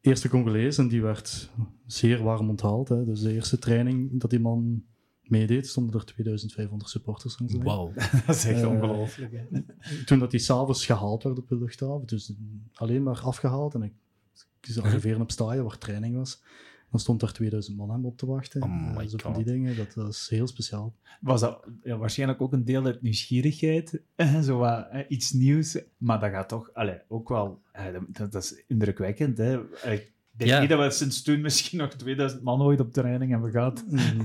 eerste 0.00 0.28
Congolees. 0.28 0.78
En 0.78 0.88
die 0.88 1.02
werd 1.02 1.50
zeer 1.86 2.22
warm 2.22 2.48
onthaald. 2.48 2.88
Hè. 2.88 3.04
Dus 3.04 3.20
de 3.20 3.32
eerste 3.32 3.58
training 3.58 4.20
dat 4.20 4.30
die 4.30 4.40
man 4.40 4.82
meedeed, 5.22 5.66
stonden 5.68 5.94
er 6.00 6.04
2500 6.06 6.90
supporters 6.90 7.36
aan 7.40 7.48
zijn. 7.48 7.62
Wauw. 7.62 7.92
Dat 8.26 8.36
is 8.36 8.44
echt 8.44 8.60
Eh, 8.62 8.68
ongelooflijk. 8.70 9.32
hè. 9.50 9.60
Toen 10.04 10.18
dat 10.18 10.30
hij 10.30 10.40
s'avonds 10.40 10.86
gehaald 10.86 11.22
werd 11.22 11.38
op 11.38 11.48
de 11.48 11.58
luchthaven, 11.58 12.06
dus 12.06 12.32
alleen 12.74 13.02
maar 13.02 13.20
afgehaald. 13.20 13.74
En 13.74 13.92
zag 14.60 14.84
arriveren 14.84 15.20
op 15.20 15.30
staaien 15.30 15.64
waar 15.64 15.78
training 15.78 16.16
was. 16.16 16.42
Dan 16.90 17.00
stond 17.00 17.22
er 17.22 17.32
2000 17.32 17.76
man 17.76 17.90
hem 17.90 18.04
op 18.06 18.18
te 18.18 18.26
wachten. 18.26 18.62
Oh 18.62 19.02
Eh, 19.02 19.08
zo 19.08 19.16
van 19.16 19.32
die 19.32 19.44
dingen, 19.44 19.76
dat 19.76 19.94
was 19.94 20.28
heel 20.28 20.46
speciaal. 20.46 20.94
Was 21.20 21.40
dat 21.40 21.64
ja, 21.82 21.96
waarschijnlijk 21.96 22.40
ook 22.42 22.52
een 22.52 22.64
deel 22.64 22.84
uit 22.84 23.02
nieuwsgierigheid? 23.02 24.00
Zo 24.44 24.58
wat, 24.58 24.86
iets 25.08 25.32
nieuws. 25.32 25.78
Maar 25.96 26.20
dat 26.20 26.30
gaat 26.30 26.48
toch 26.48 26.70
allee, 26.74 26.98
ook 27.08 27.28
wel... 27.28 27.60
dat, 28.12 28.32
dat 28.32 28.42
is 28.42 28.62
indrukwekkend. 28.66 29.38
Hè? 29.38 29.60
Ik 29.90 30.12
denk 30.30 30.50
Ja. 30.50 30.60
niet 30.60 30.68
dat 30.68 30.78
we 30.80 30.90
sinds 30.90 31.22
toen 31.22 31.40
misschien 31.40 31.78
nog 31.78 31.94
2000 31.94 32.42
man 32.42 32.62
ooit 32.62 32.80
op 32.80 32.92
training 32.92 33.30
hebben 33.30 33.50
gehad. 33.50 33.84
Mm. 33.90 34.22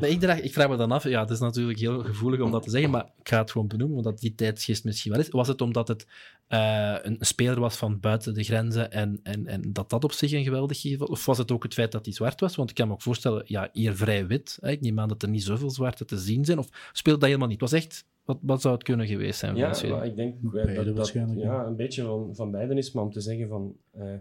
Maar 0.00 0.08
ik, 0.08 0.20
draag, 0.20 0.40
ik 0.40 0.52
vraag 0.52 0.68
me 0.68 0.76
dan 0.76 0.92
af, 0.92 1.04
ja, 1.04 1.20
het 1.20 1.30
is 1.30 1.38
natuurlijk 1.38 1.78
heel 1.78 2.02
gevoelig 2.04 2.40
om 2.40 2.50
dat 2.50 2.62
te 2.62 2.70
zeggen, 2.70 2.90
maar 2.90 3.04
ik 3.18 3.28
ga 3.28 3.38
het 3.38 3.50
gewoon 3.50 3.68
benoemen, 3.68 3.96
omdat 3.96 4.18
die 4.18 4.34
tijdsgeest 4.34 4.84
misschien 4.84 5.12
wel 5.12 5.20
is. 5.20 5.28
Was 5.28 5.48
het 5.48 5.60
omdat 5.60 5.88
het 5.88 6.06
eh, 6.48 6.96
een 7.02 7.16
speler 7.20 7.60
was 7.60 7.76
van 7.76 8.00
buiten 8.00 8.34
de 8.34 8.42
grenzen 8.42 8.92
en, 8.92 9.20
en, 9.22 9.46
en 9.46 9.72
dat 9.72 9.90
dat 9.90 10.04
op 10.04 10.12
zich 10.12 10.32
een 10.32 10.44
geweldig 10.44 10.80
geval? 10.80 11.06
Of 11.06 11.26
was 11.26 11.38
het 11.38 11.52
ook 11.52 11.62
het 11.62 11.74
feit 11.74 11.92
dat 11.92 12.04
hij 12.04 12.14
zwart 12.14 12.40
was? 12.40 12.56
Want 12.56 12.70
ik 12.70 12.76
kan 12.76 12.86
me 12.86 12.92
ook 12.92 13.02
voorstellen, 13.02 13.42
ja, 13.46 13.68
hier 13.72 13.96
vrij 13.96 14.26
wit. 14.26 14.58
Hè? 14.60 14.70
Ik 14.70 14.80
neem 14.80 15.00
aan 15.00 15.08
dat 15.08 15.22
er 15.22 15.28
niet 15.28 15.42
zoveel 15.42 15.70
zwarte 15.70 16.04
te 16.04 16.18
zien 16.18 16.44
zijn. 16.44 16.58
Of 16.58 16.68
speelt 16.92 17.20
dat 17.20 17.28
helemaal 17.28 17.48
niet? 17.48 17.60
Het 17.60 17.70
was 17.70 17.80
echt, 17.80 18.04
wat, 18.24 18.38
wat 18.40 18.60
zou 18.60 18.74
het 18.74 18.82
kunnen 18.82 19.06
geweest 19.06 19.38
zijn? 19.38 19.56
Ja, 19.56 19.76
maar 19.88 20.06
ik 20.06 20.16
denk 20.16 20.40
Beide 20.40 20.74
dat, 20.74 20.84
dat 20.84 20.96
waarschijnlijk, 20.96 21.40
ja, 21.40 21.52
ja. 21.54 21.66
een 21.66 21.76
beetje 21.76 22.02
van, 22.02 22.34
van 22.34 22.50
beiden 22.50 22.78
is, 22.78 22.92
maar 22.92 23.04
om 23.04 23.12
te 23.12 23.20
zeggen 23.20 23.48
van, 23.48 23.76
eh, 23.90 24.14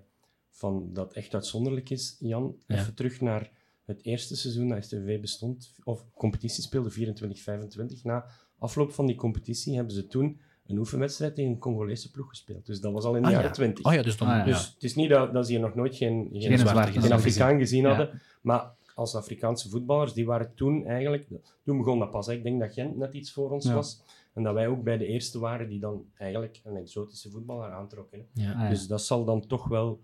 van 0.49 0.89
dat 0.93 1.13
echt 1.13 1.33
uitzonderlijk 1.33 1.89
is, 1.89 2.15
Jan, 2.19 2.55
Ja. 2.67 2.75
even 2.75 2.93
terug 2.93 3.21
naar 3.21 3.51
het 3.85 4.03
eerste 4.03 4.35
seizoen 4.35 4.67
dat 4.67 4.83
STV 4.83 5.19
bestond, 5.19 5.73
of 5.83 6.05
competitie 6.13 6.63
speelde, 6.63 6.91
24-25. 6.91 8.03
Na 8.03 8.25
afloop 8.59 8.91
van 8.91 9.05
die 9.05 9.15
competitie 9.15 9.75
hebben 9.75 9.93
ze 9.93 10.07
toen 10.07 10.39
een 10.67 10.77
oefenwedstrijd 10.77 11.35
tegen 11.35 11.51
een 11.51 11.57
Congolese 11.57 12.11
ploeg 12.11 12.29
gespeeld. 12.29 12.65
Dus 12.65 12.81
dat 12.81 12.93
was 12.93 13.03
al 13.03 13.15
in 13.15 13.21
de 13.21 13.27
Ah, 13.27 13.33
jaren 13.33 13.47
ja. 13.47 13.53
20. 13.53 13.85
Oh 13.85 13.93
ja, 13.93 14.01
dus 14.01 14.17
dan... 14.17 14.27
Ah, 14.27 14.37
ja. 14.37 14.43
Dus 14.43 14.71
het 14.73 14.83
is 14.83 14.95
niet 14.95 15.09
dat, 15.09 15.33
dat 15.33 15.45
ze 15.45 15.51
hier 15.51 15.61
nog 15.61 15.75
nooit 15.75 15.95
geen, 15.95 16.27
geen, 16.31 16.41
Geen 16.41 16.57
zwarte 16.57 16.67
zwarte 16.69 16.91
gezien. 16.91 17.01
geen 17.01 17.01
gezien. 17.01 17.13
Afrikaan 17.13 17.57
gezien 17.59 17.81
Ja. 17.81 17.87
hadden. 17.87 18.21
Maar 18.41 18.71
als 18.95 19.15
Afrikaanse 19.15 19.69
voetballers, 19.69 20.13
die 20.13 20.25
waren 20.25 20.51
toen 20.55 20.85
eigenlijk... 20.85 21.27
Toen 21.63 21.77
begon 21.77 21.99
dat 21.99 22.11
pas. 22.11 22.25
hè. 22.27 22.33
Ik 22.33 22.43
denk 22.43 22.59
dat 22.59 22.73
Gent 22.73 22.97
net 22.97 23.13
iets 23.13 23.31
voor 23.31 23.51
ons 23.51 23.65
Ja. 23.65 23.73
was. 23.73 24.01
En 24.33 24.43
dat 24.43 24.53
wij 24.53 24.67
ook 24.67 24.83
bij 24.83 24.97
de 24.97 25.05
eerste 25.05 25.39
waren 25.39 25.69
die 25.69 25.79
dan 25.79 26.05
eigenlijk 26.17 26.61
een 26.63 26.75
exotische 26.75 27.29
voetballer 27.29 27.71
aantrokken. 27.71 28.25
hè. 28.33 28.43
Ja. 28.43 28.51
Ah, 28.53 28.61
ja. 28.61 28.69
Dus 28.69 28.87
dat 28.87 29.01
zal 29.01 29.25
dan 29.25 29.47
toch 29.47 29.67
wel 29.67 29.99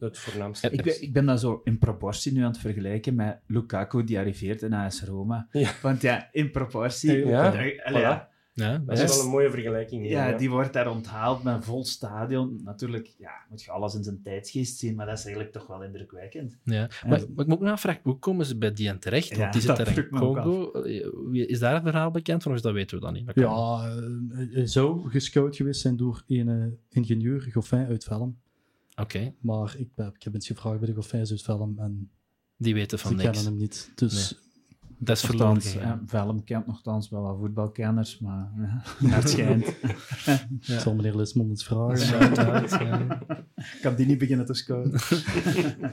het 0.00 0.18
voornaamste 0.18 0.70
Ik 0.70 0.82
ben, 0.82 1.02
ik 1.02 1.12
ben 1.12 1.26
dat 1.26 1.40
zo 1.40 1.60
in 1.64 1.78
proportie 1.78 2.32
nu 2.32 2.40
aan 2.42 2.50
het 2.50 2.58
vergelijken 2.58 3.14
met 3.14 3.38
Lukaku, 3.46 4.04
die 4.04 4.18
arriveert 4.18 4.62
in 4.62 4.72
AS 4.72 5.02
Roma. 5.02 5.48
Ja. 5.52 5.70
Want 5.82 6.00
ja, 6.02 6.28
in 6.32 6.50
proportie... 6.50 7.26
Ja, 7.26 7.46
Allee, 7.48 8.00
ja, 8.00 8.28
Ja, 8.56 8.78
Dat 8.78 8.98
is 8.98 9.16
wel 9.16 9.24
een 9.24 9.30
mooie 9.30 9.50
vergelijking. 9.50 10.08
Ja, 10.08 10.28
ja. 10.28 10.36
die 10.36 10.50
wordt 10.50 10.72
daar 10.72 10.90
onthaald 10.90 11.42
met 11.42 11.54
een 11.54 11.62
vol 11.62 11.84
stadion. 11.84 12.60
Natuurlijk 12.64 13.14
ja, 13.18 13.30
moet 13.50 13.62
je 13.62 13.70
alles 13.70 13.94
in 13.94 14.04
zijn 14.04 14.22
tijdsgeest 14.22 14.78
zien, 14.78 14.94
maar 14.94 15.06
dat 15.06 15.18
is 15.18 15.24
eigenlijk 15.24 15.54
toch 15.54 15.66
wel 15.66 15.82
indrukwekkend. 15.82 16.58
Ja. 16.64 16.80
Maar, 16.80 17.08
maar 17.08 17.20
ik 17.20 17.28
moet 17.36 17.46
me 17.46 17.54
ook 17.54 17.60
nog 17.60 17.70
afvragen, 17.70 18.00
hoe 18.04 18.18
komen 18.18 18.46
ze 18.46 18.56
bij 18.58 18.72
die 18.72 18.88
en 18.88 18.98
terecht? 18.98 19.28
Want 19.28 19.40
Ja, 19.40 19.50
die 19.50 19.60
zit 19.60 19.76
daar 19.76 19.98
in 19.98 20.08
Congo. 20.08 20.72
Eh, 20.72 21.48
Is 21.48 21.58
daar 21.58 21.74
een 21.76 21.82
verhaal 21.82 22.10
bekend 22.10 22.42
van, 22.42 22.52
of 22.52 22.60
dat 22.60 22.72
weten 22.72 22.98
we 22.98 23.04
dan 23.04 23.12
niet? 23.12 23.26
Dat 23.26 23.34
Ja, 23.34 23.96
eh, 23.96 24.54
hij 24.54 24.66
zou 24.66 25.10
gescout 25.10 25.56
geweest 25.56 25.80
zijn 25.80 25.96
door 25.96 26.22
een 26.26 26.48
eh, 26.48 26.66
ingenieur, 26.88 27.48
Goffin 27.52 27.86
uit 27.86 28.04
Velm. 28.04 28.38
Oké, 29.00 29.34
Maar 29.40 29.74
ik, 29.78 29.88
ik 30.14 30.22
heb 30.22 30.34
eens 30.34 30.46
gevraagd 30.46 30.78
bij 30.78 30.88
de 30.88 30.94
Goffins 30.94 31.30
uit 31.30 31.42
Velm 31.42 31.78
en 31.78 32.10
die 32.56 32.74
weten 32.74 32.98
van 32.98 33.10
ze 33.10 33.16
niks. 33.16 33.28
kennen 33.30 33.52
hem 33.52 33.60
niet. 33.60 33.92
Dus 33.94 34.38
ja, 35.72 36.02
Velm 36.06 36.44
kent 36.44 36.66
nogthans 36.66 37.08
wel 37.08 37.22
wat 37.22 37.36
voetbalkenners, 37.38 38.18
maar 38.18 38.50
ja, 38.56 38.82
naar 39.08 39.18
het 39.18 39.30
schijnt. 39.30 39.66
ik 40.66 40.80
zal 40.80 40.94
meneer 40.94 41.16
Lismond 41.16 41.50
eens 41.50 41.64
vragen. 41.64 42.34
Ja. 42.34 43.20
Ik 43.56 43.78
kan 43.82 43.94
die 43.94 44.06
niet 44.06 44.18
beginnen 44.18 44.46
te 44.46 44.54
scouten. 44.54 45.00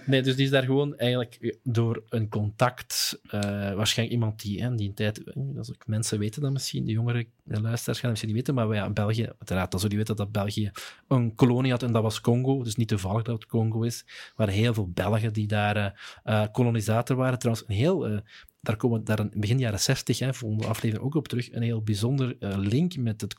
Nee, 0.05 0.21
dus 0.21 0.35
die 0.35 0.45
is 0.45 0.51
daar 0.51 0.63
gewoon 0.63 0.97
eigenlijk 0.97 1.57
door 1.63 2.03
een 2.09 2.29
contact, 2.29 3.19
eh, 3.23 3.39
waarschijnlijk 3.73 4.19
iemand 4.19 4.41
die 4.41 4.57
in 4.57 4.75
die 4.75 4.93
tijd, 4.93 5.23
eh, 5.23 5.33
dat 5.35 5.67
is 5.67 5.73
ook, 5.73 5.87
mensen 5.87 6.19
weten 6.19 6.41
dat 6.41 6.51
misschien, 6.51 6.85
de 6.85 6.91
jongere 6.91 7.27
luisteraars 7.43 7.85
gaan 7.85 8.09
dat 8.09 8.09
misschien 8.09 8.27
niet 8.27 8.37
weten, 8.37 8.53
maar 8.53 8.75
ja, 8.75 8.89
België, 8.89 9.25
uiteraard, 9.25 9.71
dat 9.71 9.81
zullen 9.81 9.97
weten 9.97 10.15
dat 10.15 10.31
België 10.31 10.71
een 11.07 11.35
kolonie 11.35 11.71
had 11.71 11.83
en 11.83 11.91
dat 11.91 12.03
was 12.03 12.21
Congo, 12.21 12.63
dus 12.63 12.75
niet 12.75 12.87
toevallig 12.87 13.23
dat 13.23 13.35
het 13.35 13.45
Congo 13.45 13.81
is. 13.81 14.03
Er 14.07 14.33
waren 14.35 14.53
heel 14.53 14.73
veel 14.73 14.89
Belgen 14.89 15.33
die 15.33 15.47
daar 15.47 15.75
eh, 15.75 15.91
eh, 16.23 16.51
kolonisator 16.51 17.15
waren. 17.15 17.39
Trouwens, 17.39 17.67
een 17.67 17.75
heel, 17.75 18.07
eh, 18.07 18.17
daar 18.63 18.75
komen 18.75 18.99
we 18.99 19.05
daar 19.05 19.19
in 19.19 19.31
begin 19.33 19.59
jaren 19.59 19.79
60, 19.79 20.19
hè, 20.19 20.33
volgende 20.33 20.67
aflevering 20.67 21.05
ook 21.05 21.15
op 21.15 21.27
terug, 21.27 21.53
een 21.53 21.61
heel 21.61 21.81
bijzonder 21.81 22.35
eh, 22.39 22.57
link 22.57 22.97
met 22.97 23.21
het 23.21 23.33
eh, 23.33 23.37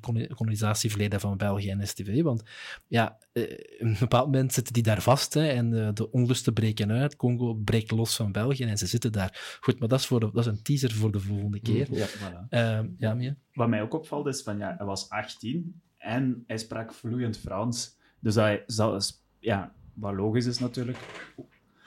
koloni- 0.00 0.26
kolonisatieverleden 0.26 1.20
van 1.20 1.36
België 1.36 1.70
en 1.70 1.86
STV, 1.86 2.22
want 2.22 2.42
ja, 2.86 3.18
eh, 3.32 3.42
op 3.42 3.86
een 3.86 3.96
bepaald 3.98 4.26
moment 4.26 4.52
zitten 4.52 4.72
die 4.72 4.82
daar 4.82 5.02
vast 5.02 5.34
hè, 5.34 5.46
en 5.46 5.94
de 5.94 6.10
onlusten 6.10 6.52
breken 6.52 6.90
uit. 6.90 7.16
Congo 7.16 7.54
breekt 7.54 7.90
los 7.90 8.16
van 8.16 8.32
België 8.32 8.64
en 8.64 8.78
ze 8.78 8.86
zitten 8.86 9.12
daar. 9.12 9.58
Goed, 9.60 9.78
maar 9.78 9.88
dat 9.88 9.98
is, 9.98 10.06
voor 10.06 10.20
de, 10.20 10.30
dat 10.32 10.46
is 10.46 10.52
een 10.52 10.62
teaser 10.62 10.92
voor 10.92 11.12
de 11.12 11.20
volgende 11.20 11.60
keer. 11.60 11.94
Ja. 11.94 12.06
Voilà. 12.06 12.48
Ehm, 12.48 12.88
ja, 12.98 13.14
Mia? 13.14 13.36
Wat 13.52 13.68
mij 13.68 13.82
ook 13.82 13.94
opvalt 13.94 14.26
is 14.26 14.42
van 14.42 14.58
ja, 14.58 14.74
hij 14.76 14.86
was 14.86 15.08
18 15.10 15.80
en 15.98 16.44
hij 16.46 16.58
sprak 16.58 16.94
vloeiend 16.94 17.38
Frans. 17.38 17.96
Dus 18.18 18.34
hij 18.34 18.62
zal, 18.66 19.00
ja, 19.38 19.72
wat 19.94 20.14
logisch 20.14 20.46
is 20.46 20.58
natuurlijk. 20.58 20.98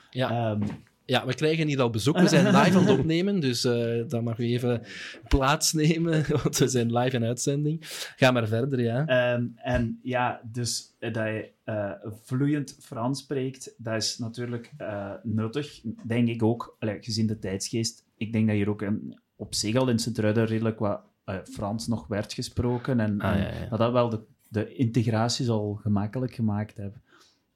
Ja. 0.10 0.30
Ehm, 0.30 0.68
Ja, 1.06 1.26
we 1.26 1.34
krijgen 1.34 1.68
hier 1.68 1.82
al 1.82 1.90
bezoek. 1.90 2.20
We 2.20 2.28
zijn 2.28 2.46
live 2.58 2.78
aan 2.78 2.86
het 2.86 3.00
opnemen, 3.00 3.40
dus 3.40 3.66
uh, 3.66 4.04
dan 4.08 4.24
mag 4.24 4.38
u 4.38 4.44
even 4.44 4.82
plaatsnemen, 5.28 6.26
want 6.44 6.58
we 6.58 6.68
zijn 6.68 6.98
live 6.98 7.16
in 7.16 7.24
uitzending. 7.24 7.78
Ga 8.16 8.32
maar 8.32 8.48
verder, 8.48 8.82
ja. 8.82 9.34
Um, 9.34 9.54
en 9.56 10.00
ja, 10.04 10.42
dus 10.52 10.96
dat 11.00 11.16
je 11.16 11.50
uh, 11.66 11.92
vloeiend 12.24 12.78
Frans 12.80 13.20
spreekt, 13.20 13.74
dat 13.78 13.96
is 13.96 14.18
natuurlijk 14.18 14.72
uh, 14.82 15.12
nuttig, 15.24 15.82
denk 16.04 16.28
ik 16.28 16.44
ook, 16.44 16.76
allee, 16.80 16.98
gezien 17.02 17.28
de 17.28 17.40
tijdsgeest. 17.40 18.04
Ik 18.18 18.34
denk 18.34 18.48
dat 18.48 18.56
hier 18.56 18.70
ook 18.70 18.82
een, 18.82 19.20
op 19.36 19.54
zich 19.54 19.76
al 19.76 19.90
in 19.90 20.00
Sint-Truiden 20.00 20.46
redelijk 20.46 20.80
wat 20.80 21.02
Frans 21.44 21.88
nog 21.88 22.08
werd 22.08 22.34
gesproken 22.34 23.00
en, 23.00 23.20
Ah, 23.20 23.32
en 23.32 23.42
ja, 23.42 23.48
ja. 23.48 23.70
dat 23.70 23.80
dat 23.80 23.92
wel 23.92 24.10
de, 24.10 24.20
de 24.48 24.74
integratie 24.76 25.46
zal 25.46 25.74
gemakkelijk 25.74 26.34
gemaakt 26.34 26.78
hebben. 26.78 27.02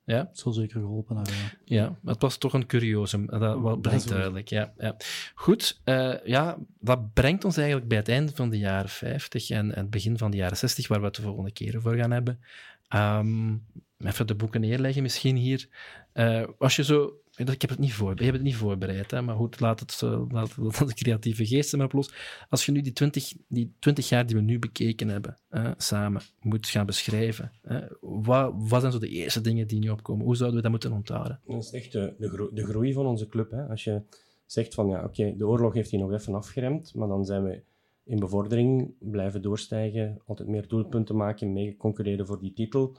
Ja, 0.09 0.17
Het 0.17 0.39
zal 0.39 0.51
zeker 0.51 0.79
geholpen 0.79 1.15
hebben. 1.15 1.33
ja. 1.33 1.49
ja, 1.65 1.97
maar 2.01 2.13
het 2.13 2.21
was 2.21 2.37
toch 2.37 2.53
een 2.53 2.65
curiosum. 2.65 3.25
Dat 3.25 3.39
wel- 3.39 3.81
duidelijk. 3.81 4.47
Ja, 4.47 4.73
ja. 4.77 4.95
Goed, 5.35 5.81
eh, 5.83 6.13
ja, 6.25 6.57
dat 6.79 7.13
brengt 7.13 7.45
ons 7.45 7.57
eigenlijk 7.57 7.87
bij 7.87 7.97
het 7.97 8.09
einde 8.09 8.31
van 8.35 8.49
de 8.49 8.57
jaren 8.57 8.89
50 8.89 9.49
en, 9.49 9.75
en 9.75 9.81
het 9.81 9.89
begin 9.89 10.17
van 10.17 10.31
de 10.31 10.37
jaren 10.37 10.57
60, 10.57 10.87
waar 10.87 10.99
we 10.99 11.05
het 11.05 11.15
de 11.15 11.21
volgende 11.21 11.51
keer 11.51 11.81
voor 11.81 11.95
gaan 11.95 12.11
hebben. 12.11 12.39
Ehm, 12.87 13.55
even 13.97 14.27
de 14.27 14.35
boeken 14.35 14.61
neerleggen 14.61 15.01
misschien 15.01 15.35
hier. 15.35 15.67
Eh, 16.13 16.43
als 16.57 16.75
je 16.75 16.83
zo... 16.83 17.13
Ik 17.47 17.61
heb 17.61 17.69
het 17.69 17.79
niet 17.79 17.93
voor, 17.93 18.15
je 18.15 18.23
hebt 18.23 18.35
het 18.35 18.45
niet 18.45 18.55
voorbereid, 18.55 19.11
hè, 19.11 19.21
maar 19.21 19.35
goed, 19.35 19.59
laat 19.59 19.79
het, 19.79 20.01
laat 20.29 20.55
de 20.55 20.93
creatieve 20.93 21.45
geesten 21.45 21.77
maar 21.77 21.89
los. 21.91 22.13
Als 22.49 22.65
je 22.65 22.71
nu 22.71 22.81
die 22.81 22.93
20, 22.93 23.33
die 23.47 23.73
20 23.79 24.09
jaar 24.09 24.25
die 24.25 24.35
we 24.35 24.41
nu 24.41 24.59
bekeken 24.59 25.07
hebben, 25.07 25.37
eh, 25.49 25.71
samen, 25.77 26.21
moet 26.41 26.67
gaan 26.67 26.85
beschrijven, 26.85 27.51
eh, 27.61 27.77
wat, 28.01 28.53
wat 28.57 28.81
zijn 28.81 28.93
zo 28.93 28.99
de 28.99 29.09
eerste 29.09 29.41
dingen 29.41 29.67
die 29.67 29.79
nu 29.79 29.89
opkomen? 29.89 30.25
Hoe 30.25 30.35
zouden 30.35 30.57
we 30.57 30.63
dat 30.63 30.71
moeten 30.71 30.91
onthouden? 30.91 31.39
Dat 31.45 31.63
is 31.63 31.71
echt 31.71 31.91
de, 31.91 32.13
de, 32.17 32.29
gro- 32.29 32.53
de 32.53 32.65
groei 32.65 32.93
van 32.93 33.05
onze 33.05 33.27
club. 33.27 33.51
Hè. 33.51 33.67
Als 33.67 33.83
je 33.83 34.01
zegt 34.45 34.73
van 34.73 34.87
ja, 34.87 35.03
oké, 35.03 35.35
de 35.37 35.47
oorlog 35.47 35.73
heeft 35.73 35.91
hier 35.91 35.99
nog 35.99 36.11
even 36.11 36.35
afgeremd, 36.35 36.93
maar 36.95 37.07
dan 37.07 37.25
zijn 37.25 37.43
we 37.43 37.61
in 38.03 38.19
bevordering, 38.19 38.93
blijven 38.99 39.41
doorstijgen, 39.41 40.21
altijd 40.25 40.49
meer 40.49 40.67
doelpunten 40.67 41.15
maken, 41.15 41.53
mee 41.53 41.77
concurreren 41.77 42.25
voor 42.25 42.39
die 42.39 42.53
titel. 42.53 42.97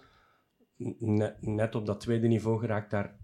Net 1.40 1.74
op 1.74 1.86
dat 1.86 2.00
tweede 2.00 2.26
niveau 2.26 2.58
geraakt, 2.58 2.90
daar 2.90 3.18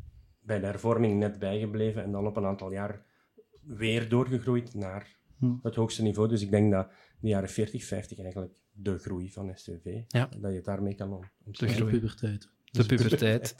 bij 0.47 0.61
de 0.61 0.67
hervorming 0.67 1.19
net 1.19 1.39
bijgebleven 1.39 2.03
en 2.03 2.11
dan 2.13 2.27
op 2.27 2.37
een 2.37 2.45
aantal 2.47 2.73
jaar 2.73 3.03
weer 3.63 4.09
doorgegroeid 4.09 4.75
naar 4.75 5.15
Hm. 5.39 5.53
het 5.63 5.75
hoogste 5.75 6.03
niveau. 6.03 6.29
Dus 6.29 6.43
ik 6.43 6.51
denk 6.51 6.73
dat 6.73 6.89
de 7.21 7.29
jaren 7.29 7.49
40, 7.49 7.85
50 7.85 8.19
eigenlijk 8.19 8.55
de 8.73 8.99
groei 8.99 9.31
van 9.33 9.51
STV, 9.55 10.01
Ja. 10.09 10.27
dat 10.41 10.51
je 10.51 10.57
het 10.57 10.65
daarmee 10.65 10.95
kan 10.95 11.13
om, 11.13 11.21
De. 11.45 11.85
Puberteit. 11.85 12.49
De 12.71 12.87
puberteit. 12.87 13.55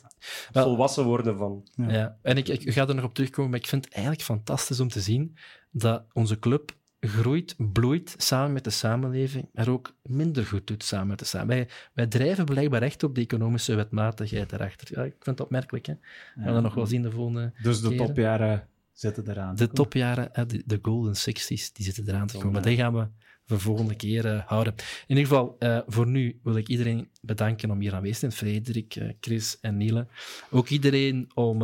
Wel- 0.53 0.65
Volwassen 0.65 1.05
worden 1.05 1.37
van 1.37 1.67
Ja. 1.75 1.91
Ja, 1.93 2.19
en 2.23 2.37
ik, 2.37 2.49
ik 2.49 2.73
ga 2.73 2.89
er 2.89 2.95
nog 2.95 3.05
op 3.05 3.15
terugkomen, 3.15 3.51
maar 3.51 3.61
ik 3.61 3.67
vind 3.67 3.85
het 3.85 3.95
eigenlijk 3.95 4.25
fantastisch 4.25 4.81
om 4.81 4.89
te 4.89 5.01
zien 5.01 5.37
dat 5.71 6.05
onze 6.13 6.39
club 6.39 6.77
groeit, 7.01 7.55
bloeit 7.73 8.15
samen 8.19 8.53
met 8.53 8.65
de 8.65 8.71
samenleving, 8.71 9.49
maar 9.53 9.69
ook 9.69 9.97
minder 10.03 10.47
goed 10.47 10.67
doet 10.67 10.85
samen 10.85 11.07
met 11.07 11.19
de 11.19 11.25
samenleving. 11.25 11.69
Wij, 11.69 11.79
wij 11.93 12.07
drijven 12.07 12.45
blijkbaar 12.45 12.83
echt 12.83 13.03
op 13.03 13.15
de 13.15 13.21
economische 13.21 13.75
wetmatigheid 13.75 14.53
erachter. 14.53 14.89
Ja, 14.91 15.05
ik 15.05 15.15
vind 15.21 15.37
dat 15.37 15.47
opmerkelijk. 15.47 15.87
Hè? 15.87 15.95
We 16.35 16.43
gaan 16.43 16.53
dat 16.53 16.63
nog 16.63 16.75
wel 16.75 16.87
zien 16.87 17.03
de 17.03 17.11
volgende... 17.11 17.53
Dus 17.63 17.81
de 17.81 17.89
keren. 17.89 18.07
topjaren 18.07 18.69
zitten 18.93 19.31
eraan. 19.31 19.57
De 19.57 19.69
topjaren, 19.69 20.29
hè, 20.33 20.47
de, 20.47 20.63
de 20.67 20.79
golden 20.83 21.15
60s, 21.15 21.73
die 21.73 21.85
zitten 21.85 22.09
eraan 22.09 22.27
te 22.27 22.37
komen. 22.37 22.53
Maar 22.53 22.63
die 22.63 22.77
gaan 22.77 22.95
we 22.95 23.07
de 23.47 23.59
volgende 23.59 23.95
keer 23.95 24.27
eh, 24.27 24.47
houden. 24.47 24.75
In 25.07 25.17
ieder 25.17 25.25
geval, 25.25 25.57
eh, 25.59 25.79
voor 25.87 26.07
nu 26.07 26.41
wil 26.43 26.57
ik 26.57 26.69
iedereen 26.69 27.09
bedanken 27.23 27.71
om 27.71 27.81
hier 27.81 27.95
aanwezig 27.95 28.19
te 28.19 28.21
zijn. 28.21 28.33
Frederik, 28.33 28.97
eh, 28.97 29.09
Chris 29.21 29.59
en 29.61 29.77
Niele. 29.77 30.07
Ook 30.51 30.69
iedereen 30.69 31.31
om 31.35 31.59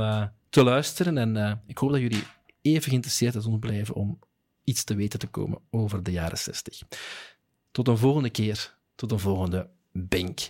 te 0.49 0.63
luisteren. 0.65 1.19
En 1.19 1.63
ik 1.67 1.79
hoop 1.79 1.91
dat 1.91 2.01
jullie 2.01 2.23
even 2.63 2.89
geïnteresseerd 2.89 3.47
ons 3.47 3.59
blijven 3.59 3.95
om 3.95 4.19
iets 4.65 4.85
te 4.85 4.95
weten 4.95 5.19
te 5.19 5.27
komen 5.27 5.59
over 5.71 6.03
de 6.03 6.11
jaren 6.11 6.39
60. 6.39 6.83
Tot 7.71 7.89
een 7.89 7.99
volgende 7.99 8.31
keer. 8.31 8.77
Tot 8.95 9.11
een 9.11 9.19
volgende 9.19 9.71
Bink. 9.93 10.41